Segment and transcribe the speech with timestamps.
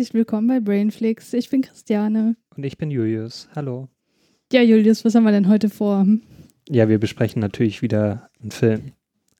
[0.00, 1.34] Herzlich willkommen bei Brainflix.
[1.34, 2.34] Ich bin Christiane.
[2.56, 3.50] Und ich bin Julius.
[3.54, 3.90] Hallo.
[4.50, 6.06] Ja, Julius, was haben wir denn heute vor?
[6.70, 8.92] Ja, wir besprechen natürlich wieder einen Film.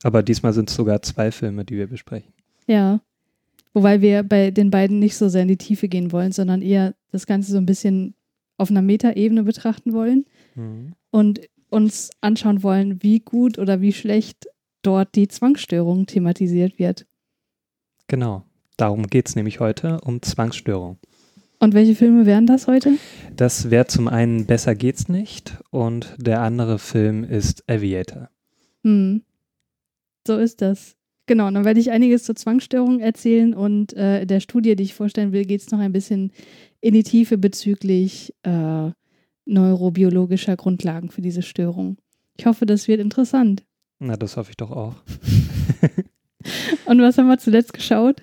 [0.02, 2.34] Aber diesmal sind es sogar zwei Filme, die wir besprechen.
[2.66, 3.01] Ja.
[3.73, 6.95] Wobei wir bei den beiden nicht so sehr in die Tiefe gehen wollen, sondern eher
[7.10, 8.12] das Ganze so ein bisschen
[8.59, 10.92] auf einer Metaebene betrachten wollen Mhm.
[11.10, 11.40] und
[11.70, 14.46] uns anschauen wollen, wie gut oder wie schlecht
[14.82, 17.06] dort die Zwangsstörung thematisiert wird.
[18.09, 18.45] Genau.
[18.80, 20.96] Darum geht es nämlich heute, um Zwangsstörung.
[21.59, 22.95] Und welche Filme wären das heute?
[23.37, 28.30] Das wäre zum einen Besser geht's nicht und der andere Film ist Aviator.
[28.82, 29.20] Hm.
[30.26, 30.96] So ist das.
[31.26, 34.94] Genau, dann werde ich einiges zur Zwangsstörung erzählen und äh, in der Studie, die ich
[34.94, 36.32] vorstellen will, geht es noch ein bisschen
[36.80, 38.92] in die Tiefe bezüglich äh,
[39.44, 41.98] neurobiologischer Grundlagen für diese Störung.
[42.38, 43.62] Ich hoffe, das wird interessant.
[43.98, 44.94] Na, das hoffe ich doch auch.
[46.87, 48.22] Und was haben wir zuletzt geschaut?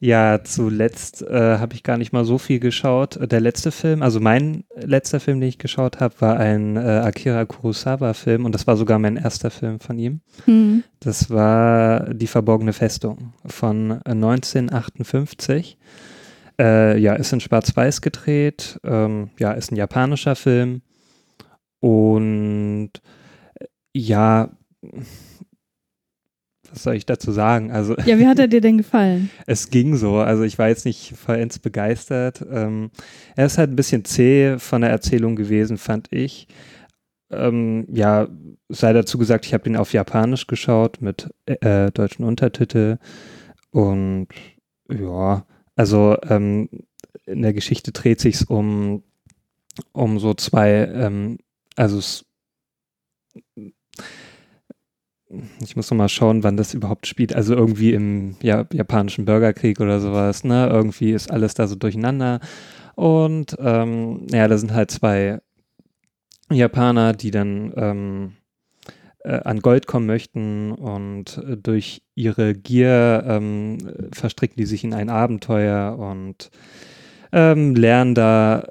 [0.00, 3.18] Ja, zuletzt äh, habe ich gar nicht mal so viel geschaut.
[3.20, 7.44] Der letzte Film, also mein letzter Film, den ich geschaut habe, war ein äh, Akira
[7.44, 10.20] Kurosawa-Film und das war sogar mein erster Film von ihm.
[10.44, 10.84] Hm.
[11.00, 15.78] Das war Die verborgene Festung von äh, 1958.
[16.58, 18.78] Äh, ja, ist in Schwarz-Weiß gedreht.
[18.84, 20.82] Ähm, ja, ist ein japanischer Film.
[21.80, 22.90] Und
[23.54, 24.50] äh, ja,
[26.74, 27.70] was soll ich dazu sagen?
[27.70, 29.30] Also, Ja, wie hat er dir denn gefallen?
[29.46, 30.16] es ging so.
[30.16, 32.44] Also, ich war jetzt nicht vollends begeistert.
[32.50, 32.90] Ähm,
[33.36, 36.48] er ist halt ein bisschen zäh von der Erzählung gewesen, fand ich.
[37.30, 38.28] Ähm, ja,
[38.68, 42.98] sei dazu gesagt, ich habe den auf Japanisch geschaut mit äh, deutschen Untertitel.
[43.70, 44.28] Und
[44.90, 45.46] ja,
[45.76, 46.68] also ähm,
[47.26, 49.02] in der Geschichte dreht sich um,
[49.92, 51.38] um so zwei, ähm,
[51.76, 52.26] also es,
[55.60, 57.34] ich muss noch mal schauen, wann das überhaupt spielt.
[57.34, 60.68] Also irgendwie im ja, japanischen Bürgerkrieg oder sowas, ne?
[60.68, 62.40] Irgendwie ist alles da so durcheinander.
[62.94, 65.40] Und ähm, ja, da sind halt zwei
[66.50, 68.32] Japaner, die dann ähm,
[69.24, 73.78] äh, an Gold kommen möchten und äh, durch ihre Gier ähm,
[74.12, 76.50] verstricken die sich in ein Abenteuer und
[77.32, 78.68] ähm, lernen da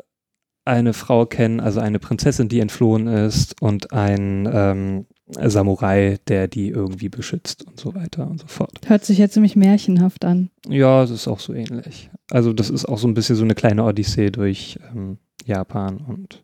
[0.66, 6.70] eine Frau kennen, also eine Prinzessin, die entflohen ist und ein ähm, Samurai, der die
[6.70, 8.72] irgendwie beschützt und so weiter und so fort.
[8.86, 10.50] Hört sich jetzt ziemlich märchenhaft an.
[10.68, 12.10] Ja, es ist auch so ähnlich.
[12.30, 16.44] Also das ist auch so ein bisschen so eine kleine Odyssee durch ähm, Japan und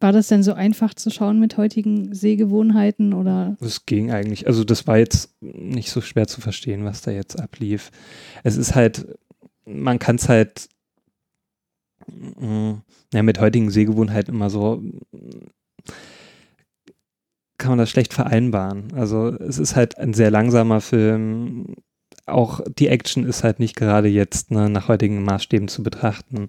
[0.00, 3.56] War das denn so einfach zu schauen mit heutigen Sehgewohnheiten oder?
[3.60, 4.46] es ging eigentlich.
[4.46, 7.90] Also das war jetzt nicht so schwer zu verstehen, was da jetzt ablief.
[8.44, 9.18] Es ist halt,
[9.64, 10.68] man kann es halt
[12.06, 12.74] mm,
[13.12, 14.76] ja, mit heutigen Sehgewohnheiten immer so
[15.10, 15.48] mm,
[17.58, 18.92] kann man das schlecht vereinbaren.
[18.94, 21.74] Also es ist halt ein sehr langsamer Film.
[22.26, 26.46] Auch die Action ist halt nicht gerade jetzt ne, nach heutigen Maßstäben zu betrachten.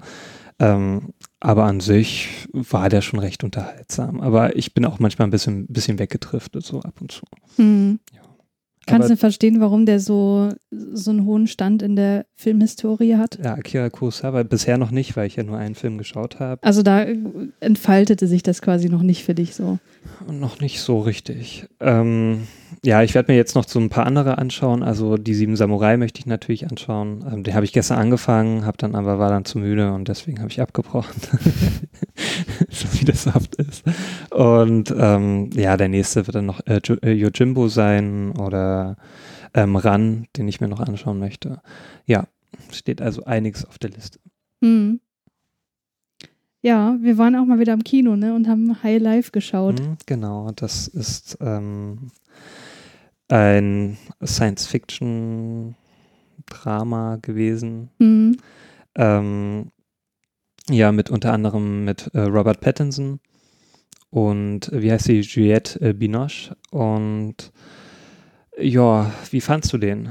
[0.60, 4.20] Ähm, aber an sich war der schon recht unterhaltsam.
[4.22, 7.26] Aber ich bin auch manchmal ein bisschen, bisschen weggedriftet, so ab und zu.
[7.56, 8.00] Hm.
[8.14, 8.22] Ja.
[8.86, 13.40] Kannst Aber- du verstehen, warum der so, so einen hohen Stand in der Filmhistorie hat?
[13.44, 16.82] Ja, Akira Kurosawa bisher noch nicht, weil ich ja nur einen Film geschaut habe Also
[16.84, 17.06] da
[17.60, 19.80] entfaltete sich das quasi noch nicht für dich so.
[20.30, 21.68] Noch nicht so richtig.
[21.80, 22.48] Ähm,
[22.84, 24.84] ja, ich werde mir jetzt noch so ein paar andere anschauen.
[24.84, 27.26] Also die Sieben Samurai möchte ich natürlich anschauen.
[27.32, 30.40] Ähm, den habe ich gestern angefangen, habe dann aber war dann zu müde und deswegen
[30.40, 31.22] habe ich abgebrochen.
[32.70, 33.84] so wie das oft ist.
[34.32, 38.98] Und ähm, ja, der nächste wird dann noch äh, äh, Yojimbo sein oder
[39.54, 41.62] ähm, Ran, den ich mir noch anschauen möchte.
[42.06, 42.28] Ja,
[42.72, 44.20] steht also einiges auf der Liste.
[44.64, 45.00] Hm.
[46.62, 49.80] Ja, wir waren auch mal wieder im Kino ne, und haben High Life geschaut.
[49.80, 52.12] Mhm, Genau, das ist ähm,
[53.30, 57.90] ein Science-Fiction-Drama gewesen.
[58.00, 58.38] Hm.
[58.96, 59.72] Ähm,
[60.70, 63.20] ja, mit unter anderem mit äh, Robert Pattinson
[64.10, 65.22] und äh, wie heißt sie?
[65.22, 66.56] Juliette äh, Binoche.
[66.72, 67.52] Und
[68.58, 70.10] ja, wie fandst du den?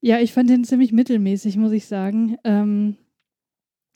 [0.00, 2.36] Ja, ich fand den ziemlich mittelmäßig, muss ich sagen.
[2.44, 2.96] Ähm,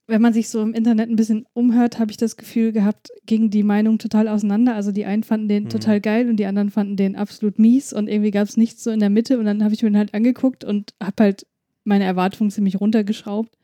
[0.06, 3.50] wenn man sich so im Internet ein bisschen umhört, habe ich das Gefühl gehabt, ging
[3.50, 4.74] die Meinung total auseinander.
[4.74, 5.68] Also die einen fanden den Mhm.
[5.68, 8.90] total geil und die anderen fanden den absolut mies und irgendwie gab es nichts so
[8.90, 11.46] in der Mitte und dann habe ich mir den halt angeguckt und habe halt
[11.84, 13.56] meine Erwartungen ziemlich runtergeschraubt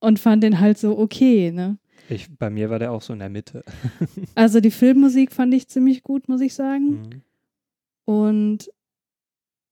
[0.00, 1.78] und fand den halt so okay, ne?
[2.08, 3.62] Ich, bei mir war der auch so in der Mitte.
[4.34, 6.90] Also die Filmmusik fand ich ziemlich gut, muss ich sagen.
[6.90, 7.22] Mhm.
[8.04, 8.70] Und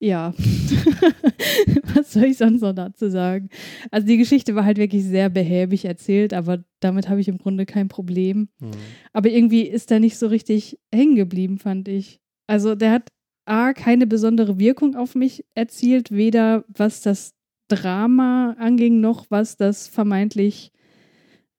[0.01, 0.33] ja,
[1.95, 3.49] was soll ich sonst noch dazu sagen?
[3.91, 7.67] Also die Geschichte war halt wirklich sehr behäbig erzählt, aber damit habe ich im Grunde
[7.67, 8.49] kein Problem.
[8.61, 8.71] Mhm.
[9.13, 12.21] Aber irgendwie ist er nicht so richtig hängen geblieben, fand ich.
[12.47, 13.09] Also der hat
[13.45, 17.35] A, keine besondere Wirkung auf mich erzielt, weder was das
[17.69, 20.71] Drama anging, noch was das vermeintlich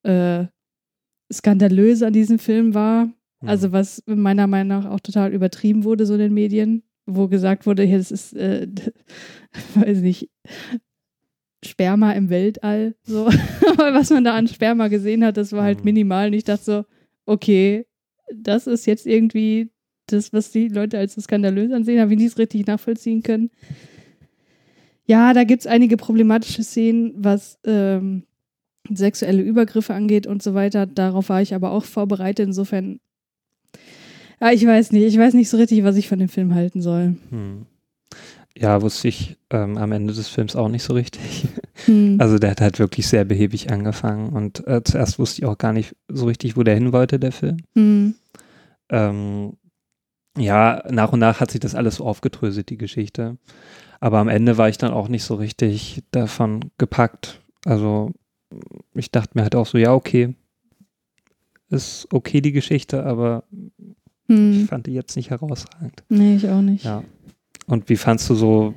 [0.02, 0.46] äh,
[1.32, 3.06] Skandalöse an diesem Film war.
[3.06, 3.48] Mhm.
[3.48, 6.84] Also was meiner Meinung nach auch total übertrieben wurde, so in den Medien,
[7.16, 8.66] wo gesagt wurde, hier, das ist, äh,
[9.74, 10.28] weiß nicht,
[11.64, 12.94] Sperma im Weltall.
[13.02, 13.26] So.
[13.72, 15.84] Aber was man da an Sperma gesehen hat, das war halt Mhm.
[15.84, 16.28] minimal.
[16.28, 16.84] Und ich dachte so,
[17.26, 17.86] okay,
[18.34, 19.70] das ist jetzt irgendwie
[20.06, 23.50] das, was die Leute als so skandalös ansehen, habe ich nicht richtig nachvollziehen können.
[25.06, 28.24] Ja, da gibt es einige problematische Szenen, was ähm,
[28.88, 30.86] sexuelle Übergriffe angeht und so weiter.
[30.86, 32.46] Darauf war ich aber auch vorbereitet.
[32.46, 33.00] Insofern,
[34.40, 35.04] ja, ich weiß nicht.
[35.04, 37.16] Ich weiß nicht so richtig, was ich von dem Film halten soll.
[37.30, 37.66] Hm.
[38.56, 41.48] Ja, wusste ich ähm, am Ende des Films auch nicht so richtig.
[41.86, 42.16] Hm.
[42.20, 45.72] Also der hat halt wirklich sehr behäbig angefangen und äh, zuerst wusste ich auch gar
[45.72, 47.56] nicht so richtig, wo der hin wollte, der Film.
[47.74, 48.14] Hm.
[48.90, 49.54] Ähm,
[50.36, 53.38] ja, nach und nach hat sich das alles so aufgedröselt, die Geschichte.
[53.98, 57.40] Aber am Ende war ich dann auch nicht so richtig davon gepackt.
[57.64, 58.12] Also
[58.94, 60.34] ich dachte mir halt auch so, ja, okay,
[61.68, 63.44] ist okay die Geschichte, aber
[64.30, 64.68] ich Hm.
[64.68, 66.02] fand die jetzt nicht herausragend.
[66.08, 66.84] Nee, ich auch nicht.
[66.84, 67.02] Ja.
[67.66, 68.74] Und wie fandst du so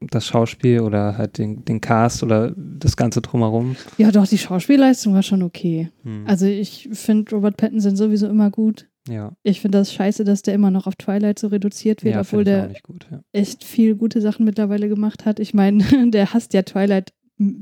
[0.00, 3.76] das Schauspiel oder halt den, den Cast oder das Ganze drumherum?
[3.98, 5.90] Ja, doch, die Schauspielleistung war schon okay.
[6.02, 6.24] Hm.
[6.26, 8.86] Also ich finde Robert Pattinson sowieso immer gut.
[9.08, 12.20] ja, Ich finde das scheiße, dass der immer noch auf Twilight so reduziert wird, ja
[12.20, 13.06] obwohl ich der gut.
[13.10, 13.20] Ja.
[13.32, 15.40] echt viel gute Sachen mittlerweile gemacht hat.
[15.40, 17.12] Ich meine, der hasst ja Twilight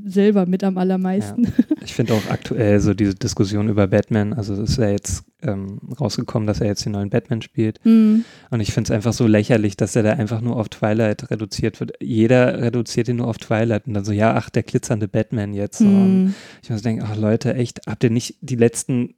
[0.05, 1.47] selber mit am allermeisten.
[1.85, 5.79] Ich finde auch aktuell so diese Diskussion über Batman, also es ist ja jetzt ähm,
[5.99, 7.79] rausgekommen, dass er jetzt den neuen Batman spielt.
[7.83, 8.25] Hm.
[8.49, 11.79] Und ich finde es einfach so lächerlich, dass er da einfach nur auf Twilight reduziert
[11.79, 11.93] wird.
[12.01, 15.77] Jeder reduziert ihn nur auf Twilight und dann so, ja, ach, der glitzernde Batman jetzt.
[15.77, 15.85] So.
[15.85, 16.33] Und Hm.
[16.63, 19.15] ich muss denken, ach Leute, echt, habt ihr nicht die letzten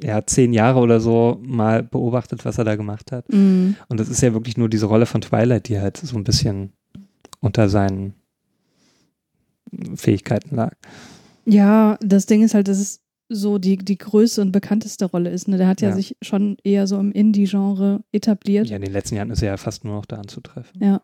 [0.00, 3.26] ja, zehn Jahre oder so mal beobachtet, was er da gemacht hat?
[3.30, 3.76] Hm.
[3.88, 6.72] Und das ist ja wirklich nur diese Rolle von Twilight, die halt so ein bisschen
[7.40, 8.14] unter seinen
[9.94, 10.74] Fähigkeiten lag.
[11.46, 15.48] Ja, das Ding ist halt, dass es so die, die größte und bekannteste Rolle ist.
[15.48, 15.56] Ne?
[15.56, 15.94] Der hat ja, Ja.
[15.94, 18.68] sich schon eher so im Indie-Genre etabliert.
[18.68, 20.80] Ja, in den letzten Jahren ist er ja fast nur noch da anzutreffen.
[20.82, 21.00] Ja.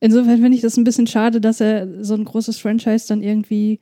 [0.00, 3.78] Insofern finde ich das ein bisschen schade, dass er so ein großes Franchise dann irgendwie,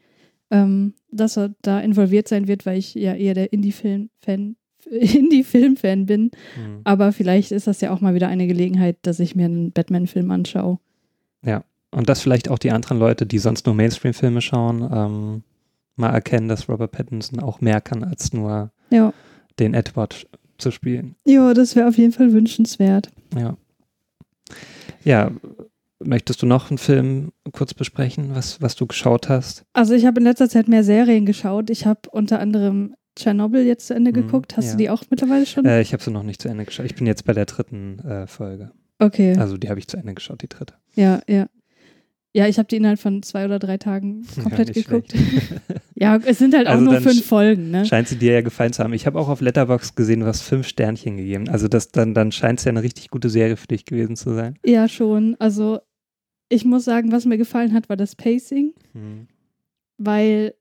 [0.50, 4.56] ähm, dass er da involviert sein wird, weil ich ja eher der Indie-Film-Fan
[4.90, 6.22] Indie-Film-Fan bin.
[6.56, 6.80] Mhm.
[6.84, 10.30] Aber vielleicht ist das ja auch mal wieder eine Gelegenheit, dass ich mir einen Batman-Film
[10.30, 10.78] anschaue.
[11.92, 15.42] Und dass vielleicht auch die anderen Leute, die sonst nur Mainstream-Filme schauen, ähm,
[16.00, 19.12] mal erkennen, dass Robert Pattinson auch mehr kann, als nur Ja.
[19.58, 20.26] den Edward
[20.58, 21.14] zu spielen.
[21.24, 23.10] Ja, das wäre auf jeden Fall wünschenswert.
[23.36, 23.56] Ja.
[25.04, 25.30] Ja,
[26.02, 29.64] möchtest du noch einen Film kurz besprechen, was, was du geschaut hast?
[29.72, 31.70] Also ich habe in letzter Zeit mehr Serien geschaut.
[31.70, 34.56] Ich habe unter anderem Tschernobyl jetzt zu Ende Mhm, geguckt.
[34.56, 34.70] Hast ja.
[34.72, 35.64] du die auch mittlerweile schon?
[35.64, 36.86] Äh, ich habe sie noch nicht zu Ende geschaut.
[36.86, 38.70] Ich bin jetzt bei der dritten äh, Folge.
[38.98, 39.34] okay.
[39.36, 40.74] Also die habe ich zu Ende geschaut, die dritte.
[40.94, 41.46] Ja, ja.
[42.32, 45.12] Ja, ich habe die innerhalb von zwei oder drei Tagen komplett nicht geguckt.
[46.02, 47.84] Ja, es sind halt auch Also nur dann fünf Folgen, ne?
[47.84, 48.94] Scheint sie dir ja gefallen zu haben.
[48.94, 51.50] Ich habe auch auf Letterbox gesehen, du hast fünf Sternchen gegeben.
[51.50, 54.32] Also das, dann, dann scheint es ja eine richtig gute Serie für dich gewesen zu
[54.34, 54.54] sein.
[54.64, 55.36] Ja, schon.
[55.38, 55.80] Also
[56.48, 59.26] ich muss sagen, was mir gefallen hat, war das Pacing, Hm.
[59.98, 60.54] weil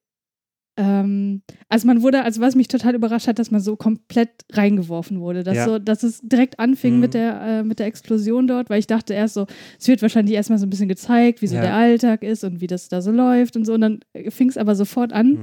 [0.81, 5.19] ähm, also man wurde, also was mich total überrascht hat, dass man so komplett reingeworfen
[5.19, 5.65] wurde, dass Ja.
[5.65, 6.99] so, dass es direkt anfing Mhm.
[7.01, 9.45] mit der äh, mit der Explosion dort, weil ich dachte erst so,
[9.77, 11.61] es wird wahrscheinlich erstmal so ein bisschen gezeigt, wie so Ja.
[11.61, 14.57] der Alltag ist und wie das da so läuft und so und dann fing es
[14.57, 15.39] aber sofort an, Hm.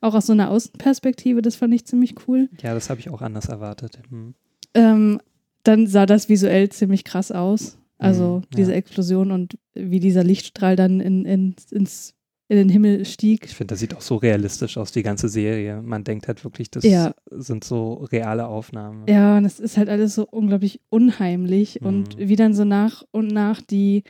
[0.00, 2.48] auch aus so einer Außenperspektive, das fand ich ziemlich cool.
[2.62, 4.00] Ja, das habe ich auch anders erwartet.
[4.10, 4.34] Hm.
[4.74, 5.20] Ähm,
[5.62, 7.76] dann sah das visuell ziemlich krass aus.
[7.98, 8.56] Also Mhm, ja.
[8.56, 12.14] diese Explosion und wie dieser Lichtstrahl dann in, in, ins,
[12.50, 13.44] in den Himmel stieg.
[13.46, 15.82] Ich finde, das sieht auch so realistisch aus, die ganze Serie.
[15.82, 17.14] Man denkt halt wirklich, das Ja.
[17.30, 19.04] sind so reale Aufnahmen.
[19.08, 22.28] Ja, und es ist halt alles so unglaublich unheimlich und Mhm.
[22.28, 24.02] wie dann so nach und nach die.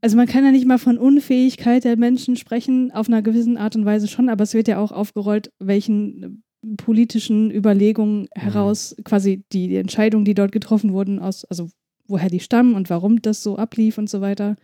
[0.00, 3.76] Also man kann ja nicht mal von Unfähigkeit der Menschen sprechen, auf einer gewissen Art
[3.76, 6.42] und Weise schon, aber es wird ja auch aufgerollt, welchen
[6.76, 11.68] politischen Überlegungen heraus quasi die, die Entscheidungen, die dort getroffen wurden, aus, also
[12.08, 14.56] woher die stammen und warum das so ablief und so weiter.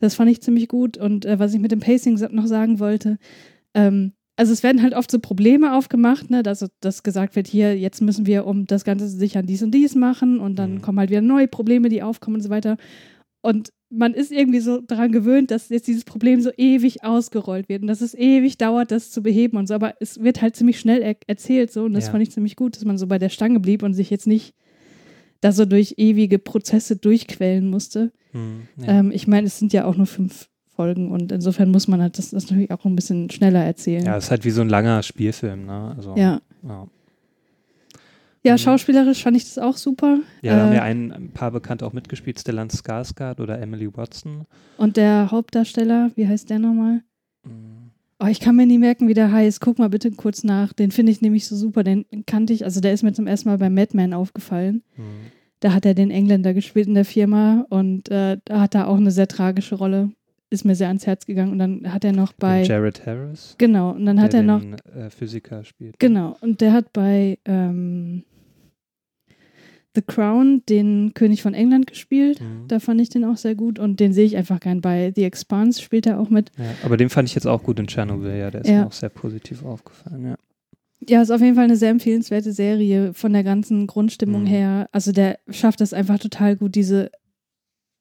[0.00, 0.96] Das fand ich ziemlich gut.
[0.98, 3.18] Und äh, was ich mit dem Pacing noch sagen wollte,
[3.74, 7.78] ähm, also es werden halt oft so Probleme aufgemacht, ne, dass, dass gesagt wird, hier,
[7.78, 10.82] jetzt müssen wir um das Ganze sichern dies und dies machen und dann Mhm.
[10.82, 12.76] kommen halt wieder neue Probleme, die aufkommen und so weiter.
[13.42, 17.82] Und man ist irgendwie so daran gewöhnt, dass jetzt dieses Problem so ewig ausgerollt wird
[17.82, 19.74] und dass es ewig dauert, das zu beheben und so.
[19.74, 22.10] Aber es wird halt ziemlich schnell er erzählt so und das Ja.
[22.10, 24.54] fand ich ziemlich gut, dass man so bei der Stange blieb und sich jetzt nicht
[25.40, 28.12] da so durch ewige Prozesse durchquellen musste.
[28.32, 28.88] Hm, ja.
[29.00, 32.18] Ähm, ich meine, es sind ja auch nur fünf Folgen und insofern muss man halt
[32.18, 34.04] das, das natürlich auch ein bisschen schneller erzählen.
[34.04, 35.94] ja, ist halt wie so ein langer Spielfilm, ne?
[35.96, 36.40] Also, ja.
[36.62, 36.86] ja.
[38.46, 38.58] Ja, Mhm.
[38.58, 40.18] schauspielerisch fand ich das auch super.
[40.42, 43.88] Ja, da haben Äh, ja ein, ein paar Bekannte auch mitgespielt, Stellan Skarsgård oder Emily
[43.96, 44.44] Watson.
[44.76, 47.02] Und der Hauptdarsteller, wie heißt der nochmal?
[47.44, 47.83] Hm,
[48.24, 49.60] Oh, ich kann mir nie merken, wie der heißt.
[49.60, 50.72] Guck mal bitte kurz nach.
[50.72, 51.84] Den finde ich nämlich so super.
[51.84, 54.82] Den kannte ich, also der ist mir zum ersten Mal bei Madman aufgefallen.
[54.96, 55.04] hm.
[55.60, 58.98] Da hat er den Engländer gespielt in der Firma und äh, da hat er auch
[58.98, 60.10] eine sehr tragische Rolle.
[60.50, 61.52] Ist mir sehr ans Herz gegangen.
[61.52, 62.62] Und dann hat er noch bei.
[62.62, 64.60] Den Jared Harris, Genau, und dann hat er noch.
[64.60, 65.98] den äh, Physiker spielt.
[65.98, 68.24] Genau, und der hat bei ähm,
[69.94, 72.40] The Crown den König von England gespielt.
[72.40, 72.66] Mhm.
[72.68, 75.24] Da fand ich den auch sehr gut und den sehe ich einfach gern bei The
[75.24, 76.50] Expanse spielt er auch mit.
[76.58, 78.80] Ja, aber den fand ich jetzt auch gut in Tschernobyl, ja, der ist Ja.
[78.80, 80.34] mir auch sehr positiv aufgefallen, ja.
[81.06, 84.46] Ja, ist auf jeden Fall eine sehr empfehlenswerte Serie von der ganzen Grundstimmung Mhm.
[84.46, 84.88] her.
[84.92, 87.10] Also der schafft es einfach total gut, diese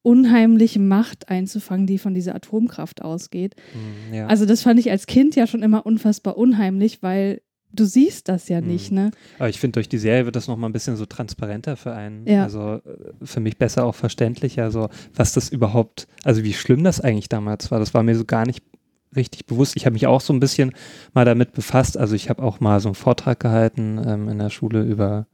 [0.04, 3.56] unheimliche Macht einzufangen, die von dieser Atomkraft ausgeht.
[3.74, 4.28] Hm, ja.
[4.28, 7.42] Also das fand ich als Kind ja schon immer unfassbar unheimlich, weil
[7.74, 8.68] du siehst das ja Mhm.
[8.68, 9.12] nicht, ne?
[9.40, 12.26] Aber ich finde, durch die Serie wird das nochmal ein bisschen so transparenter für einen.
[12.28, 12.44] Ja.
[12.44, 12.82] Also äh,
[13.24, 17.72] für mich besser auch verständlicher, so was das überhaupt, also wie schlimm das eigentlich damals
[17.72, 17.80] war.
[17.80, 18.64] Das war mir so gar nicht
[19.16, 19.76] richtig bewusst.
[19.76, 20.72] Ich habe mich auch so ein bisschen
[21.14, 21.98] mal damit befasst.
[21.98, 25.28] Also ich habe auch mal so einen Vortrag gehalten ähm, in der Schule über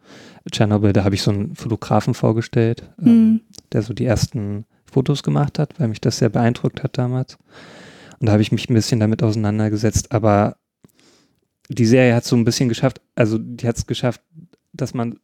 [0.51, 0.91] Tschernobyl.
[0.93, 3.41] Da habe ich so einen Fotografen vorgestellt, ähm, Mhm.
[3.71, 7.37] der so die ersten Fotos gemacht hat, weil mich das sehr beeindruckt hat damals.
[8.19, 10.11] Und da habe ich mich ein bisschen damit auseinandergesetzt.
[10.11, 10.57] Aber
[11.69, 14.21] die Serie hat so ein bisschen geschafft, also die hat es geschafft,
[14.73, 15.19] dass man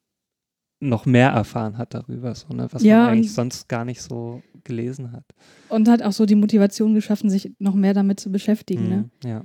[0.79, 4.41] noch mehr erfahren hat darüber, so, ne, was Ja, man eigentlich sonst gar nicht so
[4.63, 5.23] gelesen hat.
[5.69, 9.09] Und hat auch so die Motivation geschaffen, sich noch mehr damit zu beschäftigen, ne?
[9.23, 9.43] Mhm, Ja.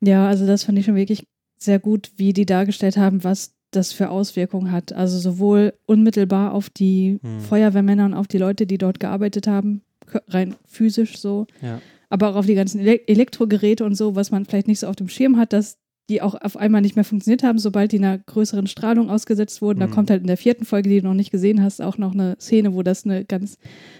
[0.00, 1.26] Ja, also das fand ich schon wirklich
[1.56, 4.92] sehr gut, wie die dargestellt haben, was das für Auswirkungen hat.
[4.92, 7.40] Also sowohl unmittelbar auf die Hm.
[7.40, 9.82] Feuerwehrmänner und auf die Leute, die dort gearbeitet haben,
[10.28, 11.80] rein physisch so, Ja.
[12.10, 14.96] aber auch auf die ganzen Ele Elektrogeräte und so, was man vielleicht nicht so auf
[14.96, 15.78] dem Schirm hat, dass
[16.10, 19.80] die auch auf einmal nicht mehr funktioniert haben, sobald die einer größeren Strahlung ausgesetzt wurden.
[19.80, 19.92] Da Hm.
[19.92, 22.36] kommt halt in der vierten Folge, die du noch nicht gesehen hast, auch noch eine
[22.40, 23.56] Szene, wo das eine ganz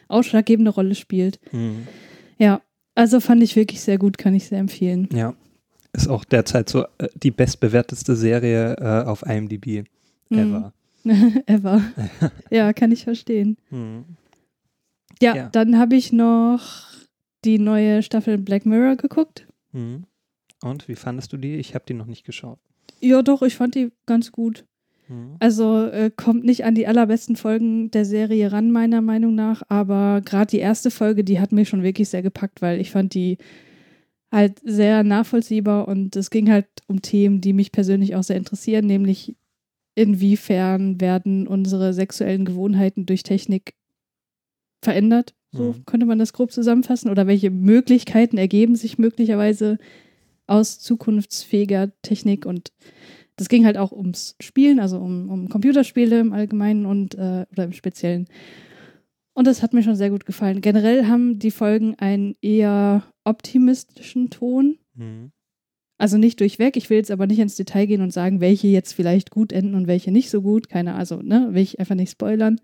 [0.09, 1.41] ausschlaggebende Rolle spielt.
[1.53, 1.87] Mhm.
[2.39, 2.61] Ja,
[2.95, 5.09] also fand ich wirklich sehr gut, kann ich sehr empfehlen.
[5.13, 5.35] ja.
[5.97, 9.85] Ist auch derzeit so äh, die bestbewertetste Serie äh, auf IMDb
[10.29, 10.39] Mhm.
[10.39, 10.73] ever.
[11.47, 11.83] Ever.
[12.51, 13.57] ja, kann ich verstehen.
[13.71, 14.05] Mhm.
[15.23, 15.49] Ja, Ja.
[15.51, 16.63] dann habe ich noch
[17.45, 19.47] die neue Staffel Black Mirror geguckt.
[19.73, 20.05] Mhm.
[20.65, 21.55] Und wie fandest du die?
[21.57, 22.59] Ich habe die noch nicht geschaut.
[23.01, 24.65] Ja, doch, ich fand die ganz gut.
[25.09, 25.37] Mhm.
[25.39, 29.63] Also äh, kommt nicht an die allerbesten Folgen der Serie ran, meiner Meinung nach.
[29.69, 33.15] Aber gerade die erste Folge, die hat mich schon wirklich sehr gepackt, weil ich fand
[33.15, 33.37] die
[34.33, 38.87] halt sehr nachvollziehbar und es ging halt um Themen, die mich persönlich auch sehr interessieren,
[38.87, 39.37] nämlich
[39.95, 43.75] inwiefern werden unsere sexuellen Gewohnheiten durch Technik
[44.83, 45.35] verändert.
[45.53, 45.85] So Mhm.
[45.87, 47.11] könnte man das grob zusammenfassen.
[47.11, 49.79] Oder welche Möglichkeiten ergeben sich möglicherweise
[50.47, 52.73] aus zukunftsfähiger Technik und
[53.37, 57.65] das ging halt auch ums Spielen, also um, um Computerspiele im Allgemeinen und äh, oder
[57.65, 58.29] im Speziellen.
[59.33, 60.61] Und das hat mir schon sehr gut gefallen.
[60.61, 64.79] Generell haben die Folgen einen eher optimistischen Ton.
[64.95, 65.33] Mhm.
[65.99, 66.77] Also nicht durchweg.
[66.77, 69.75] Ich will jetzt aber nicht ins Detail gehen und sagen, welche jetzt vielleicht gut enden
[69.75, 70.69] und welche nicht so gut.
[70.69, 72.61] Keine, also, ne, will ich einfach nicht spoilern.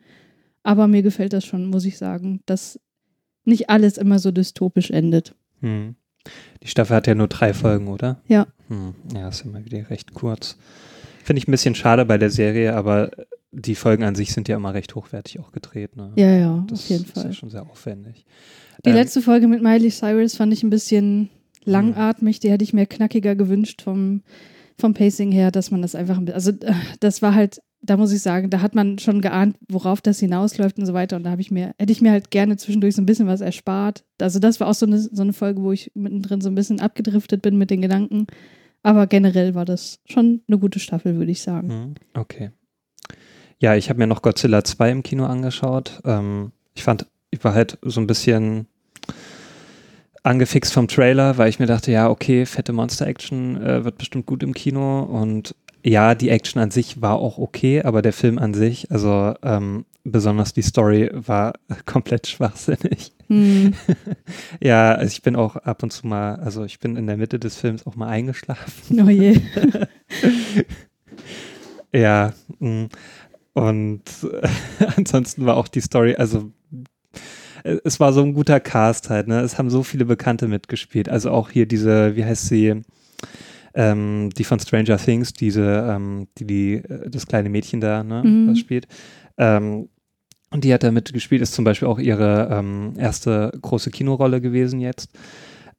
[0.63, 2.79] Aber mir gefällt das schon, muss ich sagen, dass
[3.45, 5.35] nicht alles immer so dystopisch endet.
[5.61, 5.97] Mhm.
[6.63, 8.21] Die Staffel hat ja nur drei Folgen, oder?
[8.29, 8.47] Ja.
[8.69, 8.95] Hm.
[9.15, 10.57] Ja, ist immer wieder recht kurz.
[11.25, 13.11] Finde ich ein bisschen schade bei der Serie, aber
[13.53, 15.97] die Folgen an sich sind ja immer recht hochwertig auch gedreht.
[15.97, 16.13] Ne?
[16.17, 17.33] Ja, ja, das auf jeden ist ja Fall.
[17.33, 18.25] schon sehr aufwendig.
[18.85, 21.31] Die Ähm, letzte Folge mit Miley Cyrus fand ich ein bisschen
[21.65, 22.41] langatmig.
[22.41, 24.23] Die hätte ich mir knackiger gewünscht vom,
[24.79, 26.35] vom Pacing her, dass man das einfach ein bisschen.
[26.35, 30.01] Also, äh, das war halt, da muss ich sagen, da hat man schon geahnt, worauf
[30.01, 31.17] das hinausläuft und so weiter.
[31.17, 33.41] Und da habe ich mir, hätte ich mir halt gerne zwischendurch so ein bisschen was
[33.41, 34.05] erspart.
[34.21, 36.81] Also, das war auch so eine, so eine Folge, wo ich mittendrin so ein bisschen
[36.81, 38.27] abgedriftet bin mit den Gedanken.
[38.83, 41.69] Aber generell war das schon eine gute Staffel, würde ich sagen.
[41.69, 42.51] Mhm, Okay.
[43.63, 46.01] Ja, ich habe mir noch Godzilla 2 im Kino angeschaut.
[46.07, 48.67] Ähm, ich fand, ich war halt so ein bisschen
[50.23, 54.43] angefixt vom Trailer, weil ich mir dachte, ja, okay, fette Monster-Action äh, wird bestimmt gut
[54.43, 55.03] im Kino.
[55.03, 59.35] Und ja, die Action an sich war auch okay, aber der Film an sich, also
[59.43, 61.55] ähm, besonders die Story war
[61.87, 63.13] komplett schwachsinnig.
[63.29, 63.75] Hm.
[64.61, 67.39] ja, also ich bin auch ab und zu mal, also ich bin in der Mitte
[67.39, 69.01] des Films auch mal eingeschlafen.
[69.01, 69.41] Oh je.
[71.93, 72.87] ja, mm.
[73.55, 74.03] und
[74.97, 76.51] ansonsten war auch die Story, also
[77.63, 79.41] äh, es war so ein guter Cast halt, ne?
[79.41, 81.09] Es haben so viele Bekannte mitgespielt.
[81.09, 82.83] Also auch hier diese, wie heißt sie,
[83.75, 88.23] ähm, die von Stranger Things, diese, ähm, die, die, äh, das kleine Mädchen da, ne,
[88.25, 88.49] Mhm.
[88.49, 88.87] das spielt.
[89.39, 89.89] Ähm,
[90.53, 94.81] und die hat da mitgespielt, ist zum Beispiel auch ihre ähm, erste große Kinorolle gewesen
[94.81, 95.11] jetzt.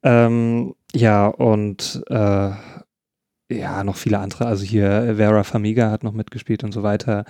[0.02, 2.50] Ähm, ja, und äh,
[3.50, 4.46] ja, noch viele andere.
[4.46, 7.26] Also hier Vera Famiga hat noch mitgespielt und so weiter.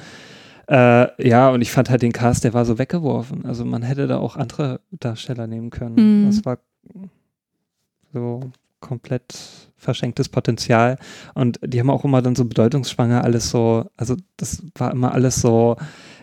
[0.68, 3.44] Äh, ja, und ich fand halt den Cast, der war so weggeworfen.
[3.44, 6.22] Also man hätte da auch andere Darsteller nehmen können.
[6.22, 6.26] Mhm.
[6.26, 6.58] Das war
[8.12, 8.40] so
[8.80, 10.96] komplett verschenktes Potenzial.
[11.34, 15.40] Und die haben auch immer dann so bedeutungsschwanger alles so, also das war immer alles
[15.40, 15.76] so,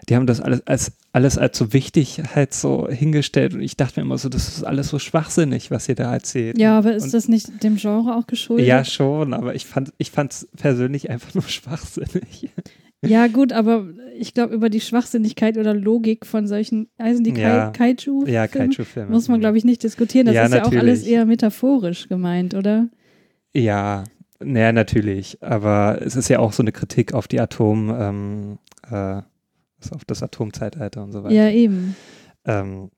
[0.08, 4.00] die haben das alles als alles als so wichtig halt so hingestellt und ich dachte
[4.00, 6.58] mir immer so, das ist alles so schwachsinnig, was ihr da erzählt.
[6.58, 8.66] Ja, aber ist Und- das nicht dem Genre auch geschuldet?
[8.68, 12.50] Ja, schon, aber ich fand ich fand's persönlich einfach nur schwachsinnig.
[13.06, 13.86] Ja, gut, aber
[14.18, 17.70] ich glaube, über die Schwachsinnigkeit oder Logik von solchen, heißen die Kai Ja.
[17.72, 18.26] Kaiju?
[18.28, 18.68] Ja, Filme?
[18.76, 19.10] Kaiju-Filme.
[19.10, 20.26] Muss man, glaube ich, nicht diskutieren.
[20.26, 21.08] Das Ja, ist ja auch alles natürlich.
[21.08, 22.90] eher metaphorisch gemeint, oder?
[23.54, 24.04] Ja,
[24.40, 25.42] naja, natürlich.
[25.42, 29.22] Aber es ist ja auch so eine Kritik auf die Atom, ähm, äh,
[29.82, 31.36] also auf das Atomzeitalter und so weiter.
[31.36, 31.96] Ja, eben.
[32.46, 32.90] Ähm,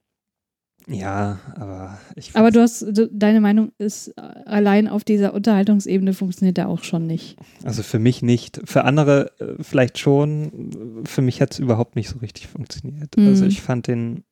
[0.87, 6.13] ja, aber ich Aber du hast, du, deine Meinung ist, äh, allein auf dieser Unterhaltungsebene
[6.13, 7.37] funktioniert er auch schon nicht.
[7.63, 8.61] Also für mich nicht.
[8.65, 11.03] Für andere äh, vielleicht schon.
[11.05, 13.15] Für mich hat es überhaupt nicht so richtig funktioniert.
[13.15, 13.27] Mhm.
[13.27, 14.23] Also ich fand den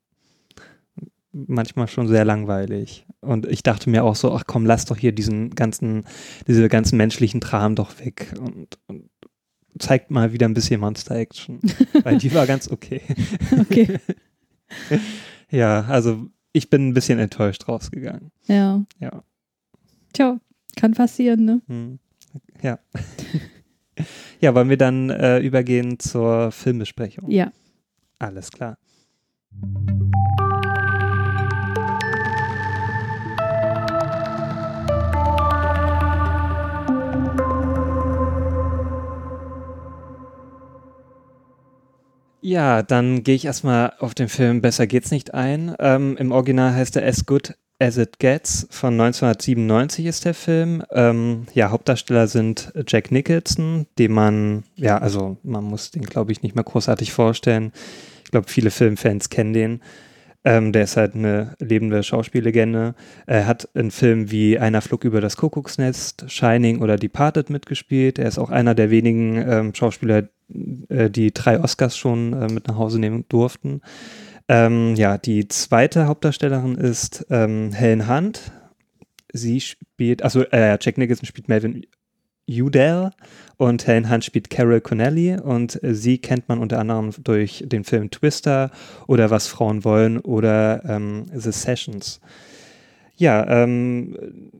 [1.32, 3.06] manchmal schon sehr langweilig.
[3.22, 6.06] Und ich dachte mir auch so, ach komm, lass doch hier diesen ganzen,
[6.48, 9.10] diese ganzen menschlichen Dramen doch weg und, und
[9.78, 11.60] zeigt mal wieder ein bisschen Monster-Action.
[12.04, 13.02] Weil die war ganz okay.
[13.60, 14.00] Okay.
[15.52, 18.32] Ja, also ich bin ein bisschen enttäuscht rausgegangen.
[18.46, 18.86] ja.
[19.00, 19.24] Ja.
[20.14, 20.40] Tja,
[20.76, 21.62] kann passieren, ne?
[21.68, 22.00] Hm.
[22.62, 22.80] Ja.
[24.42, 27.30] ja, wollen wir dann äh, übergehen zur Filmbesprechung?
[27.30, 27.52] Ja.
[28.20, 28.78] Alles klar.
[42.42, 45.76] Ja, dann gehe ich erstmal auf den Film Besser geht's nicht ein.
[45.80, 50.84] Ähm, Im Original heißt er As Good As It Gets von 1997 ist der Film.
[50.92, 56.42] Ähm, ja, Hauptdarsteller sind Jack Nicholson, den man, ja, also man muss den, glaube ich,
[56.44, 57.72] nicht mehr großartig vorstellen.
[58.26, 59.82] Ich glaube, viele Filmfans kennen den.
[60.46, 62.96] Ähm, der ist halt eine lebende Schauspiellegende.
[63.26, 68.20] Er hat in Filmen wie Einer flog über das Kuckucksnest, Shining oder Departed mitgespielt.
[68.20, 70.30] Er ist auch einer der wenigen ähm, Schauspieler,
[70.90, 73.82] äh, die drei Oscars schon äh, mit nach Hause nehmen durften.
[74.48, 78.52] Ähm, ja, die zweite Hauptdarstellerin ist ähm, Helen Hunt.
[79.32, 81.86] Sie spielt, also äh, Jack Nicholson spielt Melvin
[82.50, 83.12] Udall
[83.58, 88.10] und Helen Hunt spielt Carol Connelly und sie kennt man unter anderem durch den Film
[88.10, 88.72] Twister
[89.08, 92.20] oder Was Frauen wollen oder ähm, The Sessions.
[93.18, 94.18] Ja, ähm,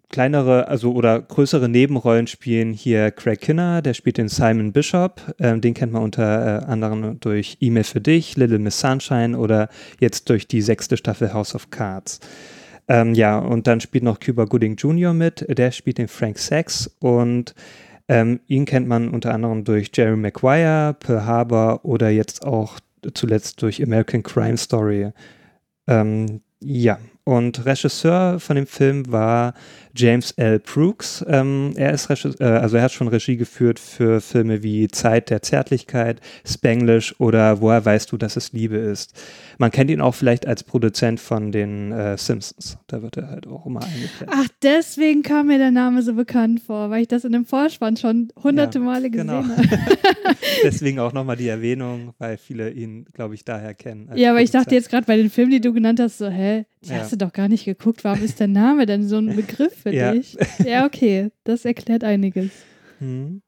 [0.10, 5.62] kleinere, also oder größere Nebenrollen spielen hier Craig Kinner, der spielt den Simon Bishop, ähm,
[5.62, 9.70] den kennt man unter äh, anderem durch E-Mail für dich, Little Miss Sunshine oder
[10.00, 12.20] jetzt durch die sechste Staffel House of Cards.
[12.88, 15.14] Ähm, ja, und dann spielt noch Cuba Gooding Jr.
[15.14, 17.54] mit, der spielt den Frank Sachs und
[18.08, 22.80] ähm, ihn kennt man unter anderem durch Jerry Maguire, Pearl Harbor oder jetzt auch
[23.14, 25.12] zuletzt durch American Crime Story.
[25.88, 26.98] Ähm, ja,
[27.30, 29.54] und Regisseur von dem Film war
[29.96, 30.60] James L.
[30.60, 31.24] Brooks.
[31.28, 35.30] Ähm, er ist Regisseur, äh, also er hat schon Regie geführt für Filme wie Zeit
[35.30, 39.14] der Zärtlichkeit, Spanglish oder Woher weißt du, dass es Liebe ist.
[39.58, 42.78] Man kennt ihn auch vielleicht als Produzent von den äh, Simpsons.
[42.88, 44.30] Da wird er halt auch immer eingeblendet.
[44.32, 47.98] Ach, deswegen kam mir der Name so bekannt vor, weil ich das in dem Vorspann
[47.98, 49.44] schon hunderte Ja, Male gesehen genau.
[49.58, 49.68] habe.
[50.64, 54.10] Deswegen auch nochmal die Erwähnung, weil viele ihn, glaube ich, daher kennen.
[54.16, 54.82] Ja, aber ich dachte Produzent.
[54.84, 56.98] jetzt gerade bei den Filmen, die du genannt hast, so, hä, die Ja.
[57.00, 58.04] hast du doch gar nicht geguckt.
[58.04, 60.12] Warum ist der Name denn so ein Begriff für Ja.
[60.14, 60.38] dich?
[60.66, 62.50] Ja, okay, das erklärt einiges.
[63.00, 63.42] Mhm.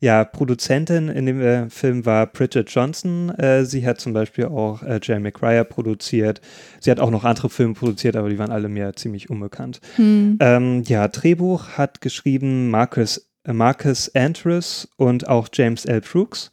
[0.00, 3.30] Ja, Produzentin in dem äh, Film war Bridget Johnson.
[3.30, 6.40] Äh, sie hat zum Beispiel auch äh, Jerry Maguire produziert.
[6.78, 9.80] Sie hat auch noch andere Filme produziert, aber die waren alle mir ziemlich unbekannt.
[9.96, 10.36] Hm.
[10.40, 16.00] Ähm, ja, Drehbuch hat geschrieben Marcus, äh, Marcus Andrews und auch James L.
[16.00, 16.52] Brooks.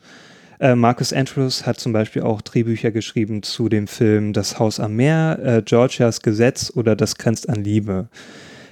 [0.60, 4.96] Äh, Marcus Andrews hat zum Beispiel auch Drehbücher geschrieben zu dem Film Das Haus am
[4.96, 8.10] Meer, äh, Georgias Gesetz oder Das grenzt an Liebe.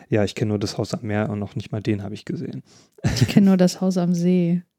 [0.09, 2.25] Ja, ich kenne nur das Haus am Meer und noch nicht mal den habe ich
[2.25, 2.63] gesehen.
[3.03, 4.61] Ich kenne nur das Haus am See.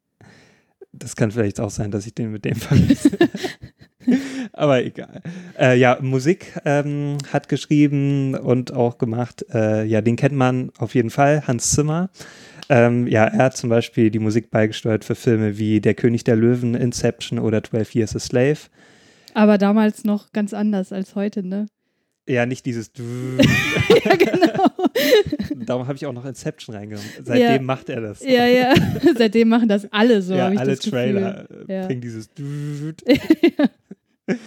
[0.97, 3.11] Das kann vielleicht auch sein, dass ich den mit dem vermisse.
[4.53, 5.23] Aber egal.
[5.59, 9.45] Äh, ja, Musik ähm, hat geschrieben und auch gemacht.
[9.53, 12.11] Äh, ja, den kennt man auf jeden Fall, Hans Zimmer.
[12.69, 16.37] Ähm, ja, er hat zum Beispiel die Musik beigesteuert für Filme wie Der König der
[16.37, 18.59] Löwen, Inception oder 12 Years a Slave.
[19.35, 21.67] Aber damals noch ganz anders als heute, ne?
[22.27, 22.91] Ja, nicht dieses.
[24.05, 24.71] ja, genau.
[25.67, 27.07] Darum habe ich auch noch Inception reingenommen.
[27.23, 27.61] Seitdem Ja.
[27.61, 28.23] macht er das.
[28.25, 28.73] Ja, ja.
[29.19, 31.87] Seitdem machen das alle so, ja, alle Trailer äh, Ja.
[31.87, 32.31] bringen dieses.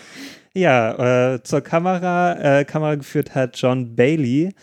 [0.54, 2.60] ja, äh, zur Kamera.
[2.62, 4.54] Äh, Kamera geführt hat John Bailey.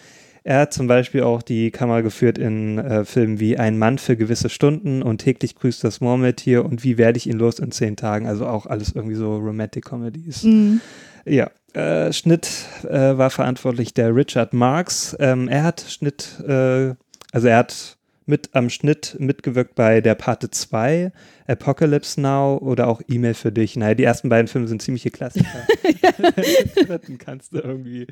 [0.47, 4.15] Er hat zum Beispiel auch die Kamera geführt in äh, Filmen wie Ein Mann für
[4.15, 7.97] gewisse Stunden und täglich grüßt das Murmeltier und Wie werde ich ihn los in zehn
[7.97, 8.27] Tagen?
[8.27, 10.43] Also auch alles irgendwie so Romantic Comedies.
[10.43, 10.83] Mhm.
[11.25, 12.51] Ja, äh, Schnitt
[12.85, 15.17] äh, war verantwortlich der Richard Marks.
[15.19, 16.95] Ähm, er hat Schnitt, äh,
[17.33, 21.13] also er hat mit am Schnitt mitgewirkt bei Der Pate 2,
[21.47, 23.77] Apocalypse Now oder auch E-Mail für dich.
[23.77, 25.47] Naja, die ersten beiden Filme sind ziemliche Klassiker.
[26.77, 28.07] Den dritten kannst du irgendwie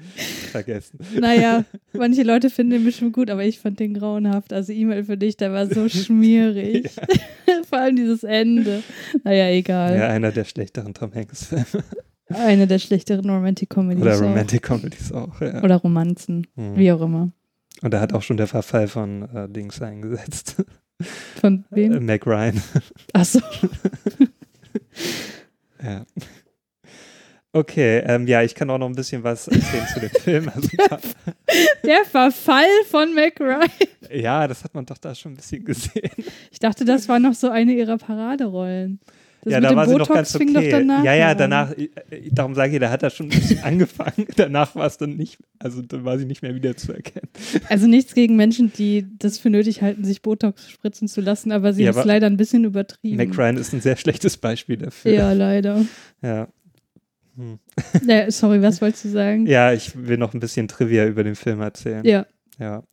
[0.51, 0.98] vergessen.
[1.18, 4.53] Naja, manche Leute finden den bestimmt gut, aber ich fand den grauenhaft.
[4.53, 6.90] Also E-Mail für dich, der war so schmierig.
[7.68, 8.83] Vor allem dieses Ende.
[9.25, 9.96] Naja, egal.
[9.96, 11.64] Ja, einer der schlechteren Tom Hanks-Filme.
[12.29, 14.03] Eine der schlechteren Romantic Comedies.
[14.03, 14.20] Oder auch.
[14.22, 15.40] Romantic Comedies auch.
[15.40, 15.62] Ja.
[15.62, 16.77] Oder Romanzen, Mhm.
[16.77, 17.33] wie auch immer.
[17.83, 20.57] Und da hat auch schon der Verfall von äh, Dings eingesetzt.
[21.40, 22.07] Von Äh, wem?
[22.07, 22.62] Mac Ryan.
[23.12, 23.40] Achso.
[25.83, 26.05] Ja.
[27.55, 30.49] Okay, ähm, ja, ich kann auch noch ein bisschen was erzählen zu dem Film.
[30.55, 30.68] Also,
[31.85, 33.68] Der Verfall von Mac Ryan.
[34.11, 36.11] ja, das hat man doch da schon ein bisschen gesehen.
[36.51, 39.01] Ich dachte, das war noch so eine ihrer Paraderollen.
[39.44, 40.52] Das ja, da war sie Botox noch ganz okay.
[40.52, 41.02] doch danach.
[41.02, 41.38] ja, ja, an.
[41.38, 44.28] danach, äh, äh, darum sage ich, da hat er schon ein bisschen angefangen.
[44.37, 47.28] Danach war es dann nicht, also dann war sie nicht mehr wieder zu erkennen.
[47.68, 51.72] Also nichts gegen Menschen, die das für nötig halten, sich Botox spritzen zu lassen, aber
[51.72, 53.16] sie Ja, haben es leider ein bisschen übertrieben.
[53.16, 55.12] Mac Ryan ist ein sehr schlechtes Beispiel dafür.
[55.12, 55.85] Ja, leider.
[56.22, 56.46] Ja.
[57.37, 57.59] Hm.
[58.07, 59.46] Ja, sorry, was wolltest du sagen?
[59.46, 62.05] ja, ich will noch ein bisschen Trivia über den Film erzählen.
[62.05, 62.26] Ja.
[62.61, 62.85] Ja,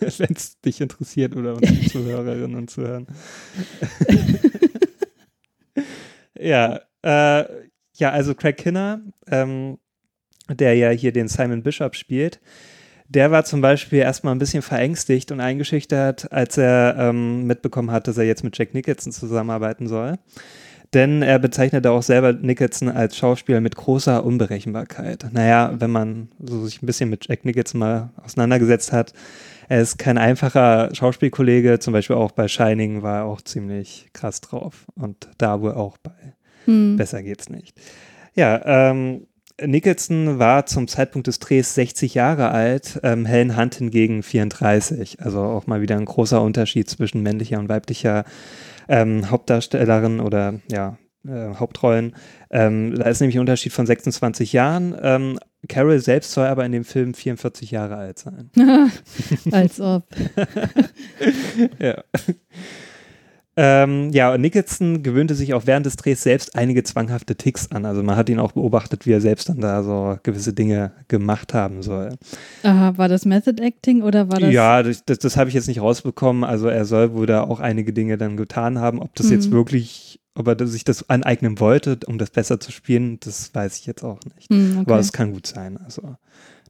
[0.00, 3.06] wenn es dich interessiert oder unsere Zuhörerinnen und Zuhören.
[6.38, 7.44] Ja, äh,
[7.94, 9.78] ja, also Craig Kinner, ähm,
[10.48, 12.40] der ja hier den Simon Bishop spielt,
[13.08, 18.06] der war zum Beispiel erstmal ein bisschen verängstigt und eingeschüchtert, als er ähm, mitbekommen hat,
[18.06, 20.18] dass er jetzt mit Jack Nicholson zusammenarbeiten soll.
[20.94, 25.26] Denn er bezeichnete auch selber Nicholson als Schauspieler mit großer Unberechenbarkeit.
[25.32, 29.12] Naja, wenn man so sich ein bisschen mit Jack Nicholson mal auseinandergesetzt hat,
[29.68, 34.40] er ist kein einfacher Schauspielkollege, zum Beispiel auch bei Shining war er auch ziemlich krass
[34.40, 34.86] drauf.
[34.94, 36.12] Und da wohl auch bei
[36.68, 36.96] Hm.
[36.96, 37.80] Besser geht's nicht.
[38.34, 39.26] Ja, ähm,
[39.60, 45.20] Nicholson war zum Zeitpunkt des Drehs 60 Jahre alt, ähm, Helen Hunt hingegen 34.
[45.22, 48.24] Also auch mal wieder ein großer Unterschied zwischen männlicher und weiblicher
[48.88, 52.14] ähm, Hauptdarstellerin oder ja, äh, Hauptrollen.
[52.50, 54.94] Ähm, da ist nämlich ein Unterschied von 26 Jahren.
[55.02, 58.50] Ähm, Carol selbst soll aber in dem Film 44 Jahre alt sein.
[59.50, 60.06] Als ob.
[61.80, 62.04] ja.
[63.60, 67.86] Ähm, ja, Nicholson gewöhnte sich auch während des Drehs selbst einige zwanghafte Ticks an.
[67.86, 71.54] Also man hat ihn auch beobachtet, wie er selbst dann da so gewisse Dinge gemacht
[71.54, 72.10] haben soll.
[72.62, 74.52] Aha, war das Method Acting oder war das.
[74.52, 76.44] Ja, das, das, das habe ich jetzt nicht rausbekommen.
[76.44, 79.00] Also er soll wohl da auch einige Dinge dann getan haben.
[79.00, 79.54] Ob das jetzt Mhm.
[79.54, 83.86] wirklich, ob er sich das aneignen wollte, um das besser zu spielen, das weiß ich
[83.86, 84.52] jetzt auch nicht.
[84.52, 84.84] Hm, okay.
[84.88, 85.78] Aber es kann gut sein.
[85.84, 86.14] Also,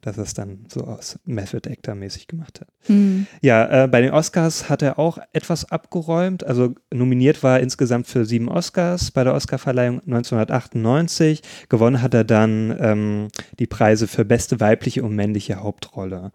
[0.09, 2.69] dass er es dann so aus Method Actor mäßig gemacht hat.
[2.87, 3.27] Hm.
[3.43, 6.45] Ja, äh, bei den Oscars hat er auch etwas abgeräumt.
[6.45, 11.43] Also nominiert war er insgesamt für sieben Oscars bei der Oscarverleihung 1998.
[11.69, 16.33] Gewonnen hat er dann ähm, die Preise für beste weibliche und männliche Hauptrolle.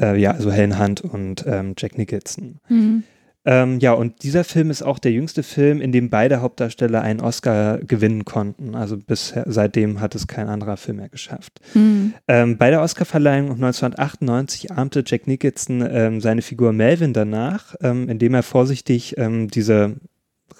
[0.00, 2.60] Äh, ja, also Helen Hunt und ähm, Jack Nicholson.
[2.66, 3.04] Hm.
[3.48, 7.20] Ähm, ja, und dieser Film ist auch der jüngste Film, in dem beide Hauptdarsteller einen
[7.20, 8.74] Oscar gewinnen konnten.
[8.74, 11.60] Also bisher, seitdem hat es kein anderer Film mehr geschafft.
[11.72, 12.12] Hm.
[12.26, 18.34] Ähm, bei der Oscarverleihung 1998 ahmte Jack Nicholson ähm, seine Figur Melvin danach, ähm, indem
[18.34, 19.94] er vorsichtig ähm, diese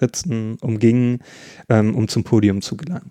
[0.01, 1.19] Ritzen umging,
[1.69, 3.11] ähm, um zum Podium zu gelangen.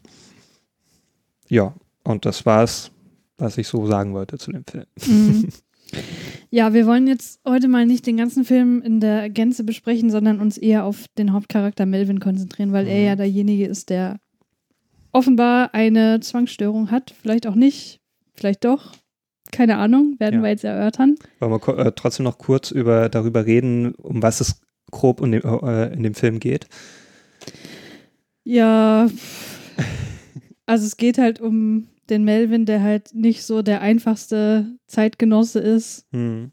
[1.50, 2.92] Ja, und das war's,
[3.38, 4.86] was ich so sagen wollte zu dem Film.
[5.06, 5.50] Mhm.
[6.50, 10.40] Ja, wir wollen jetzt heute mal nicht den ganzen Film in der Gänze besprechen, sondern
[10.40, 13.06] uns eher auf den Hauptcharakter Melvin konzentrieren, weil er Mhm.
[13.06, 14.20] ja derjenige ist, der
[15.12, 17.14] offenbar eine Zwangsstörung hat.
[17.22, 18.00] Vielleicht auch nicht,
[18.36, 18.94] vielleicht doch.
[19.52, 20.42] Keine Ahnung, werden Ja.
[20.44, 21.16] wir jetzt erörtern.
[21.40, 25.42] Wollen wir äh, trotzdem noch kurz über, darüber reden, um was es grob in dem,
[25.44, 26.68] äh, in dem Film geht?
[28.44, 29.08] Ja,
[30.66, 36.06] also es geht halt um den Melvin, der halt nicht so der einfachste Zeitgenosse ist,
[36.12, 36.52] Hm.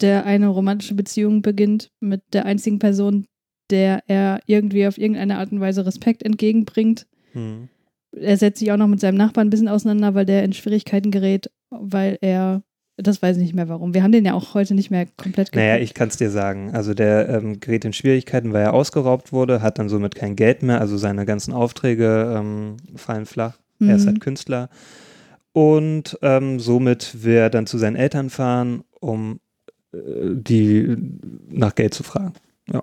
[0.00, 3.26] der eine romantische Beziehung beginnt mit der einzigen Person,
[3.70, 7.06] der er irgendwie auf irgendeine Art und Weise Respekt entgegenbringt.
[7.32, 7.68] Hm.
[8.18, 11.10] er setzt sich auch noch mit seinem Nachbarn ein bisschen auseinander, weil der in Schwierigkeiten
[11.10, 12.62] gerät, weil er,
[12.96, 13.92] das weiß ich nicht mehr warum.
[13.92, 15.56] Wir haben den ja auch heute nicht mehr komplett geguckt.
[15.56, 16.70] Naja, ich kann es dir sagen.
[16.72, 20.62] Also der ähm, gerät in Schwierigkeiten, weil er ausgeraubt wurde, hat dann somit kein Geld
[20.62, 23.58] mehr, also seine ganzen Aufträge ähm, fallen flach.
[23.78, 23.88] Mhm.
[23.88, 24.68] Er ist halt Künstler.
[25.52, 29.40] Und ähm, somit will er dann zu seinen Eltern fahren, um
[29.92, 29.98] äh,
[30.34, 30.96] die
[31.48, 32.34] nach Geld zu fragen.
[32.70, 32.82] Ja.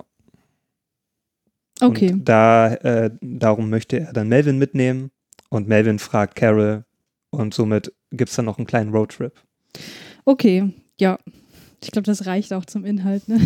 [1.81, 2.13] Okay.
[2.13, 5.11] Und da, äh, darum möchte er dann Melvin mitnehmen
[5.49, 6.85] und Melvin fragt Carol
[7.29, 9.33] und somit gibt es dann noch einen kleinen Roadtrip.
[10.25, 11.17] Okay, ja.
[11.83, 13.27] Ich glaube, das reicht auch zum Inhalt.
[13.27, 13.39] Ne?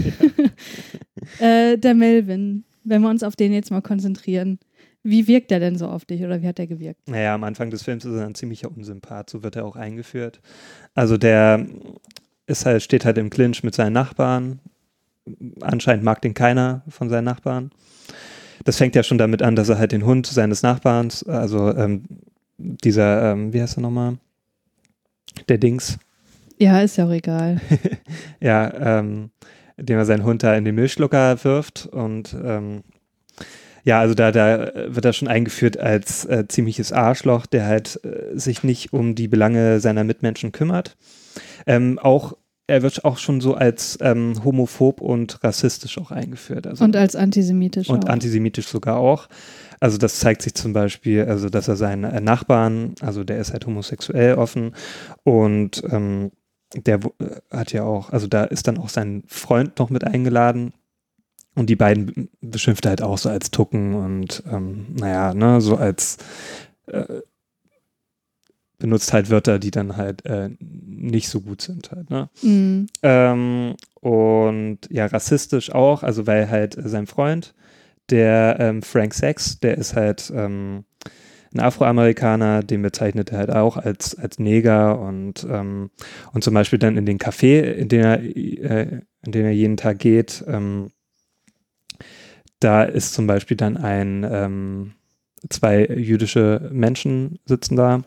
[1.39, 1.45] Ja.
[1.71, 4.59] äh, der Melvin, wenn wir uns auf den jetzt mal konzentrieren.
[5.09, 7.07] Wie wirkt er denn so auf dich oder wie hat er gewirkt?
[7.07, 10.41] Naja, am Anfang des Films ist er ein ziemlicher Unsympath, so wird er auch eingeführt.
[10.95, 11.65] Also der
[12.45, 14.59] ist halt, steht halt im Clinch mit seinen Nachbarn.
[15.61, 17.71] Anscheinend mag den keiner von seinen Nachbarn.
[18.65, 22.03] Das fängt ja schon damit an, dass er halt den Hund seines Nachbarns, also ähm,
[22.57, 24.17] dieser, ähm, wie heißt er nochmal?
[25.47, 25.99] Der Dings.
[26.57, 27.61] Ja, ist ja auch egal.
[28.41, 29.29] ja, ähm,
[29.77, 32.83] indem er seinen Hund da in den Milchschlucker wirft und ähm,
[33.87, 38.37] ja, also da, da wird er schon eingeführt als äh, ziemliches Arschloch, der halt äh,
[38.37, 40.97] sich nicht um die Belange seiner Mitmenschen kümmert.
[41.65, 42.33] Ähm, auch
[42.67, 46.67] er wird auch schon so als ähm, homophob und rassistisch auch eingeführt.
[46.67, 47.89] Also, und als antisemitisch.
[47.89, 48.09] Und auch.
[48.09, 49.29] antisemitisch sogar auch.
[49.79, 53.53] Also das zeigt sich zum Beispiel, also dass er seinen äh, Nachbarn, also der ist
[53.53, 54.75] halt homosexuell offen
[55.23, 56.31] und ähm,
[56.75, 60.73] der äh, hat ja auch, also da ist dann auch sein Freund noch mit eingeladen.
[61.57, 65.75] Und die beiden beschimpft er halt auch so als Tucken und ähm, naja, ne, so
[65.75, 66.17] als
[66.85, 67.21] äh,
[68.77, 72.29] benutzt halt Wörter, die dann halt äh, nicht so gut sind halt, ne?
[72.43, 72.85] Mhm.
[73.01, 77.55] Ähm, und ja, rassistisch auch, also weil halt sein Freund,
[78.11, 80.85] der ähm, Frank Sachs, der ist halt ähm,
[81.55, 85.89] ein Afroamerikaner, den bezeichnet er halt auch als, als Neger und, ähm,
[86.33, 89.75] und zum Beispiel dann in den Café, in den er, äh, in den er jeden
[89.77, 90.91] Tag geht, ähm,
[92.59, 94.93] da ist zum Beispiel dann ein, ähm,
[95.49, 98.03] zwei jüdische Menschen sitzen da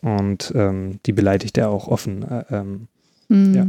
[0.00, 2.22] und ähm, die beleidigt er auch offen.
[2.22, 2.88] Äh, ähm,
[3.28, 3.54] mhm.
[3.54, 3.66] Ja.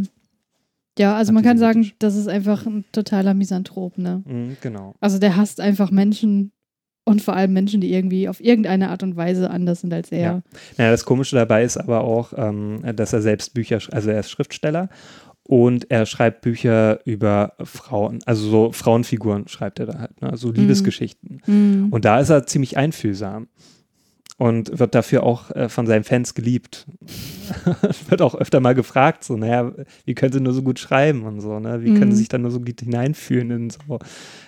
[0.99, 4.23] Ja, also man kann sagen, das ist einfach ein totaler Misanthrop, ne?
[4.25, 4.93] Mhm, genau.
[4.99, 6.51] Also der hasst einfach Menschen
[7.05, 10.19] und vor allem Menschen, die irgendwie auf irgendeine Art und Weise anders sind als er.
[10.19, 10.41] Ja,
[10.77, 14.29] ja das Komische dabei ist aber auch, ähm, dass er selbst Bücher, also er ist
[14.29, 14.89] Schriftsteller
[15.51, 20.31] und er schreibt Bücher über Frauen, also so Frauenfiguren schreibt er da halt, ne?
[20.37, 20.53] so mhm.
[20.53, 21.41] Liebesgeschichten.
[21.45, 21.87] Mhm.
[21.91, 23.49] Und da ist er ziemlich einfühlsam
[24.37, 26.87] und wird dafür auch äh, von seinen Fans geliebt.
[28.07, 29.73] wird auch öfter mal gefragt, so, naja,
[30.05, 31.83] wie können sie nur so gut schreiben und so, ne?
[31.83, 31.99] Wie mhm.
[31.99, 33.99] können sie sich dann nur so gut hineinfühlen in so,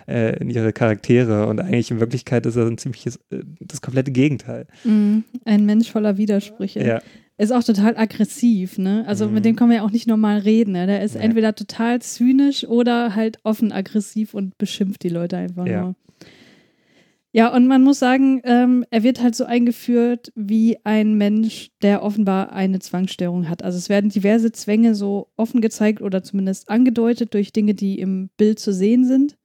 [0.07, 1.47] äh, in ihre Charaktere?
[1.47, 4.67] Und eigentlich in Wirklichkeit ist er ein ziemliches, äh, das komplette Gegenteil.
[4.85, 5.25] Mhm.
[5.43, 6.81] Ein Mensch voller Widersprüche.
[6.81, 7.01] Ja.
[7.43, 9.03] Ist auch total aggressiv, ne?
[9.05, 9.33] Also mhm.
[9.33, 10.87] mit dem kann man ja auch nicht normal reden, ne?
[10.87, 11.21] Der ist ja.
[11.21, 15.81] entweder total zynisch oder halt offen aggressiv und beschimpft die Leute einfach ja.
[15.81, 15.95] nur.
[17.33, 22.01] Ja, und man muss sagen, ähm, er wird halt so eingeführt wie ein Mensch, der
[22.03, 23.61] offenbar eine Zwangsstörung hat.
[23.63, 28.29] Also es werden diverse Zwänge so offen gezeigt oder zumindest angedeutet durch Dinge, die im
[28.37, 29.35] Bild zu sehen sind.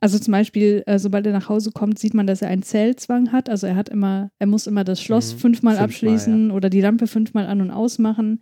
[0.00, 3.32] Also zum Beispiel, äh, sobald er nach Hause kommt, sieht man, dass er einen Zellzwang
[3.32, 3.50] hat.
[3.50, 5.38] Also er hat immer, er muss immer das Schloss mhm.
[5.38, 6.54] fünfmal, fünfmal abschließen ja.
[6.54, 8.40] oder die Lampe fünfmal an und ausmachen.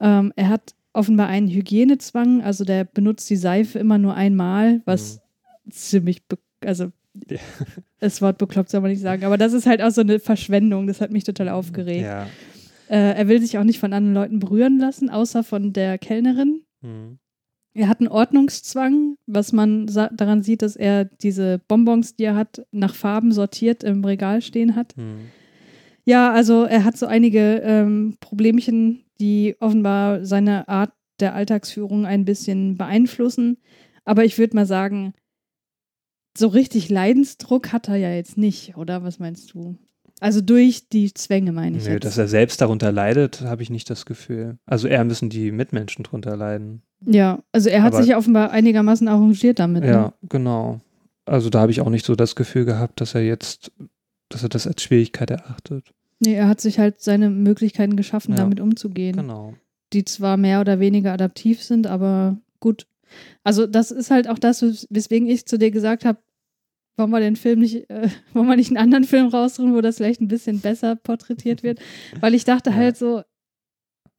[0.00, 5.20] Ähm, er hat offenbar einen Hygienezwang, also der benutzt die Seife immer nur einmal, was
[5.64, 5.70] mhm.
[5.70, 6.22] ziemlich,
[6.64, 6.92] also
[7.30, 7.38] ja.
[7.98, 10.86] Das Wort bekloppt soll man nicht sagen, aber das ist halt auch so eine Verschwendung.
[10.86, 12.02] Das hat mich total aufgeregt.
[12.02, 12.26] Ja.
[12.88, 16.62] Äh, er will sich auch nicht von anderen Leuten berühren lassen, außer von der Kellnerin.
[16.82, 17.18] Mhm.
[17.76, 22.66] Er hat einen Ordnungszwang, was man daran sieht, dass er diese Bonbons, die er hat,
[22.72, 24.96] nach Farben sortiert im Regal stehen hat.
[24.96, 25.26] Mhm.
[26.04, 32.24] Ja, also er hat so einige ähm, Problemchen, die offenbar seine Art der Alltagsführung ein
[32.24, 33.58] bisschen beeinflussen.
[34.04, 35.12] Aber ich würde mal sagen,
[36.36, 39.02] so richtig Leidensdruck hat er ja jetzt nicht, oder?
[39.02, 39.76] Was meinst du?
[40.20, 41.84] Also durch die Zwänge meine ich.
[41.84, 42.04] Nö, jetzt.
[42.04, 44.58] dass er selbst darunter leidet, habe ich nicht das Gefühl.
[44.64, 46.82] Also eher müssen die Mitmenschen drunter leiden.
[47.04, 49.84] Ja, also er hat Aber, sich offenbar einigermaßen arrangiert damit.
[49.84, 50.12] Ja, ne?
[50.28, 50.80] genau.
[51.26, 53.72] Also da habe ich auch nicht so das Gefühl gehabt, dass er jetzt,
[54.30, 55.92] dass er das als Schwierigkeit erachtet.
[56.20, 59.16] Nee, er hat sich halt seine Möglichkeiten geschaffen, ja, damit umzugehen.
[59.16, 59.54] Genau.
[59.92, 62.86] Die zwar mehr oder weniger adaptiv sind, aber gut.
[63.44, 66.18] Also das ist halt auch das, weswegen ich zu dir gesagt habe,
[66.96, 69.96] wollen wir den Film nicht, äh, wollen wir nicht einen anderen Film raussuchen, wo das
[69.96, 71.80] vielleicht ein bisschen besser porträtiert wird?
[72.20, 72.76] Weil ich dachte ja.
[72.76, 73.22] halt so,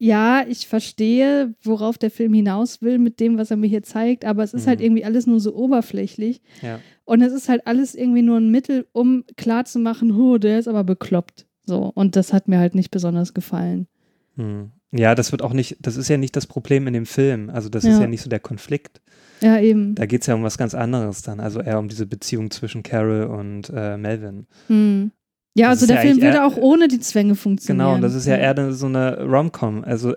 [0.00, 4.24] ja, ich verstehe, worauf der Film hinaus will mit dem, was er mir hier zeigt,
[4.24, 4.84] aber es ist halt Mhm.
[4.84, 6.40] irgendwie alles nur so oberflächlich.
[6.62, 6.78] Ja.
[7.04, 10.84] Und es ist halt alles irgendwie nur ein Mittel, um klarzumachen, oh, der ist aber
[10.84, 11.46] bekloppt.
[11.64, 11.90] So.
[11.94, 13.88] Und das hat mir halt nicht besonders gefallen.
[14.36, 14.70] Hm.
[14.92, 17.50] Ja, das wird auch nicht, das ist ja nicht das Problem in dem Film.
[17.50, 18.00] Also das ist Ja.
[18.02, 19.00] ja nicht so der Konflikt.
[19.40, 19.94] Ja, eben.
[19.94, 21.40] Da geht es ja um was ganz anderes dann.
[21.40, 24.46] Also eher um diese Beziehung zwischen Carol und äh, Melvin.
[24.68, 25.12] Hm.
[25.54, 27.84] Ja, Das also der ja Film würde eher- auch ohne die Zwänge funktionieren.
[27.86, 29.84] Genau, und das ist ja eher so eine Rom-Com.
[29.84, 30.14] Also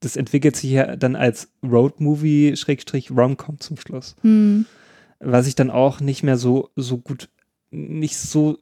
[0.00, 4.16] das entwickelt sich ja dann als Road-Movie, Schrägstrich Rom-Com zum Schluss.
[4.22, 4.64] Hm.
[5.20, 7.28] Was ich dann auch nicht mehr so, so gut,
[7.70, 8.56] nicht so,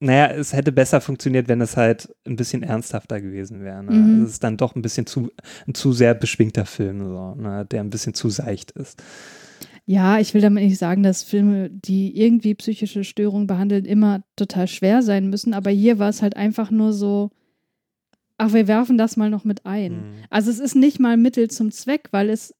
[0.00, 3.84] naja, es hätte besser funktioniert, wenn es halt ein bisschen ernsthafter gewesen wäre.
[3.84, 3.92] Ne?
[3.92, 4.24] Mhm.
[4.24, 5.30] Es ist dann doch ein bisschen zu,
[5.68, 7.66] ein zu sehr beschwingter Film, so, ne?
[7.70, 9.02] der ein bisschen zu seicht ist.
[9.84, 14.68] Ja, ich will damit nicht sagen, dass Filme, die irgendwie psychische Störungen behandeln, immer total
[14.68, 15.52] schwer sein müssen.
[15.52, 17.30] Aber hier war es halt einfach nur so,
[18.38, 19.92] ach, wir werfen das mal noch mit ein.
[19.92, 20.12] Mhm.
[20.30, 22.54] Also es ist nicht mal Mittel zum Zweck, weil es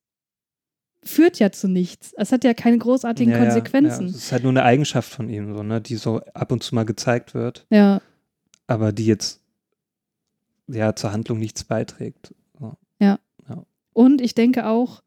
[1.03, 2.13] führt ja zu nichts.
[2.17, 4.07] Es hat ja keine großartigen Ja, ja, Ja, Konsequenzen.
[4.07, 5.81] es ist halt nur eine Eigenschaft von ihm, so, ne?
[5.81, 8.01] die so ab und zu mal gezeigt wird, Ja,
[8.67, 9.41] aber die jetzt
[10.69, 12.35] ja zur Handlung nichts beiträgt.
[12.59, 12.77] So.
[13.93, 15.03] Und ich denke auch,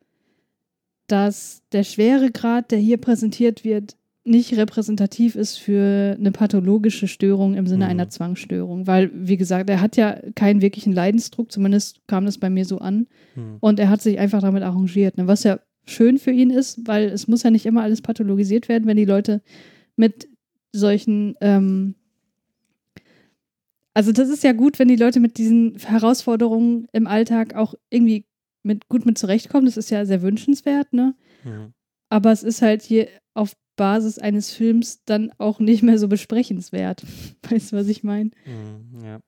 [1.07, 7.67] dass der Schweregrad, der hier präsentiert wird, nicht repräsentativ ist für eine pathologische Störung im
[7.67, 7.91] Sinne Mhm.
[7.91, 8.87] einer Zwangsstörung.
[8.87, 12.77] Weil, wie gesagt, er hat ja keinen wirklichen Leidensdruck, zumindest kam das bei mir so
[12.77, 13.07] an.
[13.33, 13.57] Hm.
[13.59, 15.27] Und er hat sich einfach damit arrangiert, ne?
[15.27, 18.87] was ja schön für ihn ist, weil es muss ja nicht immer alles pathologisiert werden,
[18.87, 19.41] wenn die Leute
[19.95, 20.27] mit
[20.71, 21.95] solchen, ähm
[23.93, 28.25] also das ist ja gut, wenn die Leute mit diesen Herausforderungen im Alltag auch irgendwie
[28.63, 29.65] mit, gut mit zurechtkommen.
[29.65, 31.15] Das ist ja sehr wünschenswert, ne?
[31.43, 31.73] Hm.
[32.09, 37.03] Aber es ist halt hier auf Basis eines Films dann auch nicht mehr so besprechenswert.
[37.49, 38.31] Weißt du, was ich meine?
[38.45, 39.03] Hm.
[39.03, 39.19] Ja.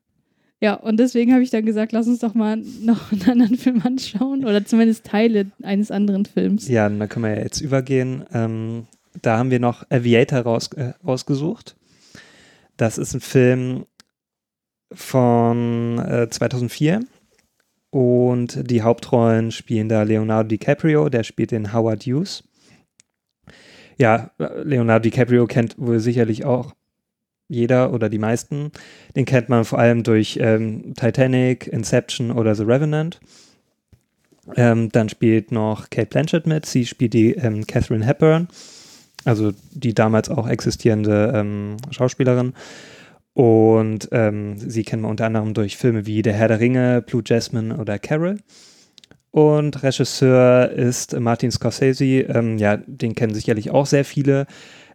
[0.65, 3.83] Ja, und deswegen habe ich dann gesagt, lass uns doch mal noch einen anderen Film
[3.83, 6.67] anschauen oder zumindest Teile eines anderen Films.
[6.67, 8.25] Ja, dann können wir ja jetzt übergehen.
[8.33, 8.87] Ähm,
[9.21, 11.75] da haben wir noch Aviator raus, äh, rausgesucht.
[12.77, 13.85] Das ist ein Film
[14.91, 17.01] von äh, 2004
[17.91, 22.43] und die Hauptrollen spielen da Leonardo DiCaprio, der spielt den Howard Hughes.
[23.99, 26.73] Ja, äh, Leonardo DiCaprio kennt wohl sicherlich auch
[27.47, 28.71] jeder oder die meisten.
[29.15, 33.19] Den kennt man vor allem durch ähm, Titanic, Inception oder The Revenant.
[34.55, 36.65] Ähm, dann spielt noch Kate Blanchett mit.
[36.65, 38.47] Sie spielt die ähm, Catherine Hepburn,
[39.23, 42.53] also die damals auch existierende ähm, Schauspielerin.
[43.33, 47.23] Und ähm, sie kennen wir unter anderem durch Filme wie Der Herr der Ringe, Blue
[47.25, 48.37] Jasmine oder Carol.
[49.35, 52.05] Und Regisseur ist Martin Scorsese.
[52.05, 54.47] Ähm, ja, den kennen sicherlich auch sehr viele.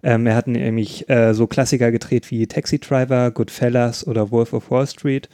[0.03, 4.71] Ähm, er hat nämlich äh, so Klassiker gedreht wie Taxi Driver, Goodfellas oder Wolf of
[4.71, 5.29] Wall Street.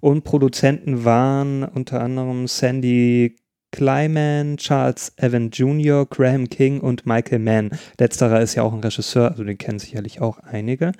[0.00, 3.36] Und Produzenten waren unter anderem Sandy
[3.70, 7.70] Kleiman, Charles Evan Jr., Graham King und Michael Mann.
[7.98, 10.92] Letzterer ist ja auch ein Regisseur, also den kennen sicherlich auch einige.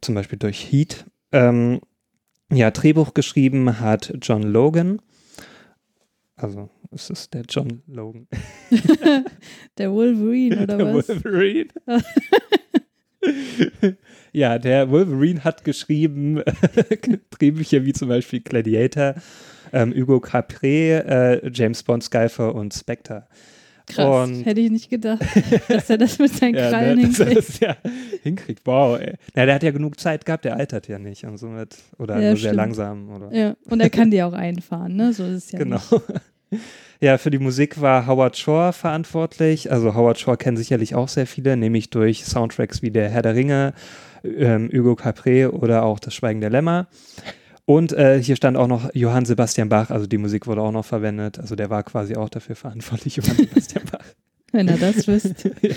[0.00, 1.04] Zum Beispiel durch Heat.
[1.32, 1.80] Ähm,
[2.52, 5.00] ja, Drehbuch geschrieben hat John Logan.
[6.42, 8.26] Also, es ist der John Logan.
[9.78, 11.08] Der Wolverine oder Der was?
[11.08, 11.68] Wolverine.
[14.32, 16.42] ja, der Wolverine hat geschrieben
[17.30, 19.16] Drehbücher wie zum Beispiel Gladiator,
[19.74, 23.26] ähm, Hugo Capré, äh, James Bond, Skyfer und Spectre.
[23.94, 25.20] Krass, Und- hätte ich nicht gedacht,
[25.68, 27.48] dass er das mit seinen Ja, Krallen ne, dass er hinkriegt.
[27.48, 27.76] das ja
[28.22, 28.60] hinkriegt.
[28.64, 29.14] Wow, ey.
[29.34, 32.20] Na, der hat ja genug Zeit gehabt, der altert ja nicht und somit, oder Ja,
[32.28, 32.56] nur sehr stimmt.
[32.56, 33.10] langsam.
[33.10, 33.32] Oder.
[33.34, 35.12] Ja, und er kann die auch einfahren, ne?
[35.12, 35.76] So ist es ja Genau.
[35.76, 36.60] nicht.
[37.02, 39.72] Ja, für die Musik war Howard Shore verantwortlich.
[39.72, 43.34] Also Howard Shore kennen sicherlich auch sehr viele, nämlich durch Soundtracks wie der Herr der
[43.34, 43.72] Ringe,
[44.22, 46.88] ähm, Hugo Capré oder auch Das Schweigen der Lämmer.
[47.70, 50.84] Und äh, hier stand auch noch Johann Sebastian Bach, also die Musik wurde auch noch
[50.84, 51.38] verwendet.
[51.38, 54.04] Also der war quasi auch dafür verantwortlich, Johann Sebastian Bach.
[54.50, 55.52] Wenn er das wüsste.
[55.62, 55.76] ja.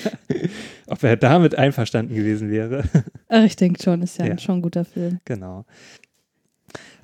[0.87, 2.85] Ob er damit einverstanden gewesen wäre.
[3.29, 4.31] Ach, ich denke schon, ist ja, Ja.
[4.31, 5.19] ein schon ein guter Film.
[5.25, 5.65] Genau.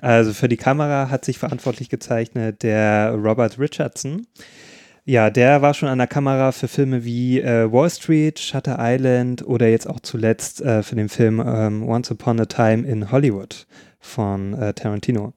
[0.00, 4.26] Also für die Kamera hat sich verantwortlich gezeichnet der Robert Richardson.
[5.04, 9.46] Ja, der war schon an der Kamera für Filme wie äh, Wall Street, Shutter Island
[9.46, 13.68] oder jetzt auch zuletzt äh, für den Film ähm, Once Upon a Time in Hollywood
[14.00, 15.32] von äh, Tarantino.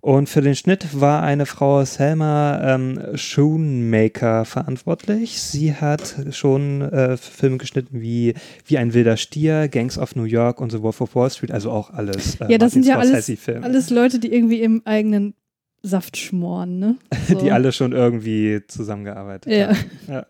[0.00, 5.42] Und für den Schnitt war eine Frau Selma ähm, Schoonmaker verantwortlich.
[5.42, 8.34] Sie hat schon äh, Filme geschnitten wie
[8.64, 11.72] Wie ein wilder Stier, Gangs of New York und The Wolf of Wall Street, also
[11.72, 12.36] auch alles.
[12.40, 13.28] Äh, Ja, das sind ja alles,
[13.62, 15.34] alles Leute, die irgendwie im eigenen
[15.82, 16.96] Saft schmoren, ne?
[17.28, 17.34] So.
[17.40, 19.68] die alle schon irgendwie zusammengearbeitet Ja.
[19.68, 19.76] haben.
[20.06, 20.26] Ja.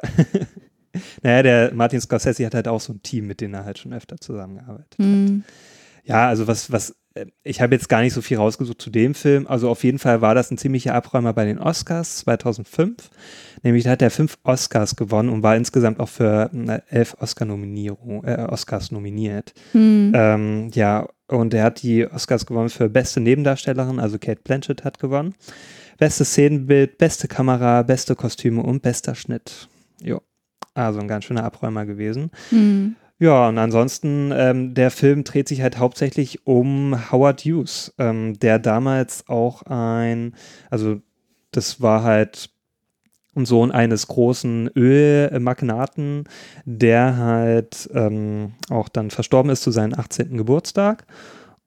[1.23, 3.93] naja, der Martin Scorsese hat halt auch so ein Team, mit dem er halt schon
[3.93, 5.05] öfter zusammengearbeitet hat.
[5.05, 5.45] Hm.
[6.05, 6.97] Ja, also was, was
[7.43, 9.47] ich habe jetzt gar nicht so viel rausgesucht zu dem Film.
[9.47, 13.11] Also auf jeden Fall war das ein ziemlicher Abräumer bei den Oscars 2005.
[13.63, 18.25] Nämlich da hat er fünf Oscars gewonnen und war insgesamt auch für äh, elf Oscar-Nominierung,
[18.25, 19.53] äh, Oscars nominiert.
[19.73, 20.13] Hm.
[20.15, 24.99] Ähm, ja, und er hat die Oscars gewonnen für beste Nebendarstellerin, also Kate Blanchett hat
[24.99, 25.35] gewonnen.
[25.99, 29.69] Bestes Szenenbild, beste Kamera, beste Kostüme und bester Schnitt.
[30.01, 30.21] Jo.
[30.75, 32.31] Also ein ganz schöner Abräumer gewesen.
[32.51, 32.95] Hm.
[33.21, 38.61] Ja, und ansonsten, ähm, der Film dreht sich halt hauptsächlich um Howard Hughes, ähm, der
[38.61, 40.35] damals auch ein,
[40.71, 41.01] also
[41.51, 42.51] das war halt
[43.35, 46.25] ein Sohn eines großen Ölmagnaten,
[46.65, 50.37] der halt ähm, auch dann verstorben ist zu seinem 18.
[50.37, 51.07] Geburtstag.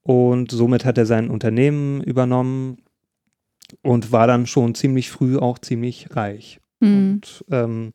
[0.03, 2.77] Und somit hat er sein Unternehmen übernommen
[3.83, 6.59] und war dann schon ziemlich früh auch ziemlich reich.
[6.81, 7.13] Hm.
[7.13, 7.93] Und, ähm,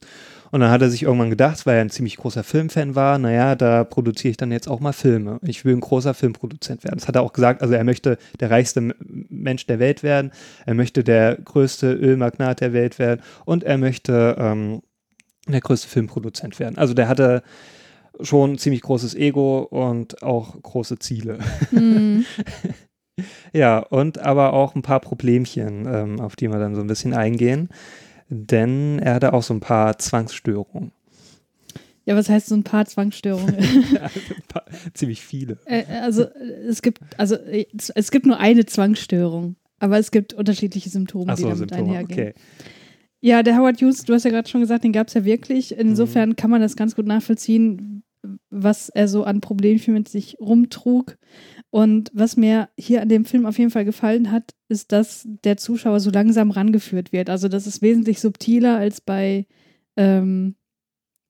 [0.56, 3.54] und dann hat er sich irgendwann gedacht, weil er ein ziemlich großer Filmfan war, naja,
[3.56, 5.38] da produziere ich dann jetzt auch mal Filme.
[5.42, 6.96] Ich will ein großer Filmproduzent werden.
[6.96, 10.32] Das hat er auch gesagt, also er möchte der reichste Mensch der Welt werden,
[10.64, 14.80] er möchte der größte Ölmagnat der Welt werden und er möchte ähm,
[15.46, 16.78] der größte Filmproduzent werden.
[16.78, 17.42] Also der hatte
[18.22, 21.36] schon ein ziemlich großes Ego und auch große Ziele.
[21.68, 22.24] Hm.
[23.54, 27.14] Ja, und aber auch ein paar Problemchen, ähm, auf die wir dann so ein bisschen
[27.14, 27.70] eingehen.
[28.28, 30.92] Denn er hatte auch so ein paar Zwangsstörungen.
[32.04, 33.56] Ja, was heißt so ein paar Zwangsstörungen?
[33.56, 34.64] Also ein paar,
[34.94, 35.58] ziemlich viele.
[35.64, 36.28] Äh, also äh,
[36.68, 41.30] es gibt, also äh, es- gibt nur eine Zwangsstörung, aber es gibt unterschiedliche Symptome, die
[41.32, 42.20] Achso, damit Symptome, einhergehen.
[42.28, 42.34] okay.
[43.20, 45.72] Ja, der Howard Hughes, du hast ja gerade schon gesagt, den gab es ja wirklich.
[45.72, 45.78] Mhm.
[45.80, 48.02] Insofern kann man das ganz gut nachvollziehen,
[48.50, 51.16] was er so an Problemchen mit sich rumtrug.
[51.70, 55.56] Und was mir hier an dem Film auf jeden Fall gefallen hat, ist, dass der
[55.56, 57.28] Zuschauer so langsam rangeführt wird.
[57.30, 59.46] Also das ist wesentlich subtiler als bei
[59.96, 60.54] ähm,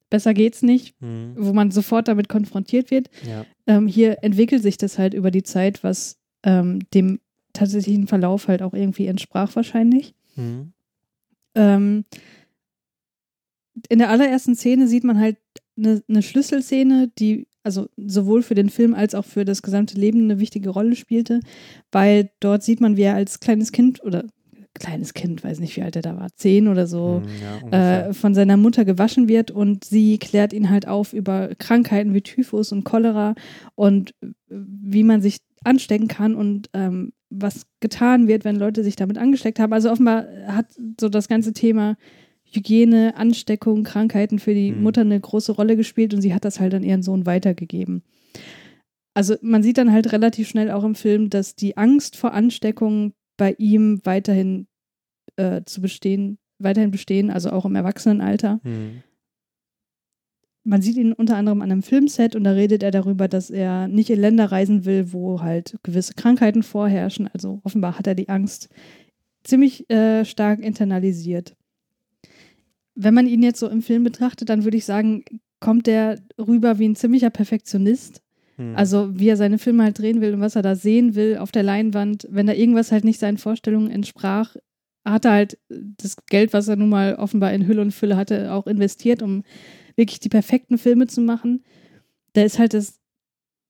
[0.09, 3.11] Besser geht's nicht, Hm, wo man sofort damit konfrontiert wird.
[3.27, 3.45] ja.
[3.67, 7.19] Ähm, hier entwickelt sich das halt über die Zeit, was ähm, dem
[7.53, 10.15] tatsächlichen Verlauf halt auch irgendwie entsprach wahrscheinlich.
[10.37, 10.73] Hm,
[11.57, 12.05] Ähm,
[13.89, 15.39] in der allerersten Szene sieht man halt
[15.77, 20.23] eine, eine Schlüsselszene, die also sowohl für den Film als auch für das gesamte Leben
[20.23, 21.41] eine wichtige Rolle spielte,
[21.91, 24.25] weil dort sieht man, wie er als kleines Kind oder
[24.79, 28.15] kleines Kind, weiß nicht, wie alt er da war, zehn oder so, hm, ja, äh,
[28.15, 32.73] von seiner Mutter gewaschen wird und sie klärt ihn halt auf über Krankheiten wie Typhus
[32.73, 33.35] und Cholera
[33.75, 34.15] und
[34.49, 39.59] wie man sich anstecken kann und ähm, was getan wird, wenn Leute sich damit angesteckt
[39.59, 39.73] haben.
[39.73, 40.67] Also offenbar hat
[41.01, 41.97] so das ganze Thema
[42.51, 44.83] Hygiene, Ansteckung, Krankheiten für die Mhm.
[44.83, 48.03] Mutter eine große Rolle gespielt und sie hat das halt an ihren Sohn weitergegeben.
[49.15, 53.13] Also man sieht dann halt relativ schnell auch im Film, dass die Angst vor Ansteckung
[53.37, 54.67] bei ihm weiterhin
[55.37, 58.61] äh, zu bestehen, weiterhin bestehen, also auch im Erwachsenenalter.
[58.63, 59.03] Hm,
[60.65, 63.87] Man sieht ihn unter anderem an einem Filmset und da redet er darüber, dass er
[63.89, 67.29] nicht in Länder reisen will, wo halt gewisse Krankheiten vorherrschen.
[67.33, 68.69] Also offenbar hat er die Angst
[69.45, 71.55] ziemlich äh, stark internalisiert.
[72.97, 75.25] Wenn man ihn jetzt so im Film betrachtet, dann würde ich sagen,
[75.61, 78.23] kommt er rüber wie ein ziemlicher Perfektionist.
[78.57, 78.75] hm.
[78.75, 81.53] Also wie er seine Filme halt drehen will und was er da sehen will auf
[81.53, 82.27] der Leinwand.
[82.31, 84.57] Wenn da irgendwas halt nicht seinen Vorstellungen entsprach,
[85.05, 88.53] hat er halt das Geld, was er nun mal offenbar in Hülle und Fülle hatte,
[88.53, 89.45] auch investiert, um
[89.95, 91.63] wirklich die perfekten Filme zu machen.
[92.35, 92.99] Der ist halt das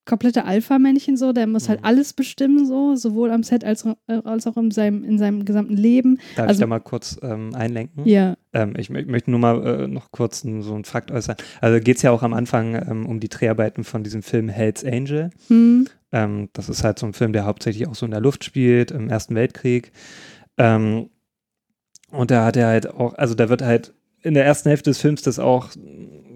[0.06, 1.84] komplette Alpha-Männchen so, der muss halt Mhm.
[1.86, 3.94] alles bestimmen so, sowohl am Set als, äh,
[4.24, 6.16] als auch in seinem, in seinem gesamten Leben.
[6.36, 8.06] Darf ich also- da mal kurz ähm, einlenken?
[8.06, 11.36] Ja, Ähm, ich mö- möchte nur mal äh, noch kurz n- so einen Fakt äußern.
[11.60, 14.82] Also geht es ja auch am Anfang ähm, um die Dreharbeiten von diesem Film Hell's
[14.84, 15.30] Angel.
[15.48, 15.86] hm.
[16.12, 18.92] Ähm, das ist halt so ein Film, der hauptsächlich auch so in der Luft spielt,
[18.92, 19.90] im Ersten Weltkrieg.
[20.56, 21.10] Ähm,
[22.12, 23.92] und da hat er halt auch, also da wird halt
[24.22, 25.70] in der ersten Hälfte des Films das auch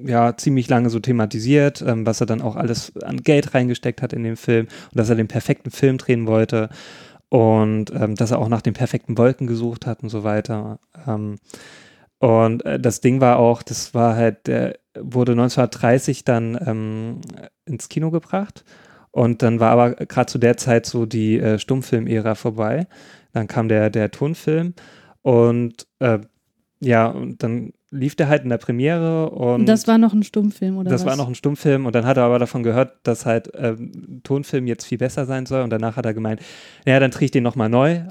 [0.05, 4.13] ja ziemlich lange so thematisiert, ähm, was er dann auch alles an Geld reingesteckt hat
[4.13, 6.69] in den Film und dass er den perfekten Film drehen wollte
[7.29, 10.79] und ähm, dass er auch nach den perfekten Wolken gesucht hat und so weiter.
[11.07, 11.37] Ähm,
[12.19, 17.21] und äh, das Ding war auch, das war halt, der wurde 1930 dann ähm,
[17.65, 18.65] ins Kino gebracht
[19.13, 22.87] und dann war aber gerade zu der Zeit so die äh, Stummfilm-Ära vorbei.
[23.33, 24.75] Dann kam der, der Tonfilm
[25.23, 26.19] und äh,
[26.81, 30.79] ja, und dann lief der halt in der Premiere und das war noch ein Stummfilm,
[30.79, 31.07] oder das was?
[31.11, 34.69] war noch ein Stummfilm und dann hat er aber davon gehört, dass halt ähm, Tonfilm
[34.69, 36.41] jetzt viel besser sein soll und danach hat er gemeint,
[36.87, 38.03] ja, dann drehe ich den nochmal neu,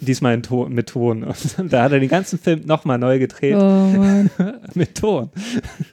[0.00, 1.22] diesmal in Ton, mit Ton.
[1.58, 4.24] Und da hat er den ganzen Film nochmal neu gedreht Oh
[4.74, 5.30] mit Ton.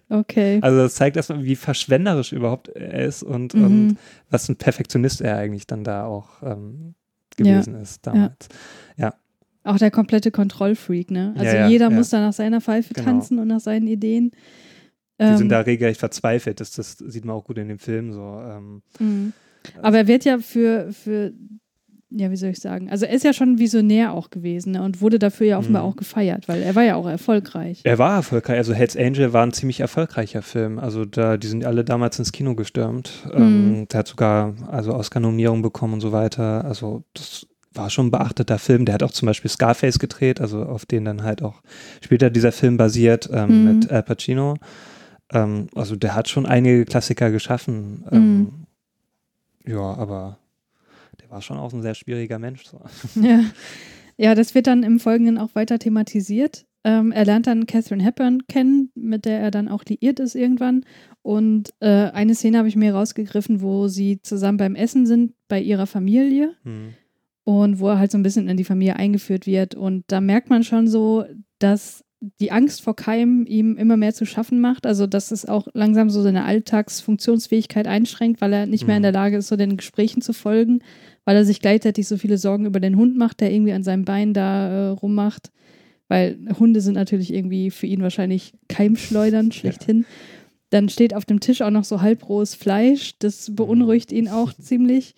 [0.09, 0.59] okay.
[0.61, 3.63] Also das zeigt erstmal, wie verschwenderisch überhaupt er ist und, Mhm.
[3.63, 3.97] und
[4.31, 6.95] was ein Perfektionist er eigentlich dann da auch ähm,
[7.35, 8.47] gewesen ist damals.
[9.67, 11.33] Auch der komplette Kontrollfreak, ne?
[11.35, 11.95] Also Ja, ja, jeder ja.
[11.95, 13.05] muss da nach seiner Pfeife Genau.
[13.05, 14.31] tanzen und nach seinen Ideen.
[15.19, 18.13] Die Ähm, sind da regelrecht verzweifelt, das, das sieht man auch gut in dem Film
[18.13, 18.39] so.
[18.45, 19.31] Ähm, mh.
[19.81, 21.33] Aber er wird ja für, für,
[22.09, 22.89] ja, wie soll ich sagen?
[22.89, 24.81] Also er ist ja schon Visionär auch gewesen ne?
[24.83, 25.89] und wurde dafür ja offenbar Mhm.
[25.89, 27.81] auch gefeiert, weil er war ja auch erfolgreich.
[27.83, 30.79] Er war erfolgreich, also Hells Angel war ein ziemlich erfolgreicher Film.
[30.79, 33.11] Also da, die sind alle damals ins Kino gestürmt.
[33.25, 33.41] Mhm.
[33.41, 36.63] Ähm, der hat sogar also Oscar-Nominierung bekommen und so weiter.
[36.63, 37.47] Also das
[37.77, 38.85] war schon ein beachteter Film.
[38.85, 41.61] Der hat auch zum Beispiel Scarface gedreht, also auf den dann halt auch
[42.03, 43.63] später dieser Film basiert ähm, Mhm.
[43.79, 44.55] mit Al Pacino.
[45.31, 48.03] Ähm, also der hat schon einige Klassiker geschaffen.
[48.11, 48.51] Ähm, Mhm.
[49.71, 50.37] Ja, aber
[51.21, 52.65] der war schon auch ein sehr schwieriger Mensch.
[52.65, 52.81] So.
[53.21, 53.41] Ja.
[54.17, 56.65] ja, das wird dann im Folgenden auch weiter thematisiert.
[56.83, 60.85] Ähm, er lernt dann Catherine Hepburn kennen, mit der er dann auch liiert ist irgendwann.
[61.21, 65.59] Und äh, eine Szene habe ich mir rausgegriffen, wo sie zusammen beim Essen sind bei
[65.59, 66.93] ihrer Familie Hm.
[67.47, 69.73] Und wo er halt so ein bisschen in die Familie eingeführt wird.
[69.73, 71.23] Und da merkt man schon so,
[71.59, 72.03] dass
[72.41, 74.85] die Angst vor Keim ihm immer mehr zu schaffen macht.
[74.85, 79.03] Also, dass es auch langsam so seine Alltagsfunktionsfähigkeit einschränkt, weil er nicht mehr in Mhm.
[79.03, 80.79] der Lage ist, so den Gesprächen zu folgen,
[81.23, 84.03] weil er sich gleichzeitig so viele Sorgen über den Hund macht, der irgendwie an seinem
[84.03, 85.51] Bein da äh, rummacht.
[86.09, 90.05] Weil Hunde sind natürlich irgendwie für ihn wahrscheinlich Keimschleudern schlechthin.
[90.69, 93.13] Dann steht auf dem Tisch auch noch so halbrohes Fleisch.
[93.19, 95.15] Das beunruhigt ihn auch ziemlich.